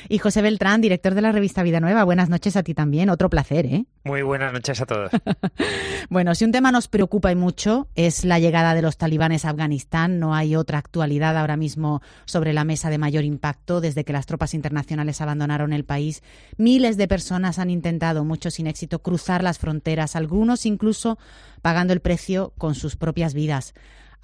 Y 0.09 0.17
José 0.17 0.41
Beltrán, 0.41 0.81
director 0.81 1.13
de 1.13 1.21
la 1.21 1.31
revista 1.31 1.63
Vida 1.63 1.79
Nueva. 1.79 2.03
Buenas 2.03 2.29
noches 2.29 2.55
a 2.55 2.63
ti 2.63 2.73
también. 2.73 3.09
Otro 3.09 3.29
placer, 3.29 3.65
¿eh? 3.65 3.85
Muy 4.03 4.21
buenas 4.21 4.53
noches 4.53 4.81
a 4.81 4.85
todos. 4.85 5.11
bueno, 6.09 6.35
si 6.35 6.45
un 6.45 6.51
tema 6.51 6.71
nos 6.71 6.87
preocupa 6.87 7.31
y 7.31 7.35
mucho 7.35 7.87
es 7.95 8.25
la 8.25 8.39
llegada 8.39 8.75
de 8.75 8.81
los 8.81 8.97
talibanes 8.97 9.45
a 9.45 9.49
Afganistán. 9.49 10.19
No 10.19 10.35
hay 10.35 10.55
otra 10.55 10.77
actualidad 10.77 11.37
ahora 11.37 11.57
mismo 11.57 12.01
sobre 12.25 12.53
la 12.53 12.63
mesa 12.63 12.89
de 12.89 12.97
mayor 12.97 13.23
impacto. 13.23 13.81
Desde 13.81 14.03
que 14.03 14.13
las 14.13 14.25
tropas 14.25 14.53
internacionales 14.53 15.21
abandonaron 15.21 15.73
el 15.73 15.85
país, 15.85 16.23
miles 16.57 16.97
de 16.97 17.07
personas 17.07 17.59
han 17.59 17.69
intentado, 17.69 18.23
muchos 18.25 18.55
sin 18.55 18.67
éxito, 18.67 18.99
cruzar 18.99 19.43
las 19.43 19.59
fronteras, 19.59 20.15
algunos 20.15 20.65
incluso 20.65 21.17
pagando 21.61 21.93
el 21.93 22.01
precio 22.01 22.53
con 22.57 22.75
sus 22.75 22.95
propias 22.95 23.33
vidas. 23.33 23.73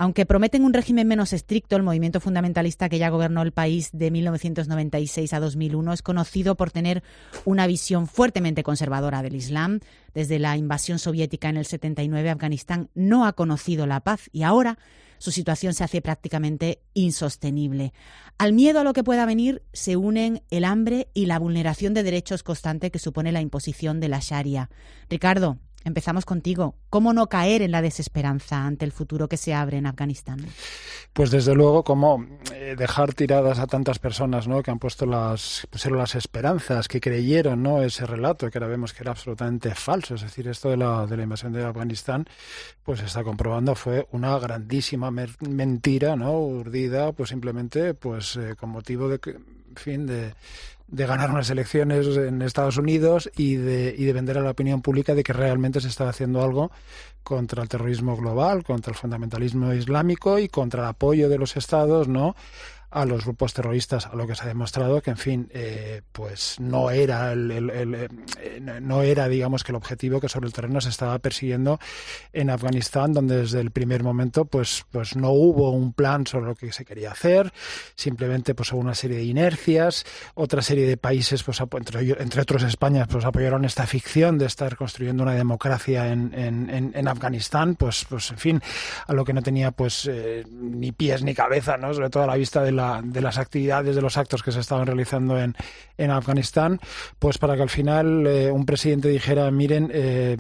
Aunque 0.02 0.26
prometen 0.26 0.64
un 0.64 0.72
régimen 0.72 1.10
menos 1.10 1.34
estricto, 1.34 1.76
el 1.76 1.84
movimiento 1.84 2.22
fundamentalista 2.22 2.88
que 2.88 3.00
ya 3.00 3.10
gobernó 3.10 3.42
el 3.42 3.52
país 3.52 3.90
de 3.92 4.12
1996 4.12 5.34
a 5.34 5.42
2001 5.42 5.92
es 5.92 6.02
conocido 6.02 6.56
por 6.56 6.72
tener 6.72 7.04
una 7.44 7.68
visión 7.68 8.08
fuertemente 8.08 8.64
conservadora 8.64 9.22
del 9.22 9.36
Islam. 9.36 9.82
Desde 10.14 10.40
la 10.40 10.56
invasión 10.56 11.00
soviética 11.00 11.50
en 11.50 11.58
el 11.58 11.66
79, 11.66 12.30
Afganistán 12.30 12.90
no 12.96 13.26
ha 13.26 13.34
conocido 13.34 13.88
la 13.88 14.00
paz 14.00 14.30
y 14.32 14.44
ahora 14.44 14.80
su 15.18 15.32
situación 15.32 15.74
se 15.74 15.84
hace 15.84 16.02
prácticamente 16.02 16.82
insostenible. 16.94 17.92
Al 18.38 18.54
miedo 18.54 18.80
a 18.80 18.86
lo 18.86 18.94
que 18.94 19.04
pueda 19.04 19.26
venir 19.26 19.64
se 19.74 19.98
unen 19.98 20.44
el 20.50 20.64
hambre 20.64 21.10
y 21.14 21.26
la 21.26 21.40
vulneración 21.40 21.94
de 21.94 22.04
derechos 22.04 22.42
constante 22.42 22.90
que 22.90 23.00
supone 23.00 23.34
la 23.34 23.42
imposición 23.42 24.00
de 24.00 24.08
la 24.08 24.20
Sharia. 24.22 24.70
Ricardo, 25.10 25.58
Empezamos 25.86 26.26
contigo. 26.26 26.76
¿Cómo 26.90 27.14
no 27.14 27.28
caer 27.28 27.62
en 27.62 27.72
la 27.72 27.82
desesperanza 27.82 28.66
ante 28.66 28.84
el 28.84 28.92
futuro 28.92 29.30
que 29.30 29.38
se 29.38 29.54
abre 29.54 29.78
en 29.78 29.86
Afganistán? 29.86 30.46
Pues 31.14 31.32
desde 31.32 31.56
luego, 31.56 31.84
cómo 31.84 32.26
eh, 32.54 32.76
dejar 32.78 33.14
tiradas 33.14 33.60
a 33.60 33.68
tantas 33.68 33.98
personas 33.98 34.48
¿no? 34.48 34.62
que 34.62 34.72
han 34.72 34.80
puesto 34.80 35.06
las, 35.06 35.66
pusieron 35.70 36.00
las 36.00 36.16
esperanzas, 36.16 36.88
que 36.90 37.00
creyeron 37.00 37.64
¿no? 37.64 37.82
ese 37.82 38.06
relato, 38.06 38.50
que 38.50 38.58
ahora 38.58 38.68
vemos 38.68 38.94
que 38.94 39.04
era 39.04 39.12
absolutamente 39.12 39.74
falso. 39.74 40.16
Es 40.16 40.22
decir, 40.22 40.50
esto 40.50 40.70
de 40.70 40.78
la, 40.78 41.06
de 41.08 41.16
la 41.16 41.24
invasión 41.24 41.54
de 41.54 41.64
Afganistán, 41.64 42.26
pues 42.84 43.00
se 43.00 43.06
está 43.06 43.24
comprobando, 43.24 43.74
fue 43.74 44.06
una 44.12 44.38
grandísima 44.38 45.12
mentira, 45.12 46.16
¿no? 46.18 46.40
urdida, 46.40 47.14
pues 47.14 47.30
simplemente 47.30 47.94
pues 47.94 48.36
eh, 48.36 48.56
con 48.58 48.70
motivo 48.70 49.08
de, 49.08 49.20
en 49.26 49.76
fin, 49.76 50.06
de 50.06 50.34
de 50.92 51.06
ganar 51.06 51.30
unas 51.30 51.50
elecciones 51.50 52.08
en 52.18 52.42
Estados 52.42 52.78
Unidos 52.78 53.30
y 53.38 53.56
de, 53.56 53.94
y 53.98 54.06
de 54.06 54.14
vender 54.14 54.38
a 54.38 54.42
la 54.42 54.52
opinión 54.52 54.82
pública 54.82 55.14
de 55.14 55.24
que 55.24 55.34
realmente 55.34 55.82
se 55.82 55.88
estaba 55.88 56.10
haciendo 56.10 56.44
algo 56.44 56.72
contra 57.24 57.62
el 57.62 57.70
terrorismo 57.70 58.16
global, 58.18 58.64
contra 58.64 58.92
el 58.92 58.98
fundamentalismo 58.98 59.74
islámico 59.74 60.40
y 60.40 60.48
contra 60.48 60.84
el 60.84 60.90
apoyo 60.90 61.30
de 61.30 61.38
los 61.38 61.58
estados, 61.58 62.08
¿no? 62.08 62.36
A 62.92 63.06
los 63.06 63.24
grupos 63.24 63.54
terroristas, 63.54 64.08
a 64.08 64.16
lo 64.16 64.26
que 64.26 64.36
se 64.36 64.44
ha 64.44 64.48
demostrado 64.48 65.02
que, 65.02 65.12
en 65.12 65.18
fin, 65.18 65.50
eh, 65.54 66.02
pues 66.12 66.60
no 66.60 66.90
era 66.90 67.32
el, 67.32 67.52
eh, 67.52 68.10
no 68.82 69.02
era, 69.02 69.28
digamos, 69.28 69.64
que 69.64 69.72
el 69.72 69.76
objetivo 69.76 70.20
que 70.20 70.30
sobre 70.30 70.48
el 70.48 70.54
terreno 70.54 70.82
se 70.82 70.90
estaba 70.90 71.20
persiguiendo 71.20 71.80
en 72.34 72.50
Afganistán, 72.50 73.14
donde 73.14 73.38
desde 73.38 73.60
el 73.62 73.72
primer 73.72 74.04
momento, 74.04 74.46
pues, 74.46 74.86
pues 74.92 75.16
no 75.16 75.32
hubo 75.32 75.72
un 75.72 75.94
plan 75.94 76.26
sobre 76.26 76.48
lo 76.48 76.56
que 76.56 76.72
se 76.72 76.86
quería 76.86 77.12
hacer, 77.12 77.54
simplemente, 77.96 78.56
pues 78.56 78.72
hubo 78.74 78.82
una 78.82 78.96
serie 78.96 79.18
de 79.18 79.24
inercias, 79.24 80.06
otra 80.34 80.62
serie 80.62 80.88
de 80.88 80.98
países, 80.98 81.44
pues 81.44 81.60
entre, 81.60 82.22
entre 82.22 82.42
otros 82.42 82.64
España, 82.64 83.06
pues 83.06 83.26
apoyaron 83.26 83.66
esta 83.66 83.86
ficción 83.86 84.38
de 84.38 84.46
estar 84.46 84.76
construyendo 84.76 85.24
una 85.24 85.34
democracia 85.34 86.12
en, 86.12 86.34
en, 86.34 86.92
en 86.94 87.08
Afganistán, 87.08 87.76
pues, 87.76 88.06
pues 88.10 88.32
en 88.32 88.38
fin, 88.38 88.62
a 89.08 89.14
lo 89.14 89.24
que 89.26 89.34
no 89.34 89.42
tenía, 89.42 89.72
pues 89.72 90.08
eh, 90.12 90.46
ni 90.50 90.92
pies 90.92 91.24
ni 91.24 91.34
cabeza, 91.34 91.78
¿no? 91.78 91.94
Sobre 91.94 92.10
todo 92.10 92.24
a 92.24 92.28
la 92.28 92.36
vista 92.36 92.64
del 92.64 92.79
de 93.04 93.22
las 93.22 93.38
actividades, 93.38 93.96
de 93.96 94.02
los 94.02 94.18
actos 94.18 94.44
que 94.44 94.52
se 94.52 94.60
estaban 94.60 94.86
realizando 94.86 95.40
en, 95.40 95.56
en 95.98 96.12
Afganistán, 96.12 96.80
pues 97.20 97.38
para 97.38 97.56
que 97.56 97.62
al 97.62 97.70
final 97.70 98.26
eh, 98.26 98.52
un 98.52 98.66
presidente 98.66 99.10
dijera, 99.10 99.50
miren, 99.52 99.90
eh, 99.94 100.38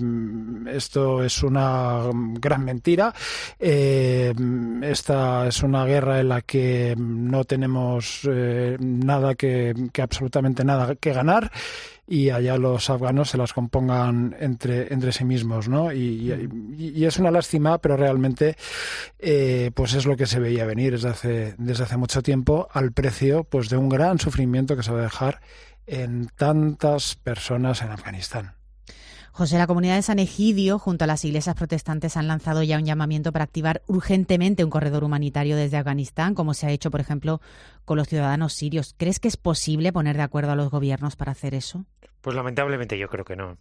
esto 0.73 1.23
es 1.23 1.43
una 1.43 2.03
gran 2.13 2.65
mentira, 2.65 3.13
eh, 3.59 4.33
esta 4.81 5.47
es 5.47 5.61
una 5.63 5.85
guerra 5.85 6.19
en 6.19 6.29
la 6.29 6.41
que 6.41 6.95
no 6.97 7.43
tenemos 7.43 8.27
nada 8.79 9.35
que, 9.35 9.73
que 9.91 10.01
absolutamente 10.01 10.63
nada 10.63 10.95
que 10.95 11.13
ganar 11.13 11.51
y 12.09 12.31
allá 12.31 12.57
los 12.57 12.89
afganos 12.89 13.29
se 13.29 13.37
las 13.37 13.53
compongan 13.53 14.35
entre, 14.39 14.91
entre 14.91 15.11
sí 15.11 15.25
mismos, 15.25 15.69
¿no? 15.69 15.93
Y, 15.93 16.33
es 17.05 17.17
una 17.19 17.29
lástima, 17.31 17.77
pero 17.77 17.97
realmente 17.97 18.55
eh, 19.19 19.71
pues 19.73 19.93
es 19.93 20.05
lo 20.05 20.17
que 20.17 20.25
se 20.25 20.39
veía 20.39 20.65
venir 20.65 20.93
desde 20.93 21.09
hace, 21.09 21.55
desde 21.57 21.83
hace 21.83 21.97
mucho 21.97 22.21
tiempo 22.23 22.67
al 22.71 22.91
precio 22.91 23.43
pues 23.43 23.69
de 23.69 23.77
un 23.77 23.89
gran 23.89 24.19
sufrimiento 24.19 24.75
que 24.75 24.83
se 24.83 24.91
va 24.91 24.99
a 24.99 25.03
dejar 25.03 25.41
en 25.85 26.29
tantas 26.35 27.15
personas 27.15 27.81
en 27.81 27.91
Afganistán. 27.91 28.58
José, 29.31 29.57
la 29.57 29.67
comunidad 29.67 29.95
de 29.95 30.01
San 30.01 30.19
Egidio, 30.19 30.79
junto 30.79 31.03
a 31.03 31.07
las 31.07 31.23
iglesias 31.23 31.55
protestantes, 31.55 32.17
han 32.17 32.27
lanzado 32.27 32.63
ya 32.63 32.77
un 32.77 32.85
llamamiento 32.85 33.31
para 33.31 33.45
activar 33.45 33.81
urgentemente 33.87 34.63
un 34.63 34.69
corredor 34.69 35.03
humanitario 35.03 35.55
desde 35.55 35.77
Afganistán, 35.77 36.35
como 36.35 36.53
se 36.53 36.67
ha 36.67 36.71
hecho, 36.71 36.91
por 36.91 36.99
ejemplo, 36.99 37.41
con 37.85 37.97
los 37.97 38.07
ciudadanos 38.07 38.53
sirios. 38.53 38.95
¿Crees 38.97 39.19
que 39.19 39.27
es 39.27 39.37
posible 39.37 39.93
poner 39.93 40.17
de 40.17 40.23
acuerdo 40.23 40.51
a 40.51 40.55
los 40.55 40.69
gobiernos 40.69 41.15
para 41.15 41.31
hacer 41.31 41.53
eso? 41.53 41.85
Pues 42.21 42.35
lamentablemente 42.35 42.97
yo 42.97 43.07
creo 43.07 43.23
que 43.23 43.35
no. 43.35 43.57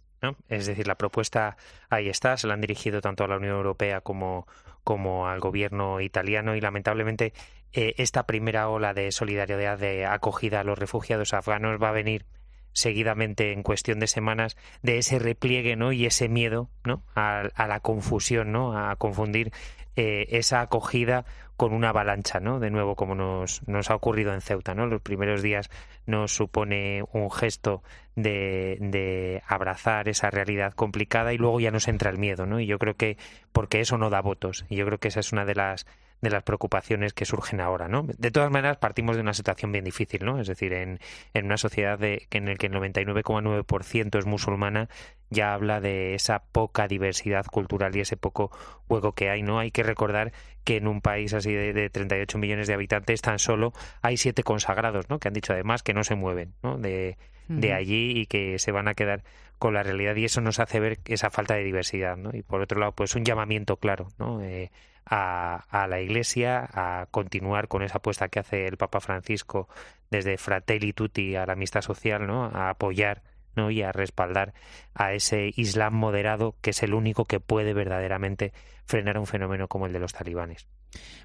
Es 0.49 0.65
decir, 0.65 0.87
la 0.87 0.95
propuesta 0.95 1.55
ahí 1.89 2.09
está, 2.09 2.35
se 2.35 2.47
la 2.47 2.53
han 2.53 2.61
dirigido 2.61 2.99
tanto 2.99 3.23
a 3.23 3.27
la 3.27 3.37
Unión 3.37 3.55
Europea 3.55 4.01
como, 4.01 4.47
como 4.83 5.27
al 5.27 5.39
gobierno 5.39 6.01
italiano 6.01 6.55
y 6.55 6.61
lamentablemente 6.61 7.33
eh, 7.71 7.93
esta 7.97 8.25
primera 8.25 8.67
ola 8.67 8.93
de 8.93 9.11
solidaridad 9.11 9.77
de 9.77 10.05
acogida 10.05 10.59
a 10.59 10.63
los 10.63 10.77
refugiados 10.77 11.33
afganos 11.33 11.81
va 11.81 11.89
a 11.89 11.93
venir 11.93 12.25
seguidamente 12.73 13.51
en 13.51 13.63
cuestión 13.63 13.99
de 13.99 14.07
semanas 14.07 14.57
de 14.81 14.97
ese 14.97 15.19
repliegue 15.19 15.75
no 15.75 15.91
y 15.91 16.05
ese 16.05 16.29
miedo 16.29 16.69
no 16.83 17.03
a, 17.15 17.49
la 17.57 17.79
confusión 17.79 18.51
no 18.51 18.77
a 18.77 18.95
confundir 18.95 19.51
eh, 19.95 20.27
esa 20.29 20.61
acogida 20.61 21.25
con 21.57 21.73
una 21.73 21.89
avalancha 21.89 22.39
no 22.39 22.59
de 22.59 22.69
nuevo 22.69 22.95
como 22.95 23.15
nos, 23.15 23.67
nos 23.67 23.89
ha 23.89 23.95
ocurrido 23.95 24.33
en 24.33 24.41
Ceuta 24.41 24.75
no 24.75 24.85
los 24.85 25.01
primeros 25.01 25.41
días 25.41 25.69
nos 26.05 26.31
supone 26.31 27.03
un 27.11 27.29
gesto 27.31 27.83
de, 28.15 28.77
de 28.79 29.41
abrazar 29.47 30.07
esa 30.07 30.29
realidad 30.29 30.73
complicada 30.73 31.33
y 31.33 31.37
luego 31.37 31.59
ya 31.59 31.71
nos 31.71 31.87
entra 31.87 32.11
el 32.11 32.17
miedo 32.17 32.45
no 32.45 32.59
y 32.59 32.65
yo 32.65 32.79
creo 32.79 32.95
que 32.95 33.17
porque 33.51 33.81
eso 33.81 33.97
no 33.97 34.09
da 34.09 34.21
votos 34.21 34.65
y 34.69 34.77
yo 34.77 34.85
creo 34.85 34.99
que 34.99 35.09
esa 35.09 35.19
es 35.19 35.33
una 35.33 35.45
de 35.45 35.55
las 35.55 35.85
de 36.21 36.29
las 36.29 36.43
preocupaciones 36.43 37.13
que 37.13 37.25
surgen 37.25 37.61
ahora, 37.61 37.87
¿no? 37.87 38.03
De 38.03 38.31
todas 38.31 38.51
maneras, 38.51 38.77
partimos 38.77 39.15
de 39.15 39.21
una 39.21 39.33
situación 39.33 39.71
bien 39.71 39.85
difícil, 39.85 40.25
¿no? 40.25 40.39
Es 40.39 40.47
decir, 40.47 40.73
en, 40.73 40.99
en 41.33 41.45
una 41.45 41.57
sociedad 41.57 41.97
de, 41.97 42.27
en 42.31 42.45
la 42.45 42.55
que 42.55 42.67
el 42.67 42.73
99,9% 42.73 44.19
es 44.19 44.25
musulmana, 44.25 44.89
ya 45.29 45.53
habla 45.53 45.79
de 45.79 46.15
esa 46.15 46.39
poca 46.51 46.87
diversidad 46.87 47.45
cultural 47.45 47.95
y 47.95 48.01
ese 48.01 48.17
poco 48.17 48.51
juego 48.87 49.13
que 49.13 49.29
hay, 49.29 49.43
¿no? 49.43 49.59
Hay 49.59 49.71
que 49.71 49.83
recordar 49.83 50.33
que 50.63 50.77
en 50.77 50.87
un 50.87 51.01
país 51.01 51.33
así 51.33 51.53
de, 51.53 51.73
de 51.73 51.89
38 51.89 52.37
millones 52.37 52.67
de 52.67 52.73
habitantes 52.73 53.21
tan 53.21 53.39
solo 53.39 53.73
hay 54.01 54.17
siete 54.17 54.43
consagrados, 54.43 55.09
¿no? 55.09 55.19
Que 55.19 55.27
han 55.27 55.33
dicho 55.33 55.53
además 55.53 55.83
que 55.83 55.93
no 55.93 56.03
se 56.03 56.15
mueven, 56.15 56.53
¿no? 56.63 56.77
De, 56.77 57.17
de 57.49 57.73
allí 57.73 58.13
y 58.15 58.25
que 58.27 58.59
se 58.59 58.71
van 58.71 58.87
a 58.87 58.93
quedar 58.93 59.23
con 59.57 59.73
la 59.73 59.83
realidad 59.83 60.15
y 60.15 60.25
eso 60.25 60.39
nos 60.39 60.59
hace 60.59 60.79
ver 60.79 60.99
esa 61.05 61.29
falta 61.29 61.55
de 61.55 61.63
diversidad, 61.63 62.15
¿no? 62.15 62.29
Y 62.33 62.43
por 62.43 62.61
otro 62.61 62.79
lado, 62.79 62.93
pues 62.93 63.15
un 63.15 63.25
llamamiento 63.25 63.77
claro, 63.77 64.07
¿no? 64.17 64.41
Eh, 64.41 64.71
a, 65.05 65.65
a, 65.69 65.87
la 65.87 65.99
Iglesia 65.99 66.69
a 66.71 67.07
continuar 67.09 67.67
con 67.67 67.81
esa 67.81 67.97
apuesta 67.97 68.29
que 68.29 68.39
hace 68.39 68.67
el 68.67 68.77
Papa 68.77 68.99
Francisco 69.01 69.67
desde 70.11 70.37
Fratelli 70.37 70.93
Tutti 70.93 71.35
a 71.35 71.45
la 71.45 71.53
amistad 71.53 71.81
social, 71.81 72.25
¿no? 72.27 72.45
A 72.45 72.69
apoyar 72.69 73.23
¿no? 73.55 73.71
y 73.71 73.81
a 73.81 73.91
respaldar 73.91 74.53
a 74.93 75.13
ese 75.13 75.51
Islam 75.55 75.93
moderado 75.93 76.55
que 76.61 76.69
es 76.71 76.83
el 76.83 76.93
único 76.93 77.25
que 77.25 77.39
puede 77.39 77.73
verdaderamente 77.73 78.53
frenar 78.85 79.17
un 79.17 79.27
fenómeno 79.27 79.67
como 79.67 79.85
el 79.85 79.93
de 79.93 79.99
los 79.99 80.13
talibanes. 80.13 80.67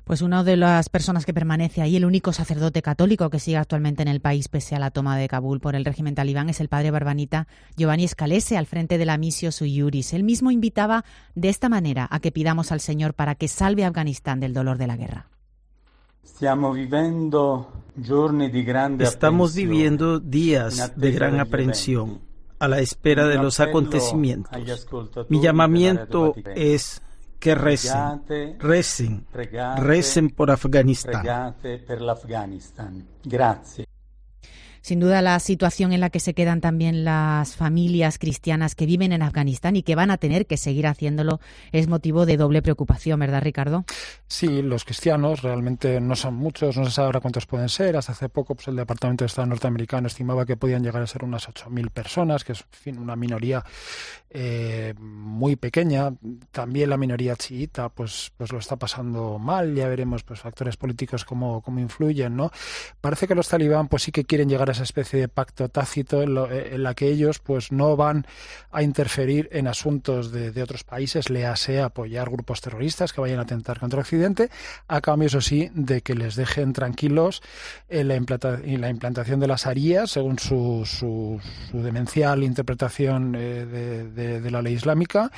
Pues 0.04 0.20
una 0.20 0.44
de 0.44 0.56
las 0.56 0.90
personas 0.90 1.24
que 1.24 1.32
permanece 1.32 1.80
ahí, 1.80 1.96
el 1.96 2.04
único 2.04 2.32
sacerdote 2.32 2.82
católico 2.82 3.30
que 3.30 3.38
sigue 3.38 3.56
actualmente 3.56 4.02
en 4.02 4.08
el 4.08 4.20
país 4.20 4.48
pese 4.48 4.76
a 4.76 4.78
la 4.78 4.90
toma 4.90 5.16
de 5.16 5.28
Kabul 5.28 5.60
por 5.60 5.74
el 5.74 5.84
régimen 5.84 6.14
talibán, 6.14 6.50
es 6.50 6.60
el 6.60 6.68
padre 6.68 6.90
barbanita 6.90 7.46
Giovanni 7.76 8.06
Scalese 8.06 8.58
al 8.58 8.66
frente 8.66 8.98
de 8.98 9.06
la 9.06 9.16
Misio 9.16 9.50
Suyuris. 9.50 10.12
Él 10.12 10.22
mismo 10.22 10.50
invitaba 10.50 11.04
de 11.34 11.48
esta 11.48 11.70
manera 11.70 12.06
a 12.10 12.20
que 12.20 12.32
pidamos 12.32 12.70
al 12.70 12.80
Señor 12.80 13.14
para 13.14 13.34
que 13.34 13.48
salve 13.48 13.84
a 13.84 13.88
Afganistán 13.88 14.40
del 14.40 14.52
dolor 14.52 14.76
de 14.76 14.86
la 14.86 14.96
guerra. 14.96 15.28
Estamos 18.98 19.54
viviendo 19.54 20.20
días 20.20 20.92
de 20.96 21.12
gran 21.12 21.40
aprensión 21.40 22.20
a 22.58 22.68
la 22.68 22.80
espera 22.80 23.26
de 23.26 23.36
los 23.36 23.60
acontecimientos. 23.60 24.50
Mi 25.28 25.40
llamamiento 25.40 26.34
es 26.54 27.02
que 27.44 27.54
recen, 27.54 28.56
recen, 28.58 29.26
recen 29.76 30.30
por 30.30 30.50
Afganistán. 30.50 31.22
Gracias. 33.22 33.86
Sin 34.84 35.00
duda, 35.00 35.22
la 35.22 35.40
situación 35.40 35.94
en 35.94 36.00
la 36.00 36.10
que 36.10 36.20
se 36.20 36.34
quedan 36.34 36.60
también 36.60 37.04
las 37.04 37.56
familias 37.56 38.18
cristianas 38.18 38.74
que 38.74 38.84
viven 38.84 39.12
en 39.12 39.22
Afganistán 39.22 39.76
y 39.76 39.82
que 39.82 39.94
van 39.94 40.10
a 40.10 40.18
tener 40.18 40.44
que 40.44 40.58
seguir 40.58 40.86
haciéndolo 40.86 41.40
es 41.72 41.88
motivo 41.88 42.26
de 42.26 42.36
doble 42.36 42.60
preocupación, 42.60 43.18
¿verdad, 43.18 43.40
Ricardo? 43.40 43.86
Sí, 44.26 44.60
los 44.60 44.84
cristianos 44.84 45.40
realmente 45.40 46.02
no 46.02 46.14
son 46.16 46.34
muchos, 46.34 46.76
no 46.76 46.84
se 46.84 46.90
sabe 46.90 47.06
ahora 47.06 47.20
cuántos 47.20 47.46
pueden 47.46 47.70
ser. 47.70 47.96
Hasta 47.96 48.12
hace 48.12 48.28
poco 48.28 48.56
pues, 48.56 48.68
el 48.68 48.76
Departamento 48.76 49.24
de 49.24 49.28
Estado 49.28 49.46
norteamericano 49.46 50.06
estimaba 50.06 50.44
que 50.44 50.58
podían 50.58 50.82
llegar 50.82 51.00
a 51.00 51.06
ser 51.06 51.24
unas 51.24 51.48
8.000 51.48 51.88
personas, 51.88 52.44
que 52.44 52.52
es 52.52 52.66
una 52.86 53.16
minoría 53.16 53.64
eh, 54.28 54.92
muy 54.98 55.56
pequeña. 55.56 56.12
También 56.50 56.90
la 56.90 56.98
minoría 56.98 57.36
chiita 57.36 57.88
pues, 57.88 58.32
pues 58.36 58.52
lo 58.52 58.58
está 58.58 58.76
pasando 58.76 59.38
mal. 59.38 59.74
Ya 59.74 59.88
veremos 59.88 60.24
pues, 60.24 60.40
factores 60.40 60.76
políticos 60.76 61.24
cómo, 61.24 61.62
cómo 61.62 61.80
influyen. 61.80 62.36
¿no? 62.36 62.50
Parece 63.00 63.26
que 63.26 63.34
los 63.34 63.48
talibán 63.48 63.88
pues, 63.88 64.02
sí 64.02 64.12
que 64.12 64.24
quieren 64.24 64.50
llegar 64.50 64.68
a 64.68 64.73
esa 64.74 64.82
especie 64.82 65.20
de 65.20 65.28
pacto 65.28 65.68
tácito 65.68 66.22
en, 66.22 66.34
la 66.82 66.94
que 66.94 67.08
ellos 67.08 67.38
pues 67.38 67.72
no 67.72 67.96
van 67.96 68.26
a 68.70 68.82
interferir 68.82 69.48
en 69.52 69.66
asuntos 69.66 70.30
de, 70.30 70.62
otros 70.62 70.84
países, 70.84 71.30
le 71.30 71.46
hace 71.46 71.80
apoyar 71.80 72.30
grupos 72.30 72.60
terroristas 72.60 73.12
que 73.12 73.20
vayan 73.20 73.38
a 73.38 73.42
atentar 73.42 73.80
contra 73.80 74.00
Occidente, 74.00 74.50
a 74.88 75.00
cambio, 75.00 75.26
eso 75.26 75.40
sí, 75.40 75.70
de 75.74 76.02
que 76.02 76.14
les 76.14 76.36
dejen 76.36 76.72
tranquilos 76.72 77.42
en 77.88 78.08
la, 78.08 78.14
la 78.14 78.90
implantación 78.90 79.40
de 79.40 79.46
las 79.46 79.66
harías, 79.66 80.10
según 80.10 80.38
su, 80.38 80.82
su, 80.84 81.40
demencial 81.72 82.42
interpretación 82.42 83.34
eh, 83.36 84.40
de 84.40 84.50
la 84.50 84.62
ley 84.62 84.74
islámica, 84.74 85.30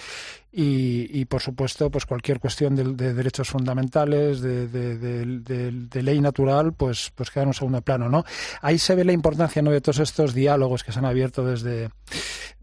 y, 0.58 1.22
por 1.26 1.42
supuesto 1.42 1.90
pues 1.90 2.06
cualquier 2.06 2.40
cuestión 2.40 2.74
de, 2.74 3.12
derechos 3.12 3.50
fundamentales 3.50 4.40
de, 4.40 6.02
ley 6.02 6.20
natural 6.20 6.72
pues 6.72 7.12
pues 7.14 7.30
queda 7.30 7.42
en 7.42 7.48
un 7.48 7.54
segundo 7.54 7.82
plano 7.82 8.08
no 8.08 8.24
ahí 8.62 8.78
se 8.78 8.94
ve 8.94 9.04
la 9.04 9.12
importancia 9.12 9.60
no 9.60 9.70
de 9.70 9.82
todos 9.82 9.98
estos 9.98 10.32
diálogos 10.32 10.82
que 10.82 10.92
se 10.92 10.98
han 10.98 11.04
abierto 11.04 11.44
desde 11.44 11.90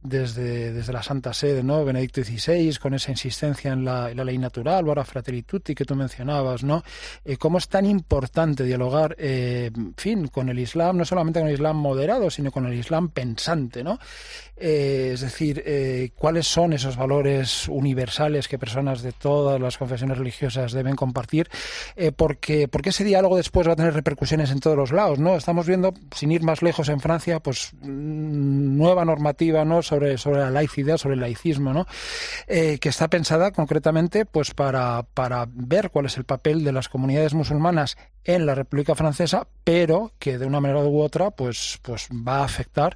desde, 0.04 0.74
desde 0.74 0.94
la 0.94 1.02
Santa 1.02 1.34
Sede, 1.34 1.64
¿no? 1.64 1.86
Benedicto 1.86 2.24
XVI, 2.24 2.76
con 2.78 2.94
esa 2.94 3.12
insistencia 3.12 3.72
en 3.72 3.86
la, 3.86 4.14
ley 4.14 4.38
natural, 4.38 4.86
ahora 4.88 5.06
Fratelli 5.06 5.44
Tutti 5.44 5.74
que 5.74 5.86
tú 5.86 5.96
mencionabas, 5.96 6.64
¿no? 6.64 6.84
Eh, 7.24 7.38
cómo 7.38 7.58
es 7.58 7.68
tan 7.68 7.86
importante 7.86 8.64
dialogar, 8.64 9.16
eh, 9.18 9.72
en 9.76 9.94
fin, 9.96 10.28
con 10.28 10.50
el 10.50 10.60
Islam, 10.60 10.98
no 10.98 11.06
solamente 11.06 11.40
con 11.40 11.48
el 11.48 11.56
Islam 11.56 11.78
moderado, 11.78 12.30
sino 12.30 12.52
con 12.52 12.66
el 12.66 12.74
Islam 12.74 13.10
pensante, 13.10 13.84
¿no? 13.84 14.00
Eh, 14.56 15.12
es 15.14 15.22
decir, 15.22 16.12
cuáles 16.16 16.48
son 16.48 16.74
esos 16.74 16.96
valores 16.96 17.68
universales 17.68 18.48
que 18.48 18.60
personas 18.60 19.02
de 19.02 19.12
todas 19.12 19.60
las 19.60 19.78
confesiones 19.78 20.18
religiosas 20.18 20.72
deben 20.74 20.96
compartir, 20.96 21.50
porque, 22.16 22.68
porque 22.68 22.90
ese 22.90 23.04
diálogo 23.04 23.36
después 23.38 23.68
va 23.68 23.74
a 23.74 23.76
tener 23.76 23.94
repercusiones 23.94 24.52
en 24.52 24.60
todos 24.60 24.78
los 24.78 24.92
lados, 24.92 25.20
¿no? 25.20 25.36
Estamos 25.36 25.66
viendo, 25.66 25.94
sin 26.16 26.32
ir 26.32 26.44
más 26.44 26.62
lejos 26.62 26.90
en 26.90 27.00
Francia, 27.00 27.40
pues 27.40 27.72
mm, 27.82 28.78
nueva 28.78 29.06
normativa, 29.06 29.66
¿no? 29.66 29.82
Sobre, 29.94 30.18
sobre 30.18 30.40
la 30.40 30.50
laicidad, 30.50 30.98
sobre 30.98 31.16
el 31.16 31.22
laicismo, 31.22 31.72
¿no? 31.72 31.86
Eh, 32.48 32.80
que 32.80 32.90
está 32.90 33.08
pensada 33.10 33.52
concretamente 33.52 34.26
pues 34.26 34.52
para, 34.52 35.04
para 35.14 35.48
ver 35.52 35.92
cuál 35.92 36.08
es 36.08 36.18
el 36.18 36.24
papel 36.24 36.64
de 36.64 36.72
las 36.72 36.90
comunidades 36.90 37.34
musulmanas 37.34 37.98
en 38.24 38.46
la 38.46 38.56
República 38.56 38.96
Francesa, 38.96 39.48
pero 39.64 40.14
que 40.18 40.38
de 40.38 40.46
una 40.46 40.62
manera 40.62 40.80
u 40.80 41.02
otra 41.02 41.32
pues, 41.32 41.80
pues 41.84 42.08
va 42.12 42.40
a 42.40 42.46
afectar 42.46 42.96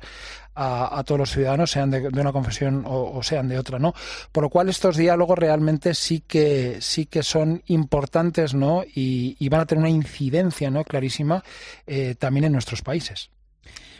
a, 0.60 1.04
todos 1.06 1.20
los 1.20 1.32
ciudadanos, 1.32 1.70
sean 1.70 1.92
de, 1.92 2.08
una 2.08 2.32
confesión 2.32 2.84
o, 2.88 3.22
sean 3.22 3.48
de 3.48 3.60
otra, 3.60 3.78
¿no? 3.78 3.94
Por 4.32 4.44
lo 4.44 4.50
cual 4.50 4.70
estos 4.70 4.98
diálogos 4.98 5.38
realmente 5.38 5.94
sí 5.94 6.24
que 6.26 6.78
sí 6.82 7.06
que 7.06 7.22
son 7.22 7.62
importantes, 7.68 8.56
¿no? 8.56 8.84
Y, 8.84 9.48
van 9.50 9.62
a 9.62 9.66
tener 9.68 9.84
una 9.84 9.92
incidencia, 9.92 10.72
¿no? 10.72 10.84
Clarísima 10.84 11.44
eh, 11.86 12.16
también 12.18 12.46
en 12.46 12.54
nuestros 12.54 12.82
países. 12.82 13.30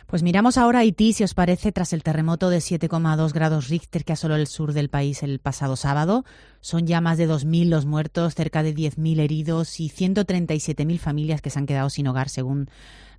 Pues 0.08 0.22
miramos 0.22 0.56
ahora 0.56 0.78
Haití, 0.78 1.12
si 1.12 1.22
os 1.22 1.34
parece, 1.34 1.70
tras 1.70 1.92
el 1.92 2.02
terremoto 2.02 2.48
de 2.48 2.60
7,2 2.60 3.30
grados 3.34 3.68
Richter 3.68 4.06
que 4.06 4.14
asoló 4.14 4.36
el 4.36 4.46
sur 4.46 4.72
del 4.72 4.88
país 4.88 5.22
el 5.22 5.38
pasado 5.38 5.76
sábado. 5.76 6.24
Son 6.62 6.86
ya 6.86 7.02
más 7.02 7.18
de 7.18 7.28
2.000 7.28 7.68
los 7.68 7.84
muertos, 7.84 8.34
cerca 8.34 8.62
de 8.62 8.74
10.000 8.74 9.20
heridos 9.20 9.80
y 9.80 9.90
137.000 9.90 10.98
familias 10.98 11.42
que 11.42 11.50
se 11.50 11.58
han 11.58 11.66
quedado 11.66 11.90
sin 11.90 12.08
hogar, 12.08 12.30
según 12.30 12.70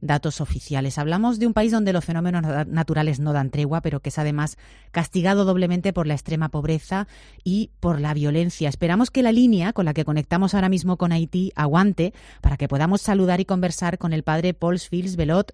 datos 0.02 0.42
oficiales. 0.42 0.98
Hablamos 0.98 1.38
de 1.38 1.46
un 1.46 1.54
país 1.54 1.72
donde 1.72 1.94
los 1.94 2.04
fenómenos 2.04 2.66
naturales 2.68 3.20
no 3.20 3.34
dan 3.34 3.52
tregua, 3.52 3.82
pero 3.82 4.00
que 4.00 4.10
es 4.10 4.18
además 4.18 4.58
castigado 4.90 5.46
doblemente 5.46 5.94
por 5.94 6.08
la 6.08 6.16
extrema 6.16 6.50
pobreza 6.50 7.08
y 7.44 7.70
por 7.80 8.02
la 8.02 8.16
violencia. 8.16 8.68
Esperamos 8.68 9.12
que 9.12 9.22
la 9.22 9.32
línea 9.32 9.74
con 9.74 9.86
la 9.86 9.94
que 9.94 10.06
conectamos 10.06 10.56
ahora 10.56 10.70
mismo 10.70 10.98
con 10.98 11.12
Haití 11.12 11.52
aguante 11.56 12.16
para 12.42 12.58
que 12.58 12.68
podamos 12.68 13.02
saludar 13.04 13.40
y 13.40 13.46
conversar 13.46 14.00
con 14.00 14.12
el 14.12 14.24
padre 14.24 14.56
Paul 14.56 14.80
Fils 14.80 15.18
Belot 15.18 15.54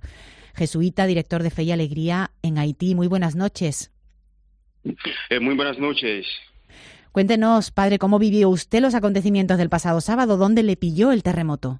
jesuita, 0.55 1.05
director 1.05 1.43
de 1.43 1.51
Fe 1.51 1.63
y 1.63 1.71
Alegría 1.71 2.31
en 2.41 2.57
Haití. 2.57 2.95
Muy 2.95 3.07
buenas 3.07 3.35
noches. 3.35 3.91
Eh, 5.29 5.39
muy 5.39 5.55
buenas 5.55 5.77
noches. 5.79 6.25
Cuéntenos, 7.11 7.71
padre, 7.71 7.97
¿cómo 7.97 8.19
vivió 8.19 8.49
usted 8.49 8.81
los 8.81 8.93
acontecimientos 8.93 9.57
del 9.57 9.69
pasado 9.69 10.01
sábado? 10.01 10.37
¿Dónde 10.37 10.63
le 10.63 10.75
pilló 10.75 11.11
el 11.11 11.23
terremoto? 11.23 11.79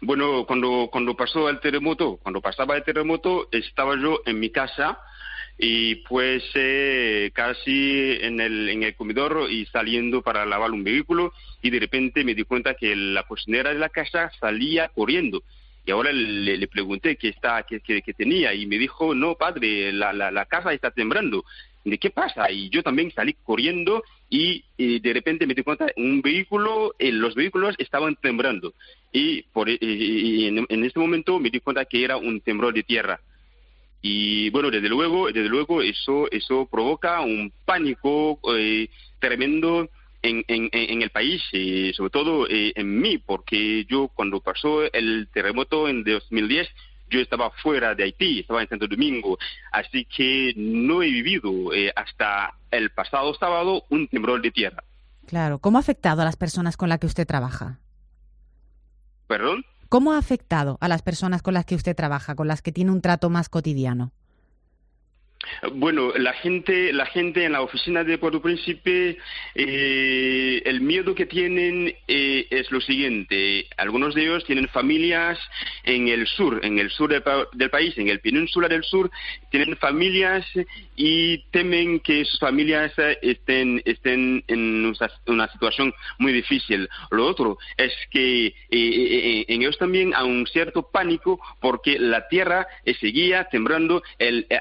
Bueno, 0.00 0.46
cuando, 0.46 0.88
cuando 0.90 1.14
pasó 1.14 1.48
el 1.48 1.60
terremoto, 1.60 2.18
cuando 2.22 2.40
pasaba 2.40 2.76
el 2.76 2.84
terremoto, 2.84 3.48
estaba 3.52 3.94
yo 4.00 4.20
en 4.26 4.40
mi 4.40 4.50
casa 4.50 4.98
y 5.58 5.96
pues 5.96 6.44
eh, 6.54 7.30
casi 7.34 8.16
en 8.20 8.40
el, 8.40 8.68
en 8.68 8.84
el 8.84 8.94
comedor 8.94 9.50
y 9.50 9.66
saliendo 9.66 10.22
para 10.22 10.46
lavar 10.46 10.70
un 10.70 10.84
vehículo 10.84 11.32
y 11.62 11.70
de 11.70 11.80
repente 11.80 12.24
me 12.24 12.34
di 12.34 12.44
cuenta 12.44 12.74
que 12.74 12.94
la 12.94 13.24
cocinera 13.24 13.72
de 13.72 13.78
la 13.78 13.88
casa 13.88 14.30
salía 14.40 14.88
corriendo 14.88 15.42
y 15.88 15.90
ahora 15.90 16.12
le, 16.12 16.68
pregunté 16.68 17.16
qué, 17.16 17.28
está, 17.28 17.62
qué, 17.62 18.02
tenía 18.14 18.52
y 18.52 18.66
me 18.66 18.76
dijo, 18.76 19.14
no, 19.14 19.36
padre, 19.36 19.90
la, 19.90 20.12
la, 20.12 20.44
casa 20.44 20.74
está 20.74 20.90
temblando. 20.90 21.46
¿De 21.82 21.96
qué 21.96 22.10
pasa? 22.10 22.50
Y 22.50 22.68
yo 22.68 22.82
también 22.82 23.10
salí 23.10 23.34
corriendo 23.42 24.04
y, 24.28 24.62
de 24.76 25.12
repente 25.14 25.46
me 25.46 25.54
di 25.54 25.62
cuenta, 25.62 25.86
un 25.96 26.20
vehículo, 26.20 26.94
eh, 26.98 27.10
los 27.10 27.34
vehículos 27.34 27.74
estaban 27.78 28.16
temblando. 28.16 28.74
Y, 29.14 29.44
por, 29.44 29.70
en, 29.70 30.66
en, 30.68 30.84
este 30.84 31.00
momento 31.00 31.38
me 31.38 31.48
di 31.48 31.58
cuenta 31.58 31.86
que 31.86 32.04
era 32.04 32.18
un 32.18 32.42
temblor 32.42 32.74
de 32.74 32.82
tierra. 32.82 33.18
Y 34.02 34.50
bueno, 34.50 34.70
desde 34.70 34.90
luego, 34.90 35.28
desde 35.28 35.48
luego 35.48 35.80
eso, 35.80 36.30
eso 36.30 36.68
provoca 36.70 37.22
un 37.22 37.50
pánico 37.64 38.38
eh, 38.54 38.90
tremendo 39.20 39.88
en, 40.22 40.44
en, 40.48 40.68
en 40.72 41.02
el 41.02 41.10
país, 41.10 41.42
y 41.52 41.92
sobre 41.92 42.10
todo 42.10 42.46
eh, 42.48 42.72
en 42.74 43.00
mí, 43.00 43.18
porque 43.18 43.84
yo 43.86 44.08
cuando 44.08 44.40
pasó 44.40 44.82
el 44.92 45.28
terremoto 45.32 45.88
en 45.88 46.04
2010, 46.04 46.68
yo 47.10 47.20
estaba 47.20 47.50
fuera 47.50 47.94
de 47.94 48.04
Haití, 48.04 48.40
estaba 48.40 48.62
en 48.62 48.68
Santo 48.68 48.86
Domingo, 48.86 49.38
así 49.72 50.04
que 50.04 50.52
no 50.56 51.02
he 51.02 51.10
vivido 51.10 51.72
eh, 51.72 51.92
hasta 51.94 52.54
el 52.70 52.90
pasado 52.90 53.34
sábado 53.34 53.84
un 53.88 54.08
temblor 54.08 54.42
de 54.42 54.50
tierra. 54.50 54.84
Claro. 55.26 55.58
¿Cómo 55.58 55.78
ha 55.78 55.80
afectado 55.80 56.22
a 56.22 56.24
las 56.24 56.36
personas 56.36 56.76
con 56.76 56.88
las 56.88 56.98
que 56.98 57.06
usted 57.06 57.26
trabaja? 57.26 57.80
¿Perdón? 59.26 59.64
¿Cómo 59.88 60.12
ha 60.12 60.18
afectado 60.18 60.78
a 60.80 60.88
las 60.88 61.02
personas 61.02 61.42
con 61.42 61.54
las 61.54 61.64
que 61.64 61.74
usted 61.74 61.96
trabaja, 61.96 62.34
con 62.34 62.48
las 62.48 62.62
que 62.62 62.72
tiene 62.72 62.90
un 62.90 63.00
trato 63.00 63.30
más 63.30 63.48
cotidiano? 63.48 64.12
Bueno, 65.72 66.12
la 66.16 66.32
gente, 66.34 66.92
la 66.92 67.06
gente 67.06 67.44
en 67.44 67.52
la 67.52 67.62
oficina 67.62 68.04
de 68.04 68.18
Puerto 68.18 68.40
Príncipe, 68.40 69.18
eh, 69.54 70.62
el 70.64 70.80
miedo 70.80 71.14
que 71.14 71.26
tienen 71.26 71.94
eh, 72.06 72.46
es 72.50 72.70
lo 72.70 72.80
siguiente. 72.80 73.66
Algunos 73.76 74.14
de 74.14 74.22
ellos 74.22 74.44
tienen 74.44 74.68
familias 74.68 75.38
en 75.84 76.08
el 76.08 76.26
sur, 76.26 76.60
en 76.64 76.78
el 76.78 76.90
sur 76.90 77.10
del, 77.10 77.70
país, 77.70 77.96
en 77.98 78.08
el 78.08 78.20
península 78.20 78.68
del 78.68 78.84
sur, 78.84 79.10
tienen 79.50 79.76
familias 79.76 80.46
y 80.96 81.38
temen 81.50 82.00
que 82.00 82.24
sus 82.24 82.38
familias 82.38 82.92
estén, 83.22 83.82
estén 83.84 84.44
en 84.46 84.92
una, 85.26 85.48
situación 85.48 85.92
muy 86.18 86.32
difícil. 86.32 86.88
Lo 87.10 87.26
otro 87.26 87.58
es 87.76 87.92
que 88.10 88.54
eh, 88.70 89.44
en 89.48 89.62
ellos 89.62 89.78
también 89.78 90.12
hay 90.14 90.24
un 90.24 90.46
cierto 90.46 90.90
pánico 90.90 91.40
porque 91.60 91.98
la 91.98 92.28
tierra 92.28 92.66
seguía 93.00 93.44
temblando 93.44 94.02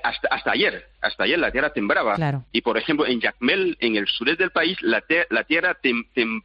hasta 0.03 0.51
ayer 0.51 0.76
hasta 1.01 1.23
ayer 1.23 1.39
la 1.39 1.51
tierra 1.51 1.71
tembraba. 1.73 2.15
Y 2.51 2.61
por 2.61 2.77
ejemplo, 2.77 3.05
en 3.05 3.21
Jacmel, 3.21 3.77
en 3.79 3.95
el 3.95 4.07
sureste 4.07 4.43
del 4.43 4.51
país, 4.51 4.77
la, 4.81 5.01
tierra 5.43 5.77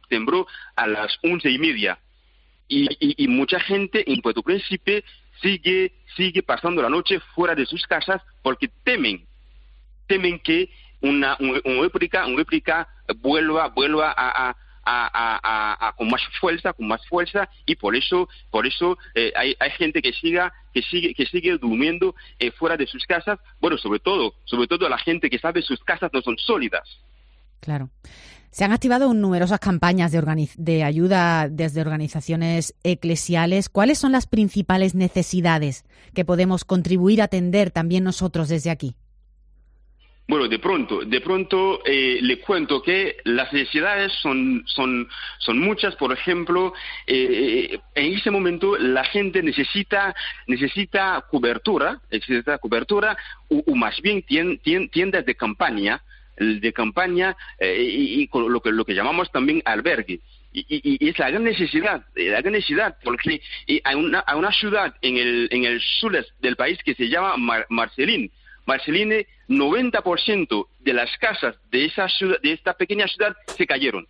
tembró 0.09 0.47
a 0.75 0.87
las 0.87 1.17
once 1.23 1.49
y 1.49 1.57
media. 1.57 1.99
Y, 2.67 3.27
mucha 3.27 3.59
gente 3.59 4.11
en 4.11 4.21
Puerto 4.21 4.41
Príncipe 4.41 5.03
sigue, 5.41 5.93
sigue 6.15 6.41
pasando 6.41 6.81
la 6.81 6.89
noche 6.89 7.19
fuera 7.35 7.53
de 7.53 7.65
sus 7.65 7.85
casas 7.85 8.21
porque 8.41 8.69
temen, 8.83 9.25
temen 10.07 10.39
que 10.39 10.69
una, 11.01 11.37
una 11.39 11.81
réplica, 11.81 12.25
una 12.25 12.37
réplica 12.37 12.87
vuelva, 13.17 13.67
vuelva 13.67 14.11
a, 14.11 14.49
a, 14.49 14.57
con 15.97 16.09
más 16.09 16.21
fuerza, 16.39 16.73
con 16.73 16.87
más 16.87 17.05
fuerza 17.07 17.49
y 17.65 17.75
por 17.75 17.95
eso, 17.95 18.27
por 18.51 18.67
eso 18.67 18.97
eh, 19.15 19.31
hay, 19.35 19.55
hay, 19.59 19.71
gente 19.71 20.01
que 20.01 20.13
siga, 20.13 20.53
que 20.73 20.81
sigue, 20.81 21.13
que 21.13 21.25
sigue 21.25 21.57
durmiendo 21.57 22.15
eh, 22.39 22.51
fuera 22.51 22.77
de 22.77 22.87
sus 22.87 23.05
casas. 23.05 23.39
Bueno, 23.59 23.77
sobre 23.77 23.99
todo, 23.99 24.35
sobre 24.45 24.67
todo 24.67 24.89
la 24.89 24.97
gente 24.97 25.29
que 25.29 25.39
sabe 25.39 25.61
sus 25.61 25.83
casas 25.83 26.11
no 26.13 26.21
son 26.21 26.37
sólidas. 26.37 26.87
Claro. 27.59 27.89
Se 28.51 28.63
han 28.63 28.71
activado 28.71 29.11
numerosas 29.15 29.59
campañas 29.59 30.11
de 30.11 30.83
ayuda 30.83 31.49
desde 31.49 31.81
organizaciones 31.81 32.75
eclesiales. 32.83 33.67
¿Cuáles 33.67 33.97
son 33.97 34.11
las 34.11 34.27
principales 34.27 34.93
necesidades 34.93 35.85
que 36.13 36.23
podemos 36.23 36.63
contribuir 36.63 37.21
a 37.21 37.25
atender 37.25 37.71
también 37.71 38.03
nosotros 38.03 38.49
desde 38.49 38.69
aquí? 38.69 38.95
Bueno, 40.25 40.47
de 40.47 40.57
pronto, 40.57 41.01
de 41.03 41.19
pronto 41.19 41.81
eh, 41.85 42.19
le 42.21 42.39
cuento 42.39 42.81
que 42.81 43.17
las 43.25 43.51
necesidades 43.51 44.13
son, 44.21 44.63
son, 44.65 45.07
son 45.39 45.59
muchas. 45.59 45.95
Por 45.97 46.13
ejemplo, 46.13 46.73
eh, 47.05 47.77
en 47.93 48.13
ese 48.13 48.31
momento 48.31 48.77
la 48.77 49.03
gente 49.03 49.43
necesita, 49.43 50.15
necesita 50.47 51.25
cobertura, 51.29 51.99
necesita 52.09 52.57
cobertura, 52.57 53.17
o, 53.49 53.75
más 53.75 54.01
bien 54.01 54.23
tiendas 54.23 55.25
de 55.25 55.35
campaña, 55.35 56.01
de 56.37 56.73
campaña 56.73 57.35
eh, 57.59 57.83
y, 57.83 58.29
lo 58.33 58.61
que 58.61 58.71
lo 58.71 58.85
que 58.85 58.95
llamamos 58.95 59.29
también 59.29 59.61
albergue. 59.65 60.21
Y, 60.53 61.09
es 61.09 61.19
la 61.19 61.31
gran 61.31 61.43
necesidad, 61.43 62.05
la 62.15 62.39
gran 62.39 62.53
necesidad, 62.53 62.95
porque 63.03 63.41
hay 63.83 63.95
una, 63.95 64.23
hay 64.25 64.39
una 64.39 64.53
ciudad 64.53 64.95
en 65.01 65.17
el, 65.17 65.49
en 65.51 65.65
el 65.65 65.81
sur 65.81 66.17
del 66.39 66.55
país 66.55 66.79
que 66.81 66.95
se 66.95 67.09
llama 67.09 67.65
Marcelín 67.67 68.31
Marceline, 68.65 69.25
90% 69.47 70.67
de 70.79 70.93
las 70.93 71.15
casas 71.17 71.55
de, 71.71 71.85
esa 71.85 72.07
ciudad, 72.09 72.39
de 72.41 72.53
esta 72.53 72.73
pequeña 72.73 73.07
ciudad 73.07 73.35
se 73.57 73.65
cayeron. 73.65 74.07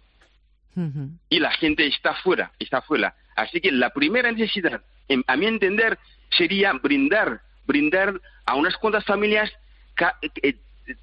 Y 1.29 1.39
la 1.39 1.51
gente 1.51 1.85
está 1.85 2.15
fuera, 2.15 2.51
está 2.57 2.81
fuera. 2.81 3.15
Así 3.35 3.61
que 3.61 3.71
la 3.71 3.91
primera 3.91 4.31
necesidad, 4.31 4.81
a 5.27 5.35
mi 5.35 5.45
entender, 5.45 5.99
sería 6.35 6.73
brindar, 6.73 7.41
brindar 7.67 8.19
a 8.45 8.55
unas 8.55 8.75
cuantas 8.77 9.05
familias 9.05 9.51
eh, 10.41 10.55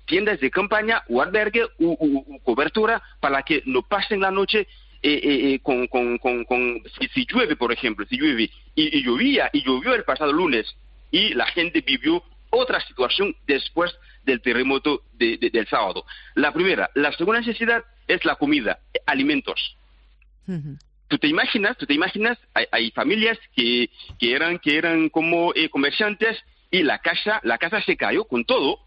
tiendas 0.07 0.41
de 0.41 0.51
campaña 0.51 1.03
o 1.09 1.23
albergue 1.23 1.65
o, 1.79 2.41
cobertura 2.43 3.01
para 3.21 3.43
que 3.43 3.63
no 3.67 3.83
pasen 3.83 4.21
la 4.21 4.31
noche 4.31 4.67
eh, 5.03 5.21
eh, 5.23 5.61
con, 5.63 5.87
con, 5.87 6.19
con, 6.19 6.83
si, 7.15 7.27
llueve, 7.27 7.57
por 7.57 7.73
ejemplo, 7.73 8.05
si 8.07 8.19
llueve, 8.19 8.51
y, 8.75 8.99
y, 8.99 9.03
llovía, 9.03 9.49
y 9.53 9.63
llovió 9.63 9.95
el 9.95 10.05
pasado 10.05 10.33
lunes, 10.33 10.67
y 11.11 11.33
la 11.35 11.47
gente 11.47 11.81
vivió 11.81 12.23
otra 12.51 12.81
situación 12.87 13.35
después 13.47 13.93
del 14.25 14.41
terremoto 14.43 15.03
del 15.13 15.67
sábado. 15.69 16.05
La 16.35 16.53
primera, 16.53 16.91
la 16.95 17.13
segunda 17.13 17.41
necesidad 17.41 17.85
es 18.07 18.25
la 18.25 18.37
comida, 18.37 18.81
alimentos. 19.07 19.77
Tú 21.09 21.19
te 21.19 21.29
imaginas, 21.29 21.77
tú 21.77 21.87
te 21.87 21.95
imaginas, 21.95 22.39
hay, 22.73 22.91
familias 22.91 23.39
que, 23.55 23.91
que, 24.19 24.35
eran 24.35 24.59
que 24.59 24.77
eran 24.77 25.09
como 25.09 25.53
eh, 25.55 25.69
comerciantes 25.69 26.39
y 26.71 26.83
la 26.83 26.99
casa 26.99 27.41
la 27.43 27.59
casa 27.59 27.83
se 27.83 27.97
cayó 27.97 28.25
con 28.25 28.45
todo 28.45 28.79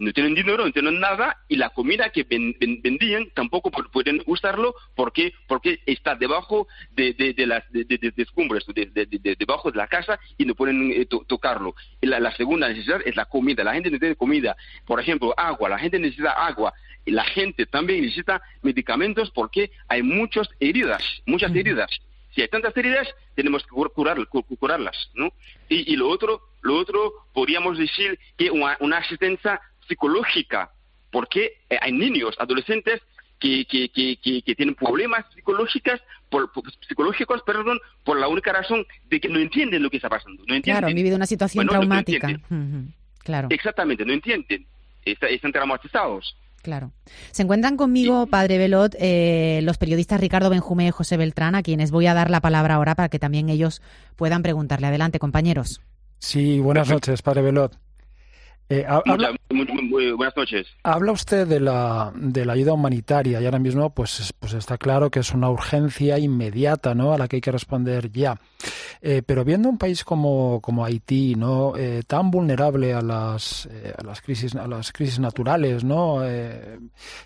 no 0.00 0.12
tienen 0.12 0.34
dinero, 0.34 0.64
no 0.64 0.72
tienen 0.72 0.98
nada 0.98 1.36
y 1.46 1.56
la 1.56 1.68
comida 1.68 2.08
que 2.10 2.24
vendían 2.24 3.30
tampoco 3.34 3.70
pueden 3.70 4.22
usarlo 4.26 4.74
porque 4.96 5.34
porque 5.46 5.80
está 5.84 6.14
debajo 6.14 6.66
de, 6.92 7.12
de, 7.12 7.46
las 7.46 7.70
de, 7.70 7.84
de, 7.84 8.12
escumbres, 8.16 8.64
debajo 8.66 9.70
de 9.70 9.76
la 9.76 9.86
casa 9.86 10.18
y 10.38 10.46
no 10.46 10.54
pueden 10.54 10.90
eh, 10.90 11.06
tocarlo. 11.06 11.74
la, 12.00 12.18
la, 12.18 12.34
segunda 12.34 12.68
necesidad 12.68 13.00
es 13.04 13.14
la 13.14 13.26
comida. 13.26 13.62
La 13.62 13.74
gente 13.74 13.90
no 13.90 13.98
tiene 13.98 14.16
comida. 14.16 14.56
Por 14.86 15.00
ejemplo, 15.00 15.34
agua. 15.36 15.68
La 15.68 15.78
gente 15.78 15.98
necesita 15.98 16.32
agua. 16.32 16.72
Y 17.04 17.10
la 17.10 17.24
gente 17.24 17.66
también 17.66 18.00
necesita 18.00 18.40
medicamentos 18.62 19.30
porque 19.30 19.70
hay 19.86 20.02
muchas 20.02 20.48
heridas, 20.60 21.02
muchas 21.26 21.54
heridas. 21.54 21.90
Si 22.34 22.40
hay 22.40 22.48
tantas 22.48 22.76
heridas, 22.76 23.08
tenemos 23.34 23.62
que 23.64 23.70
curar, 23.70 24.16
curarlas, 24.58 25.10
¿no? 25.14 25.32
Y, 25.68 25.92
y, 25.92 25.96
lo 25.96 26.08
otro, 26.08 26.40
lo 26.62 26.76
otro 26.76 27.12
podríamos 27.32 27.76
decir 27.76 28.18
que 28.36 28.50
una, 28.50 28.76
una 28.80 28.98
asistencia 28.98 29.60
psicológica, 29.88 30.70
porque 31.10 31.58
eh, 31.68 31.78
hay 31.80 31.92
niños, 31.92 32.34
adolescentes 32.38 33.00
que, 33.38 33.64
que, 33.66 33.88
que, 33.90 34.54
tienen 34.54 34.74
problemas 34.74 35.24
psicológicos, 35.34 36.00
por, 36.28 36.50
psicológicos, 36.86 37.42
perdón, 37.42 37.80
por 38.04 38.18
la 38.20 38.28
única 38.28 38.52
razón 38.52 38.86
de 39.08 39.20
que 39.20 39.28
no 39.28 39.38
entienden 39.38 39.82
lo 39.82 39.90
que 39.90 39.96
está 39.96 40.08
pasando. 40.08 40.42
No 40.46 40.60
claro, 40.60 40.88
han 40.88 40.94
vivido 40.94 41.16
una 41.16 41.26
situación 41.26 41.66
traumática. 41.66 42.28
claro. 43.20 43.48
Exactamente, 43.50 44.04
no 44.04 44.12
entienden. 44.12 44.66
están 45.04 45.52
traumatizados. 45.52 46.36
Claro. 46.62 46.92
Se 47.30 47.42
encuentran 47.42 47.78
conmigo, 47.78 48.26
padre 48.26 48.58
Velot, 48.58 48.94
eh, 48.98 49.60
los 49.62 49.78
periodistas 49.78 50.20
Ricardo 50.20 50.50
Benjumé 50.50 50.88
y 50.88 50.90
José 50.90 51.16
Beltrán, 51.16 51.54
a 51.54 51.62
quienes 51.62 51.90
voy 51.90 52.06
a 52.06 52.14
dar 52.14 52.30
la 52.30 52.40
palabra 52.40 52.74
ahora 52.74 52.94
para 52.94 53.08
que 53.08 53.18
también 53.18 53.48
ellos 53.48 53.80
puedan 54.16 54.42
preguntarle. 54.42 54.88
Adelante, 54.88 55.18
compañeros. 55.18 55.80
Sí, 56.18 56.58
buenas 56.58 56.90
noches, 56.90 57.22
padre 57.22 57.40
Velot. 57.40 57.78
Eh, 58.72 58.86
habla, 58.86 59.34
buenas 59.48 60.36
noches. 60.36 60.68
Habla 60.84 61.10
usted 61.10 61.44
de 61.44 61.58
la, 61.58 62.12
de 62.14 62.44
la 62.44 62.52
ayuda 62.52 62.72
humanitaria 62.72 63.40
y 63.40 63.44
ahora 63.44 63.58
mismo 63.58 63.90
pues, 63.90 64.32
pues 64.38 64.52
está 64.52 64.78
claro 64.78 65.10
que 65.10 65.18
es 65.18 65.34
una 65.34 65.50
urgencia 65.50 66.20
inmediata 66.20 66.94
¿no? 66.94 67.12
a 67.12 67.18
la 67.18 67.26
que 67.26 67.36
hay 67.36 67.40
que 67.40 67.50
responder 67.50 68.12
ya. 68.12 68.40
Eh, 69.02 69.22
pero 69.26 69.44
viendo 69.44 69.68
un 69.68 69.76
país 69.76 70.04
como, 70.04 70.60
como 70.60 70.84
Haití, 70.84 71.34
¿no? 71.34 71.76
Eh, 71.76 72.02
tan 72.06 72.30
vulnerable 72.30 72.94
a 72.94 73.00
las, 73.00 73.68
a 73.98 74.04
las 74.04 74.20
crisis, 74.20 74.54
a 74.54 74.68
las 74.68 74.92
crisis 74.92 75.18
naturales, 75.18 75.82
¿no? 75.82 76.20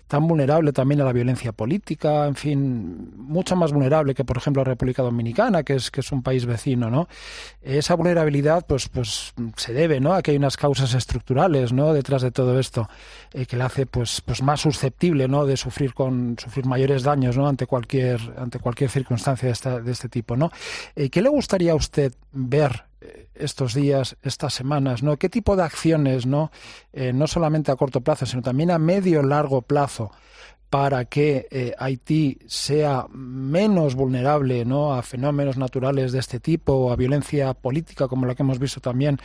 tan 0.07 0.27
vulnerable 0.27 0.73
también 0.73 1.01
a 1.01 1.03
la 1.03 1.13
violencia 1.13 1.51
política, 1.51 2.25
en 2.25 2.35
fin, 2.35 3.11
mucho 3.17 3.55
más 3.55 3.71
vulnerable 3.71 4.15
que 4.15 4.23
por 4.23 4.37
ejemplo 4.37 4.63
la 4.63 4.69
República 4.69 5.03
Dominicana, 5.03 5.61
que 5.61 5.75
es, 5.75 5.91
que 5.91 5.99
es 5.99 6.11
un 6.11 6.23
país 6.23 6.45
vecino, 6.45 6.89
¿no? 6.89 7.07
Esa 7.61 7.93
vulnerabilidad 7.95 8.65
pues, 8.65 8.89
pues 8.89 9.33
se 9.57 9.73
debe 9.73 9.99
¿no? 9.99 10.13
a 10.13 10.23
que 10.23 10.31
hay 10.31 10.37
unas 10.37 10.57
causas 10.57 10.93
estructurales 10.93 11.34
detrás 11.93 12.21
de 12.21 12.31
todo 12.31 12.59
esto 12.59 12.89
eh, 13.33 13.45
que 13.45 13.57
le 13.57 13.63
hace 13.63 13.85
pues 13.85 14.21
pues 14.21 14.41
más 14.41 14.61
susceptible 14.61 15.27
¿no? 15.27 15.45
de 15.45 15.57
sufrir 15.57 15.93
con 15.93 16.37
sufrir 16.39 16.65
mayores 16.65 17.03
daños 17.03 17.37
ante 17.37 17.67
cualquier 17.67 18.19
ante 18.37 18.59
cualquier 18.59 18.89
circunstancia 18.89 19.47
de, 19.47 19.53
esta, 19.53 19.79
de 19.79 19.91
este 19.91 20.09
tipo. 20.09 20.35
Eh, 20.95 21.09
¿qué 21.09 21.21
le 21.21 21.29
gustaría 21.29 21.73
a 21.73 21.75
usted 21.75 22.13
ver 22.31 22.85
eh, 23.01 23.27
estos 23.35 23.73
días, 23.73 24.15
estas 24.23 24.53
semanas, 24.53 25.03
¿no? 25.03 25.17
¿Qué 25.17 25.29
tipo 25.29 25.55
de 25.55 25.63
acciones, 25.63 26.25
¿no? 26.25 26.51
no 26.93 27.27
solamente 27.27 27.71
a 27.71 27.75
corto 27.75 27.99
plazo, 27.99 28.25
sino 28.25 28.41
también 28.41 28.71
a 28.71 28.79
medio 28.79 29.21
largo 29.21 29.61
plazo 29.61 30.11
para 30.75 31.05
que 31.05 31.47
eh, 31.51 31.73
Haití 31.79 32.37
sea 32.47 33.05
menos 33.09 33.95
vulnerable 33.95 34.65
¿no? 34.65 34.93
a 34.93 35.01
fenómenos 35.03 35.55
naturales 35.55 36.11
de 36.11 36.19
este 36.19 36.41
tipo 36.41 36.91
a 36.91 36.97
violencia 36.97 37.53
política 37.53 38.09
como 38.09 38.25
la 38.25 38.35
que 38.35 38.43
hemos 38.43 38.59
visto 38.59 38.81
también 38.81 39.17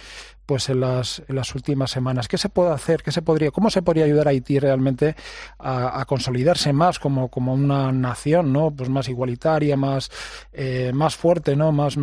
pues 0.46 0.68
en 0.68 0.78
las, 0.78 1.24
en 1.26 1.34
las 1.34 1.52
últimas 1.56 1.90
semanas. 1.90 2.28
¿Qué 2.28 2.38
se 2.38 2.50
puede 2.50 2.70
hacer? 2.70 3.02
¿Qué 3.02 3.10
se 3.10 3.22
podría, 3.22 3.50
¿Cómo 3.50 3.68
se 3.68 3.82
podría 3.82 4.04
ayudar 4.04 4.28
a 4.28 4.30
Haití 4.30 4.60
realmente 4.60 5.16
a, 5.58 6.04
consolidarse 6.06 6.72
más 6.72 7.00
como, 7.00 7.28
una 7.34 7.90
nación 7.90 8.52
¿no? 8.52 8.70
pues 8.70 8.88
más 8.88 9.08
igualitaria, 9.08 9.76
más, 9.76 10.08
eh, 10.52 10.92
fuerte, 11.18 11.56
¿no? 11.56 11.72
más, 11.72 11.96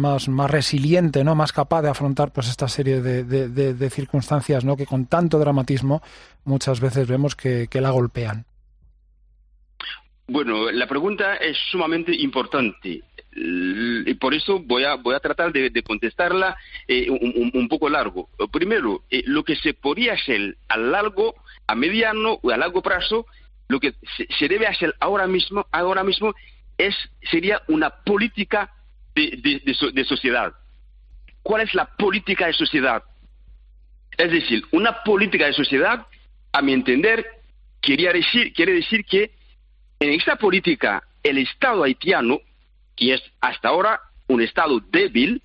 resiliente, 0.52 1.24
¿no? 1.24 1.36
más 1.36 1.54
capaz 1.54 1.84
de 1.84 1.90
afrontar 1.90 2.34
pues 2.34 2.50
esta 2.50 2.68
serie 2.68 3.02
de, 3.02 3.90
circunstancias 3.92 4.66
¿no? 4.66 4.76
que 4.76 4.86
con 4.86 5.06
tanto 5.06 5.40
dramatismo 5.40 6.02
muchas 6.44 6.82
veces 6.82 7.08
vemos 7.08 7.38
que 7.38 7.70
la 7.72 7.92
golpean? 7.92 8.47
Bueno, 10.28 10.70
la 10.72 10.88
pregunta 10.88 11.36
es 11.36 11.58
sumamente 11.72 12.14
importante 12.14 13.02
y 13.34 14.14
por 14.16 14.34
eso 14.34 14.60
voy 14.60 14.84
a, 14.84 14.96
voy 14.96 15.16
a 15.16 15.20
tratar 15.20 15.54
de, 15.54 15.84
contestarla 15.84 16.58
eh, 16.88 17.08
un, 17.10 17.68
poco 17.70 17.88
largo. 17.88 18.30
Primero, 18.52 19.04
eh, 19.10 19.24
lo 19.26 19.44
que 19.44 19.56
se 19.56 19.74
podría 19.74 20.14
hacer 20.14 20.58
a 20.68 20.78
largo, 20.78 21.36
a 21.68 21.76
mediano 21.76 22.40
o 22.42 22.50
a 22.50 22.58
largo 22.58 22.82
plazo, 22.82 23.26
lo 23.70 23.80
que 23.80 23.94
se, 24.40 24.48
debe 24.48 24.68
hacer 24.68 24.96
ahora 25.00 25.28
mismo, 25.28 25.66
ahora 25.72 26.04
mismo 26.04 26.34
es, 26.78 26.96
sería 27.30 27.62
una 27.68 27.90
política 27.90 28.74
de, 29.16 29.62
de 29.94 30.04
sociedad. 30.04 30.54
¿Cuál 31.42 31.62
es 31.62 31.74
la 31.74 31.86
política 31.86 32.48
de 32.48 32.54
sociedad? 32.54 33.04
Es 34.18 34.32
decir, 34.32 34.64
una 34.72 35.04
política 35.04 35.46
de 35.46 35.54
sociedad, 35.54 36.08
a 36.52 36.62
mi 36.62 36.74
entender, 36.74 37.26
quería 37.82 38.12
decir, 38.12 38.52
quiere 38.54 38.74
decir 38.74 39.06
que 39.06 39.37
en 40.00 40.14
esta 40.14 40.36
política 40.36 41.04
el 41.24 41.38
Estado 41.40 41.84
haitiano 41.84 42.40
que 42.98 43.14
es 43.14 43.22
hasta 43.40 43.70
ahora 43.70 44.02
un 44.28 44.42
Estado 44.42 44.82
débil, 44.92 45.42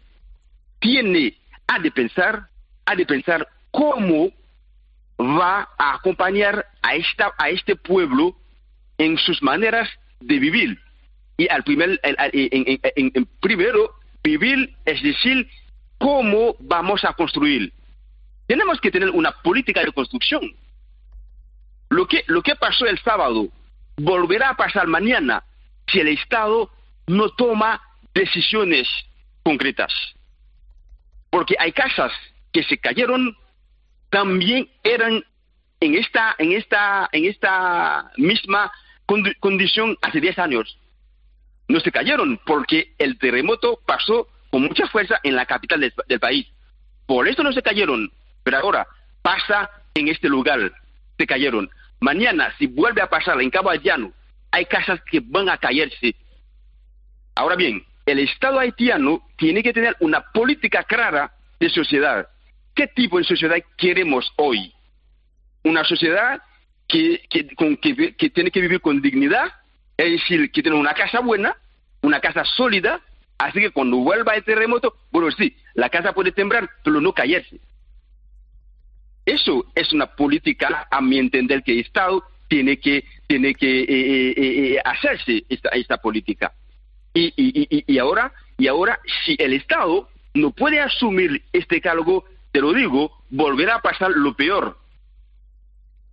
tiene, 0.81 1.37
ha 1.69 1.79
de 1.79 1.93
pensar, 1.93 2.49
ha 2.87 2.97
de 2.97 3.07
pensar 3.07 3.47
cómo 3.71 4.33
va 5.21 5.69
a 5.79 5.95
acompañar 5.95 6.67
a, 6.83 6.97
esta, 6.97 7.33
a 7.39 7.51
este 7.51 7.77
pueblo 7.77 8.35
en 8.99 9.17
sus 9.19 9.41
maneras 9.43 9.89
de 10.21 10.39
vivir. 10.39 10.81
Y 11.37 11.49
al 11.49 11.63
primer, 11.63 12.01
en, 12.03 13.29
primero, 13.41 13.95
vivir, 14.25 14.75
es 14.85 15.03
decir, 15.03 15.49
cómo 15.99 16.57
vamos 16.59 17.05
a 17.05 17.13
construir. 17.13 17.73
Tenemos 18.47 18.81
que 18.81 18.91
tener 18.91 19.11
una 19.11 19.31
política 19.31 19.83
de 19.85 19.93
construcción. 19.93 20.43
Lo 21.91 22.07
que, 22.07 22.25
lo 22.27 22.43
que 22.43 22.57
pasó 22.57 22.87
el 22.87 22.99
sábado 22.99 23.49
volverá 23.97 24.51
a 24.51 24.57
pasar 24.57 24.87
mañana 24.87 25.45
si 25.89 26.01
el 26.01 26.09
Estado 26.09 26.71
no 27.07 27.31
toma 27.31 27.81
decisiones 28.15 28.89
concretas. 29.43 29.93
Porque 31.31 31.57
hay 31.59 31.73
casas 31.73 32.13
que 32.53 32.63
se 32.63 32.79
cayeron, 32.79 33.37
también 34.11 34.69
eran 34.85 35.25
en 35.81 35.95
esta, 35.95 36.35
en 36.39 36.53
esta, 36.53 37.09
en 37.13 37.25
esta 37.25 38.11
misma 38.17 38.71
condición 39.41 39.97
hace 40.03 40.21
10 40.21 40.39
años. 40.39 40.79
No 41.69 41.81
se 41.81 41.91
cayeron 41.91 42.39
porque 42.45 42.95
el 42.99 43.19
terremoto 43.19 43.81
pasó 43.87 44.29
con 44.51 44.63
mucha 44.63 44.87
fuerza 44.89 45.19
en 45.23 45.35
la 45.35 45.47
capital 45.47 45.81
del, 45.81 46.21
país. 46.21 46.47
Por 47.07 47.27
eso 47.27 47.43
no 47.43 47.53
se 47.53 47.63
cayeron, 47.63 48.13
pero 48.45 48.59
ahora 48.59 48.87
pasa 49.23 49.71
en 49.95 50.09
este 50.09 50.29
lugar, 50.29 50.73
se 51.19 51.27
cayeron. 51.27 51.71
Mañana, 52.03 52.53
si 52.59 52.67
vuelve 52.67 53.01
a 53.01 53.09
pasar 53.09 53.41
en 53.41 53.49
Cabo 53.49 53.73
Llano, 53.75 54.13
hay 54.51 54.67
casas 54.67 55.01
que 55.09 55.21
van 55.25 55.49
a 55.49 55.57
caerse 55.57 56.17
Ahora 57.37 57.55
bien, 57.55 57.85
el 58.07 58.19
Estado 58.19 58.59
haitiano 58.59 59.23
tiene 59.39 59.63
que 59.63 59.73
tener 59.73 59.97
una 60.01 60.21
política 60.33 60.83
clara 60.83 61.33
de 61.61 61.71
sociedad. 61.71 62.29
¿Qué 62.75 62.89
tipo 62.89 63.19
de 63.19 63.25
sociedad 63.25 63.57
queremos 63.79 64.33
hoy? 64.37 64.75
Una 65.63 65.85
sociedad 65.85 66.43
que, 66.89 67.23
tiene 68.35 68.51
que 68.51 68.61
vivir 68.61 68.81
con 68.81 69.01
dignidad, 69.01 69.53
es 69.97 70.11
decir, 70.11 70.51
que 70.51 70.61
tiene 70.61 70.77
una 70.77 70.95
casa 70.95 71.21
buena, 71.21 71.57
una 72.03 72.21
casa 72.21 72.45
sólida, 72.45 73.01
así 73.39 73.61
que 73.61 73.71
cuando 73.71 73.99
vuelva 73.99 74.35
el 74.35 74.43
terremoto, 74.43 74.97
bueno, 75.13 75.31
sí, 75.31 75.57
la 75.75 75.89
casa 75.89 76.13
puede 76.13 76.33
temblar, 76.33 76.69
pero 76.83 77.01
no 77.01 77.13
caerse. 77.13 77.61
Eso 79.25 79.67
es 79.75 79.93
una 79.93 80.07
política, 80.07 80.89
a 80.91 81.01
mi 81.01 81.19
entender, 81.19 81.63
que 81.63 81.73
el 81.73 81.81
Estado 81.81 82.25
tiene 82.49 82.79
que, 82.79 83.05
tiene 83.27 83.55
que 83.55 83.81
eh, 83.81 83.87
eh, 83.89 84.35
eh, 84.37 84.79
hacerse 84.85 85.45
esta 85.49 85.97
política. 85.99 86.53
Y, 87.15 87.33
y, 87.37 87.85
y, 87.87 87.99
ahora, 87.99 88.33
y 88.59 88.67
ahora, 88.69 88.99
si 89.25 89.37
el 89.39 89.53
Estado 89.53 90.09
no 90.35 90.51
puede 90.51 90.81
asumir 90.81 91.43
este 91.53 91.81
cargo, 91.81 92.25
te 92.51 92.61
lo 92.61 92.73
digo, 92.73 93.23
volverá 93.31 93.77
a 93.77 93.83
pasar 93.83 94.11
lo 94.11 94.35
peor. 94.35 94.79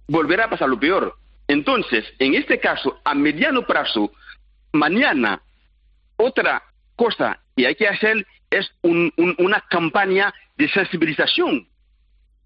Volverá 0.07 0.45
a 0.45 0.49
pasar 0.49 0.69
lo 0.69 0.79
peor. 0.79 1.17
Entonces, 1.47 2.05
en 2.19 2.35
este 2.35 2.59
caso, 2.59 2.99
a 3.03 3.15
mediano 3.15 3.63
plazo, 3.63 4.11
mañana, 4.71 5.41
otra 6.15 6.61
cosa 6.95 7.39
que 7.55 7.65
hay 7.65 7.75
que 7.75 7.87
hacer 7.87 8.25
es 8.51 8.71
una 8.81 9.61
campaña 9.69 10.33
de 10.57 10.69
sensibilización. 10.69 11.67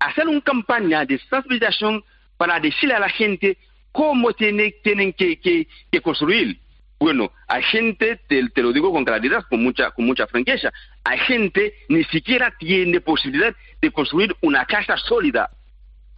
Hacer 0.05 0.27
una 0.27 0.41
campaña 0.41 1.05
de 1.05 1.17
sensibilización 1.19 2.03
para 2.37 2.59
decirle 2.59 2.95
a 2.95 2.99
la 2.99 3.09
gente 3.09 3.57
cómo 3.91 4.33
tiene, 4.33 4.75
tienen 4.83 5.13
que, 5.13 5.39
que 5.39 6.01
construir. 6.01 6.59
Bueno, 7.03 7.33
hay 7.47 7.61
gente, 7.63 8.17
te, 8.27 8.41
lo 8.61 8.71
digo 8.71 8.89
con 8.91 9.03
claridad, 9.03 9.43
con 9.49 9.61
mucha, 9.61 9.91
con 9.91 10.05
mucha 10.05 10.25
franqueza, 10.25 10.71
hay 11.03 11.19
gente 11.19 11.73
ni 11.89 12.05
siquiera 12.05 12.55
tiene 12.57 13.01
posibilidad 13.01 13.53
de 13.81 13.91
construir 13.91 14.33
una 14.39 14.65
casa 14.65 14.95
sólida. 14.95 15.49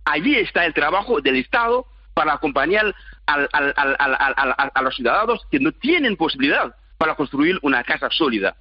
Allí 0.05 0.36
está 0.36 0.63
el 0.63 0.75
trabajo 0.75 1.21
del 1.21 1.38
Estado 1.38 1.88
para 2.13 2.33
acompañar 2.33 2.93
a 3.25 4.81
los 4.83 4.95
ciudadanos 4.95 5.41
que 5.49 5.59
no 5.59 5.71
tienen 5.71 6.15
posibilidad 6.15 6.75
para 6.99 7.15
construir 7.15 7.57
una 7.63 7.83
casa 7.83 8.11
sólida. 8.11 8.55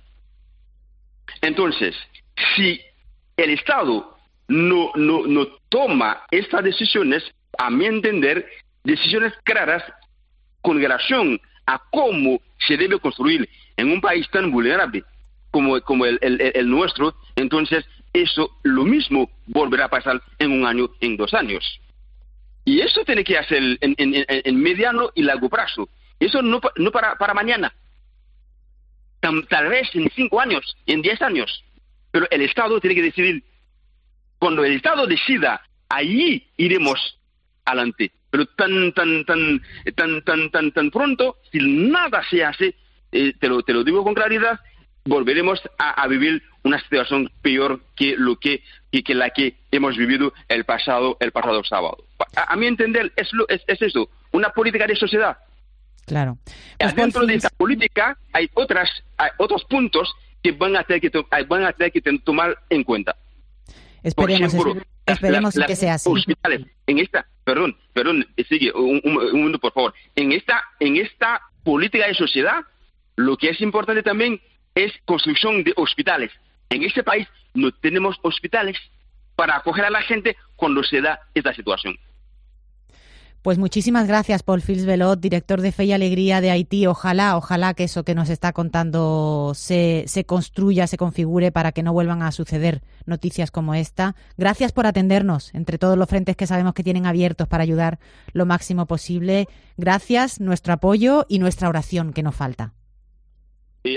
Entonces, 1.42 1.94
si 2.56 2.80
el 3.36 3.50
Estado 3.50 4.13
no, 4.48 4.92
no, 4.96 5.46
toma 5.68 6.22
estas 6.30 6.64
decisiones, 6.64 7.22
a 7.58 7.70
mi 7.70 7.86
entender, 7.86 8.46
decisiones 8.82 9.32
claras 9.44 9.82
con 10.60 10.78
relación 10.78 11.40
a 11.66 11.82
cómo 11.90 12.40
se 12.66 12.76
debe 12.76 12.98
construir 12.98 13.48
en 13.76 13.90
un 13.90 14.00
país 14.00 14.28
tan 14.30 14.50
vulnerable 14.50 15.04
como, 15.50 15.80
como 15.82 16.04
el, 16.04 16.18
el, 16.20 16.68
nuestro, 16.68 17.14
entonces 17.36 17.84
eso 18.12 18.50
lo 18.62 18.84
mismo 18.84 19.30
volverá 19.46 19.86
a 19.86 19.90
pasar 19.90 20.20
en 20.38 20.52
un 20.52 20.66
año, 20.66 20.90
en 21.00 21.16
dos 21.16 21.32
años. 21.32 21.80
Y 22.64 22.80
eso 22.80 23.04
tiene 23.04 23.24
que 23.24 23.38
hacer 23.38 23.62
en, 23.80 23.94
en, 23.98 24.24
en 24.26 24.56
mediano 24.56 25.10
y 25.14 25.22
largo 25.22 25.48
plazo. 25.48 25.88
Eso 26.18 26.42
no, 26.42 26.60
no 26.76 26.90
para, 26.90 27.16
para 27.16 27.34
mañana. 27.34 27.74
Tal, 29.20 29.68
vez 29.68 29.88
en 29.94 30.10
cinco 30.14 30.40
años, 30.40 30.76
en 30.86 31.02
diez 31.02 31.20
años. 31.22 31.64
Pero 32.10 32.26
el 32.30 32.42
Estado 32.42 32.80
tiene 32.80 32.94
que 32.94 33.02
decidir. 33.02 33.42
Cuando 34.44 34.62
el 34.62 34.76
Estado 34.76 35.06
decida, 35.06 35.62
allí 35.88 36.46
iremos 36.58 37.18
adelante 37.64 38.12
pero 38.28 38.44
tan, 38.44 38.92
tan, 38.92 39.24
tan, 39.24 39.62
tan, 39.94 40.22
tan, 40.22 40.50
tan, 40.50 40.72
tan 40.72 40.90
pronto, 40.90 41.38
si 41.50 41.60
nada 41.60 42.22
se 42.28 42.44
hace, 42.44 42.74
eh, 43.10 43.32
te, 43.40 43.48
lo, 43.48 43.62
te 43.62 43.72
lo 43.72 43.82
digo 43.84 44.04
con 44.04 44.12
claridad, 44.12 44.60
volveremos 45.06 45.62
a, 45.78 46.06
vivir 46.08 46.42
una 46.62 46.78
situación 46.78 47.30
peor 47.40 47.80
que 47.96 48.16
lo 48.18 48.36
que, 48.36 48.62
que, 48.90 49.14
la 49.14 49.30
que 49.30 49.56
hemos 49.70 49.96
vivido 49.96 50.34
el 50.48 50.64
pasado, 50.64 51.16
el 51.20 51.32
pasado 51.32 51.64
sábado. 51.64 52.04
A, 52.36 52.54
mi 52.56 52.66
entender, 52.66 53.14
es, 53.16 53.30
es, 53.48 53.62
es 53.66 53.80
eso, 53.80 54.10
una 54.32 54.50
política 54.50 54.86
de 54.86 54.96
sociedad. 54.96 55.38
Claro. 56.04 56.36
Pues 56.78 56.94
dentro 56.94 57.24
de 57.24 57.36
esta 57.36 57.48
política 57.48 58.18
hay 58.34 58.50
otras 58.52 58.90
hay 59.16 59.30
otros 59.38 59.64
puntos 59.64 60.12
que 60.42 60.52
van 60.52 60.76
a 60.76 60.82
tener 60.82 61.00
que, 61.00 61.24
van 61.48 61.64
a 61.64 61.72
tener 61.72 61.92
que 61.92 62.02
tomar 62.18 62.58
en 62.68 62.84
cuenta. 62.84 63.16
Esperemos, 64.04 64.54
esperemos 65.06 65.54
que 65.66 65.76
sea 65.76 65.94
así. 65.94 66.10
Hospitales, 66.10 66.66
en 66.86 66.98
esta, 66.98 67.26
perdón, 67.42 67.76
perdón, 67.94 68.26
sigue 68.48 68.70
un, 68.72 69.00
un, 69.04 69.52
por 69.58 69.72
favor. 69.72 69.94
En 70.14 70.32
esta, 70.32 70.62
en 70.78 70.96
esta 70.98 71.40
política 71.64 72.06
de 72.06 72.14
sociedad, 72.14 72.64
lo 73.16 73.36
que 73.38 73.48
es 73.48 73.60
importante 73.62 74.02
también 74.02 74.40
es 74.74 74.92
construcción 75.06 75.64
de 75.64 75.72
hospitales. 75.76 76.30
En 76.68 76.82
este 76.82 77.02
país 77.02 77.26
no 77.54 77.72
tenemos 77.72 78.16
hospitales 78.22 78.76
para 79.36 79.56
acoger 79.56 79.86
a 79.86 79.90
la 79.90 80.02
gente 80.02 80.36
cuando 80.56 80.82
se 80.84 81.00
da 81.00 81.20
esta 81.34 81.54
situación. 81.54 81.96
Pues 83.44 83.58
muchísimas 83.58 84.08
gracias, 84.08 84.42
Paul 84.42 84.62
Fils 84.62 84.86
Velot, 84.86 85.20
director 85.20 85.60
de 85.60 85.70
Fe 85.70 85.84
y 85.84 85.92
Alegría 85.92 86.40
de 86.40 86.50
Haití. 86.50 86.86
Ojalá, 86.86 87.36
ojalá 87.36 87.74
que 87.74 87.84
eso 87.84 88.02
que 88.02 88.14
nos 88.14 88.30
está 88.30 88.54
contando 88.54 89.52
se, 89.54 90.04
se 90.06 90.24
construya, 90.24 90.86
se 90.86 90.96
configure 90.96 91.52
para 91.52 91.70
que 91.70 91.82
no 91.82 91.92
vuelvan 91.92 92.22
a 92.22 92.32
suceder 92.32 92.80
noticias 93.04 93.50
como 93.50 93.74
esta. 93.74 94.16
Gracias 94.38 94.72
por 94.72 94.86
atendernos 94.86 95.54
entre 95.54 95.76
todos 95.76 95.98
los 95.98 96.08
frentes 96.08 96.36
que 96.36 96.46
sabemos 96.46 96.72
que 96.72 96.84
tienen 96.84 97.04
abiertos 97.04 97.46
para 97.46 97.64
ayudar 97.64 97.98
lo 98.32 98.46
máximo 98.46 98.86
posible. 98.86 99.46
Gracias, 99.76 100.40
nuestro 100.40 100.72
apoyo 100.72 101.26
y 101.28 101.38
nuestra 101.38 101.68
oración 101.68 102.14
que 102.14 102.22
nos 102.22 102.34
falta 102.34 102.72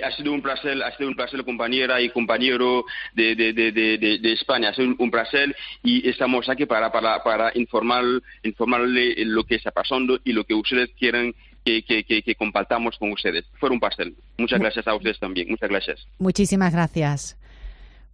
ha 0.03 0.11
sido 0.11 0.33
un 0.33 0.41
placer, 0.41 0.83
ha 0.83 0.95
sido 0.97 1.09
un 1.09 1.15
placer 1.15 1.43
compañera 1.45 2.01
y 2.01 2.09
compañero 2.09 2.83
de, 3.13 3.35
de, 3.35 3.53
de, 3.53 3.71
de, 3.71 4.33
España, 4.33 4.69
ha 4.69 4.73
sido 4.73 4.93
un, 4.97 5.09
placer 5.09 5.55
y 5.81 6.07
estamos 6.09 6.49
aquí 6.49 6.65
para, 6.65 6.91
para, 6.91 7.23
para 7.23 7.51
informar, 7.55 8.03
informarle 8.43 9.15
lo 9.25 9.45
que 9.45 9.55
está 9.55 9.71
pasando 9.71 10.19
y 10.25 10.33
lo 10.33 10.43
que 10.43 10.55
ustedes 10.55 10.89
quieran 10.99 11.33
que, 11.63 11.83
que, 11.83 12.03
que, 12.03 12.35
compartamos 12.35 12.97
con 12.97 13.11
ustedes. 13.11 13.45
Fue 13.59 13.69
un 13.69 13.79
placer. 13.79 14.11
Muchas 14.37 14.59
gracias 14.59 14.87
a 14.87 14.93
ustedes 14.93 15.19
también. 15.19 15.49
Muchas 15.49 15.69
gracias. 15.69 16.05
Muchísimas 16.19 16.73
gracias. 16.73 17.37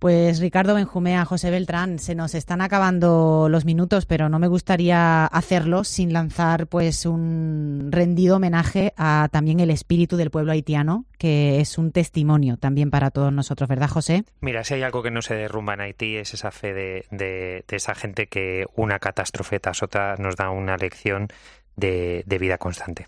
Pues 0.04 0.41
Ricardo 0.41 0.76
Benjumea, 0.76 1.24
José 1.24 1.49
Beltrán, 1.49 1.97
se 1.97 2.14
nos 2.14 2.36
están 2.36 2.60
acabando 2.60 3.47
los 3.49 3.64
minutos, 3.64 4.06
pero 4.06 4.28
no 4.28 4.38
me 4.38 4.49
gustaría 4.49 5.26
hacerlo 5.26 5.86
sin 5.86 6.12
lanzar 6.12 6.68
pues 6.68 7.06
un 7.06 7.88
rendido 7.89 8.36
homenaje 8.36 8.91
a 8.97 9.30
también 9.32 9.62
el 9.62 9.70
espíritu 9.70 10.18
del 10.18 10.30
pueblo 10.30 10.51
haitiano, 10.51 11.06
que 11.18 11.62
es 11.62 11.78
un 11.78 11.93
testimonio 11.93 12.58
también 12.58 12.91
para 12.91 13.12
todos 13.12 13.32
nosotros, 13.32 13.70
¿verdad, 13.70 13.88
José? 13.88 14.26
Mira, 14.41 14.66
si 14.66 14.74
hay 14.74 14.84
algo 14.84 15.04
que 15.04 15.10
no 15.10 15.22
se 15.22 15.36
derrumba 15.36 15.76
en 15.76 15.80
Haití 15.80 16.18
es 16.18 16.34
esa 16.34 16.51
fe 16.51 16.74
de, 16.74 17.06
de 17.10 17.64
esa 17.70 17.95
gente 17.95 18.28
que 18.28 18.66
una 18.76 18.99
catástrofe 18.99 19.62
tras 19.62 19.84
otra 19.84 20.18
nos 20.18 20.36
da 20.36 20.49
una 20.49 20.76
lección 20.76 21.30
de, 21.78 22.24
de 22.26 22.38
vida 22.39 22.58
constante. 22.58 23.08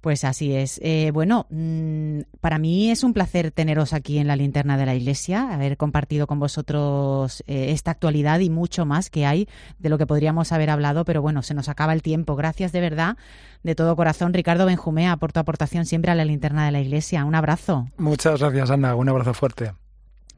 Pues 0.00 0.24
así 0.24 0.54
es. 0.54 0.80
Eh, 0.82 1.10
bueno, 1.12 1.46
mm, 1.50 2.20
para 2.40 2.58
mí 2.58 2.90
es 2.90 3.04
un 3.04 3.12
placer 3.12 3.50
teneros 3.50 3.92
aquí 3.92 4.18
en 4.18 4.26
la 4.26 4.36
linterna 4.36 4.78
de 4.78 4.86
la 4.86 4.94
iglesia, 4.94 5.52
haber 5.52 5.76
compartido 5.76 6.26
con 6.26 6.38
vosotros 6.38 7.44
eh, 7.46 7.72
esta 7.72 7.90
actualidad 7.90 8.40
y 8.40 8.48
mucho 8.48 8.86
más 8.86 9.10
que 9.10 9.26
hay 9.26 9.46
de 9.78 9.90
lo 9.90 9.98
que 9.98 10.06
podríamos 10.06 10.52
haber 10.52 10.70
hablado, 10.70 11.04
pero 11.04 11.20
bueno, 11.20 11.42
se 11.42 11.52
nos 11.52 11.68
acaba 11.68 11.92
el 11.92 12.02
tiempo. 12.02 12.34
Gracias 12.34 12.72
de 12.72 12.80
verdad, 12.80 13.18
de 13.62 13.74
todo 13.74 13.94
corazón, 13.94 14.32
Ricardo 14.32 14.64
Benjumea, 14.64 15.16
por 15.18 15.32
tu 15.32 15.40
aportación 15.40 15.84
siempre 15.84 16.10
a 16.10 16.14
la 16.14 16.24
linterna 16.24 16.64
de 16.64 16.72
la 16.72 16.80
iglesia. 16.80 17.24
Un 17.26 17.34
abrazo. 17.34 17.88
Muchas 17.98 18.40
gracias, 18.40 18.70
Ana. 18.70 18.94
Un 18.94 19.10
abrazo 19.10 19.34
fuerte. 19.34 19.72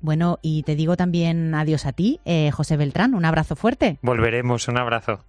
Bueno, 0.01 0.41
y 0.43 0.65
te 0.65 0.75
digo 0.75 0.97
también 0.97 1.55
adiós 1.55 1.87
a 1.87 1.93
ti, 1.93 2.21
eh, 2.25 2.51
José 2.51 2.77
Beltrán. 2.77 3.15
Un 3.15 3.25
abrazo 3.25 3.55
fuerte. 3.55 3.99
Volveremos. 4.03 4.67
Un 4.67 4.79
abrazo. 4.79 5.25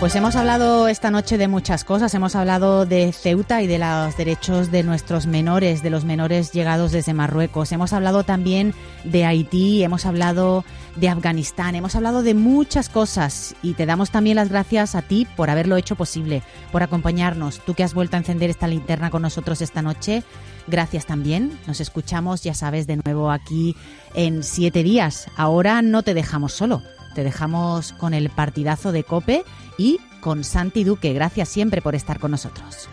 Pues 0.00 0.16
hemos 0.16 0.36
hablado 0.36 0.88
esta 0.88 1.10
noche 1.10 1.38
de 1.38 1.48
muchas 1.48 1.82
cosas. 1.84 2.12
Hemos 2.14 2.34
hablado 2.34 2.84
de 2.84 3.12
Ceuta 3.12 3.62
y 3.62 3.66
de 3.66 3.78
los 3.78 4.16
derechos 4.16 4.70
de 4.70 4.82
nuestros 4.82 5.26
menores, 5.26 5.82
de 5.82 5.88
los 5.88 6.04
menores 6.04 6.52
llegados 6.52 6.92
desde 6.92 7.14
Marruecos. 7.14 7.72
Hemos 7.72 7.94
hablado 7.94 8.22
también 8.22 8.74
de 9.04 9.24
Haití, 9.24 9.82
hemos 9.82 10.04
hablado 10.04 10.64
de 10.96 11.08
Afganistán, 11.08 11.74
hemos 11.74 11.94
hablado 11.96 12.22
de 12.22 12.34
muchas 12.34 12.88
cosas 12.88 13.54
y 13.62 13.74
te 13.74 13.86
damos 13.86 14.10
también 14.10 14.36
las 14.36 14.50
gracias 14.50 14.94
a 14.94 15.02
ti 15.02 15.26
por 15.36 15.48
haberlo 15.48 15.76
hecho 15.76 15.96
posible, 15.96 16.42
por 16.70 16.82
acompañarnos. 16.82 17.60
Tú 17.60 17.74
que 17.74 17.84
has 17.84 17.94
vuelto 17.94 18.16
a 18.16 18.18
encender 18.18 18.50
esta 18.50 18.68
linterna 18.68 19.10
con 19.10 19.22
nosotros 19.22 19.62
esta 19.62 19.80
noche. 19.80 20.22
Gracias 20.66 21.06
también. 21.06 21.58
Nos 21.66 21.80
escuchamos, 21.80 22.42
ya 22.42 22.52
sabes, 22.52 22.86
de 22.86 23.00
nuevo 23.02 23.30
aquí 23.30 23.74
en 24.14 24.42
siete 24.42 24.82
días. 24.82 25.28
Ahora 25.36 25.80
no 25.82 26.02
te 26.02 26.14
dejamos 26.14 26.52
solo. 26.52 26.82
Te 27.14 27.24
dejamos 27.24 27.92
con 27.92 28.14
el 28.14 28.30
partidazo 28.30 28.92
de 28.92 29.04
Cope 29.04 29.44
y 29.78 30.00
con 30.20 30.44
Santi 30.44 30.84
Duque. 30.84 31.12
Gracias 31.12 31.48
siempre 31.48 31.80
por 31.80 31.94
estar 31.94 32.18
con 32.18 32.32
nosotros. 32.32 32.88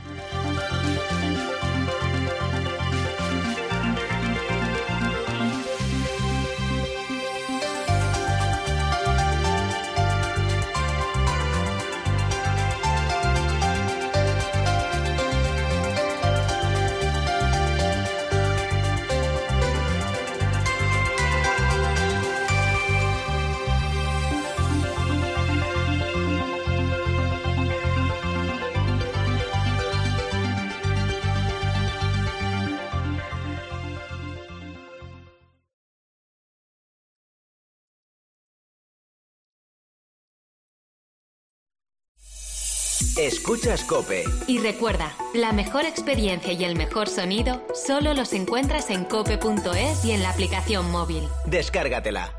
Escuchas 43.61 43.83
Cope. 43.83 44.23
Y 44.47 44.57
recuerda, 44.57 45.11
la 45.35 45.51
mejor 45.51 45.85
experiencia 45.85 46.51
y 46.51 46.63
el 46.63 46.75
mejor 46.75 47.07
sonido 47.07 47.61
solo 47.75 48.15
los 48.15 48.33
encuentras 48.33 48.89
en 48.89 49.05
cope.es 49.05 50.03
y 50.03 50.13
en 50.13 50.23
la 50.23 50.31
aplicación 50.31 50.89
móvil. 50.89 51.29
Descárgatela. 51.45 52.33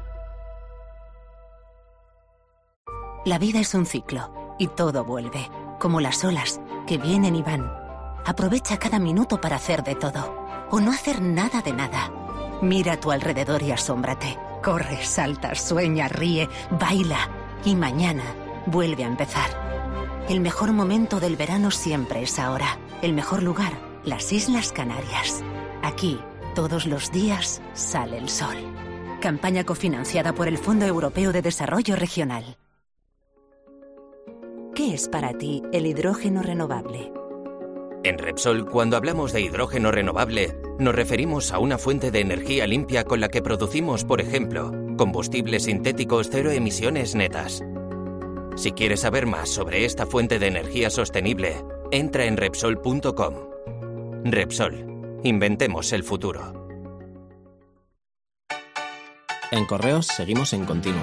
La 3.25 3.39
vida 3.39 3.61
es 3.61 3.73
un 3.75 3.87
ciclo 3.87 4.57
y 4.59 4.67
todo 4.67 5.05
vuelve, 5.05 5.49
como 5.79 6.01
las 6.01 6.25
olas 6.25 6.61
que 6.89 6.99
vienen 6.99 7.37
y 7.37 7.43
van. 7.43 7.73
Aprovecha 8.27 8.79
cada 8.79 8.99
minuto 8.99 9.41
para 9.41 9.57
hacer 9.57 9.85
de 9.85 9.95
todo 9.95 10.67
o 10.73 10.81
no 10.81 10.91
hacer 10.91 11.23
nada 11.23 11.63
de 11.63 11.73
nada. 11.73 12.11
Mira 12.63 12.95
a 12.95 13.01
tu 13.01 13.13
alrededor 13.13 13.63
y 13.63 13.71
asómbrate. 13.71 14.37
Corre, 14.61 15.05
salta, 15.05 15.55
sueña, 15.55 16.09
ríe, 16.09 16.49
baila 16.81 17.31
y 17.65 17.77
mañana 17.77 18.25
vuelve 18.67 19.05
a 19.05 19.09
empezar. 19.09 19.62
El 20.33 20.41
mejor 20.41 20.73
momento 20.73 21.21
del 21.21 21.37
verano 21.37 21.71
siempre 21.71 22.23
es 22.23 22.39
ahora. 22.39 22.79
El 23.03 23.13
mejor 23.13 23.43
lugar, 23.43 23.75
las 24.03 24.33
Islas 24.33 24.73
Canarias. 24.73 25.45
Aquí, 25.83 26.19
todos 26.55 26.87
los 26.87 27.13
días, 27.13 27.61
sale 27.75 28.17
el 28.17 28.31
sol. 28.31 28.57
Campaña 29.21 29.65
cofinanciada 29.65 30.33
por 30.33 30.49
el 30.49 30.57
Fondo 30.57 30.87
Europeo 30.87 31.33
de 31.33 31.43
Desarrollo 31.43 31.97
Regional. 31.97 32.57
¿Qué 34.75 34.95
es 34.95 35.07
para 35.07 35.37
ti 35.37 35.61
el 35.71 35.85
hidrógeno 35.85 36.41
renovable? 36.41 37.13
En 38.03 38.17
Repsol, 38.17 38.65
cuando 38.71 38.97
hablamos 38.97 39.35
de 39.35 39.43
hidrógeno 39.43 39.91
renovable, 39.91 40.57
nos 40.79 40.95
referimos 40.95 41.53
a 41.53 41.59
una 41.59 41.77
fuente 41.77 42.11
de 42.11 42.21
energía 42.21 42.67
limpia 42.67 43.05
con 43.05 43.21
la 43.21 43.29
que 43.29 43.43
producimos, 43.43 44.07
por 44.07 44.23
ejemplo, 44.23 44.73
combustibles 44.97 45.65
sintéticos 45.65 46.31
cero 46.31 46.51
emisiones 46.51 47.15
netas 47.15 47.63
si 48.57 48.73
quieres 48.73 49.01
saber 49.01 49.27
más 49.27 49.51
sobre 49.51 49.85
esta 49.85 50.07
fuente 50.07 50.39
de 50.39 50.47
energía 50.47 50.91
sostenible, 50.91 51.65
entra 51.91 52.27
en 52.27 52.37
Repsol.com. 52.37 53.35
Repsol, 54.25 55.21
inventemos 55.25 55.93
el 55.93 56.05
futuro. 56.05 56.63
En 59.51 59.67
Correos 59.67 60.07
seguimos 60.07 60.53
en 60.55 60.65
Continuo 60.65 61.03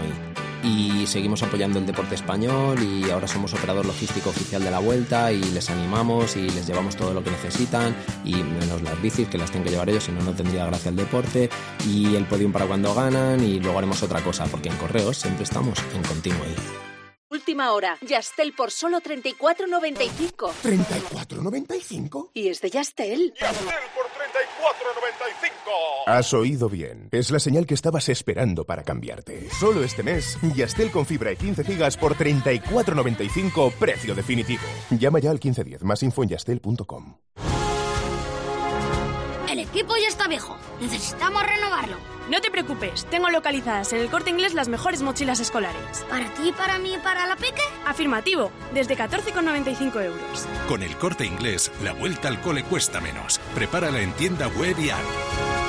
y 0.64 1.06
seguimos 1.08 1.44
apoyando 1.44 1.80
el 1.80 1.86
deporte 1.86 2.16
español 2.16 2.82
y 2.82 3.10
ahora 3.10 3.28
somos 3.28 3.54
operador 3.54 3.86
logístico 3.86 4.30
oficial 4.30 4.64
de 4.64 4.72
la 4.72 4.80
vuelta 4.80 5.32
y 5.32 5.40
les 5.40 5.70
animamos 5.70 6.36
y 6.36 6.50
les 6.50 6.66
llevamos 6.68 6.96
todo 6.96 7.14
lo 7.14 7.24
que 7.24 7.32
necesitan 7.32 7.96
y 8.26 8.36
menos 8.36 8.82
las 8.82 9.00
bicis 9.02 9.28
que 9.28 9.38
las 9.38 9.52
tienen 9.52 9.66
que 9.66 9.72
llevar 9.72 9.90
ellos, 9.90 10.04
si 10.04 10.12
no, 10.12 10.22
no 10.22 10.34
tendría 10.34 10.66
gracia 10.66 10.90
el 10.90 10.96
deporte 10.96 11.50
y 11.88 12.16
el 12.16 12.26
podium 12.26 12.52
para 12.52 12.66
cuando 12.66 12.94
ganan 12.94 13.44
y 13.44 13.60
luego 13.60 13.78
haremos 13.78 14.02
otra 14.04 14.22
cosa 14.22 14.46
porque 14.46 14.70
en 14.70 14.78
Correos 14.78 15.18
siempre 15.18 15.44
estamos 15.44 15.78
en 15.96 16.02
Continuo 16.04 16.46
Última 17.60 17.74
hora. 17.74 17.98
Yastel 18.08 18.54
por 18.54 18.72
solo 18.72 19.02
34.95. 19.02 20.54
¿34.95? 20.64 22.30
Y 22.34 22.48
es 22.48 22.62
de 22.62 22.70
Yastel. 22.70 23.34
Yastel 23.38 23.66
por 23.94 24.06
34.95. 24.06 26.08
Has 26.08 26.34
oído 26.34 26.70
bien. 26.70 27.10
Es 27.12 27.32
la 27.32 27.40
señal 27.40 27.66
que 27.66 27.74
estabas 27.74 28.08
esperando 28.08 28.64
para 28.64 28.84
cambiarte. 28.84 29.50
Solo 29.50 29.84
este 29.84 30.04
mes, 30.04 30.38
Yastel 30.56 30.90
con 30.90 31.06
fibra 31.06 31.34
y 31.34 31.36
15 31.36 31.66
gigas 31.66 31.98
por 31.98 32.16
34.95, 32.16 33.74
precio 33.74 34.16
definitivo. 34.16 34.64
Llama 34.92 35.20
ya 35.20 35.32
al 35.32 35.36
1510. 35.36 35.84
Más 35.84 36.02
info 36.02 36.24
en 36.24 36.30
yastel.com. 36.30 37.18
Equipo 39.90 40.04
ya 40.04 40.08
está 40.08 40.28
viejo. 40.28 40.56
Necesitamos 40.80 41.42
renovarlo. 41.42 41.98
No 42.30 42.40
te 42.42 42.52
preocupes, 42.52 43.06
tengo 43.06 43.30
localizadas 43.30 43.92
en 43.92 44.02
el 44.02 44.10
corte 44.12 44.30
inglés 44.30 44.54
las 44.54 44.68
mejores 44.68 45.02
mochilas 45.02 45.40
escolares. 45.40 46.06
¿Para 46.08 46.32
ti, 46.36 46.52
para 46.56 46.78
mí 46.78 46.94
y 46.94 46.98
para 47.00 47.26
la 47.26 47.36
peque? 47.36 47.64
Afirmativo, 47.88 48.52
desde 48.72 48.96
14,95 48.96 50.06
euros. 50.06 50.48
Con 50.68 50.84
el 50.84 50.96
corte 50.96 51.26
inglés, 51.26 51.72
la 51.82 51.94
vuelta 51.94 52.28
al 52.28 52.40
cole 52.40 52.64
cuesta 52.64 53.02
menos. 53.02 53.40
Prepárala 53.56 54.02
en 54.02 54.12
tienda 54.14 54.48
web 54.50 54.78
y 54.78 54.92
app. 54.92 55.69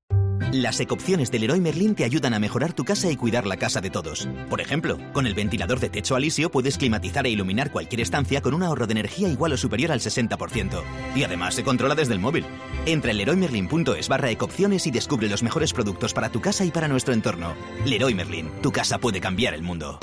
Las 0.51 0.81
ecopciones 0.81 1.31
del 1.31 1.41
Leroy 1.41 1.61
Merlin 1.61 1.95
te 1.95 2.03
ayudan 2.03 2.33
a 2.33 2.39
mejorar 2.39 2.73
tu 2.73 2.83
casa 2.83 3.09
y 3.09 3.15
cuidar 3.15 3.47
la 3.47 3.55
casa 3.55 3.79
de 3.79 3.89
todos. 3.89 4.27
Por 4.49 4.59
ejemplo, 4.59 4.97
con 5.13 5.25
el 5.25 5.33
ventilador 5.33 5.79
de 5.79 5.89
techo 5.89 6.15
alisio 6.15 6.51
puedes 6.51 6.77
climatizar 6.77 7.25
e 7.25 7.29
iluminar 7.29 7.71
cualquier 7.71 8.01
estancia 8.01 8.41
con 8.41 8.53
un 8.53 8.61
ahorro 8.61 8.85
de 8.85 8.91
energía 8.91 9.29
igual 9.29 9.53
o 9.53 9.57
superior 9.57 9.93
al 9.93 10.01
60%. 10.01 10.83
Y 11.15 11.23
además 11.23 11.55
se 11.55 11.63
controla 11.63 11.95
desde 11.95 12.13
el 12.13 12.19
móvil. 12.19 12.45
Entra 12.85 13.11
en 13.11 13.17
leroymerlin.es 13.19 14.09
barra 14.09 14.29
ecopciones 14.29 14.85
y 14.87 14.91
descubre 14.91 15.29
los 15.29 15.41
mejores 15.41 15.71
productos 15.71 16.13
para 16.13 16.29
tu 16.29 16.41
casa 16.41 16.65
y 16.65 16.71
para 16.71 16.89
nuestro 16.89 17.13
entorno. 17.13 17.53
Leroy 17.85 18.13
Merlin, 18.13 18.49
tu 18.61 18.73
casa 18.73 18.97
puede 18.97 19.21
cambiar 19.21 19.53
el 19.53 19.61
mundo. 19.61 19.99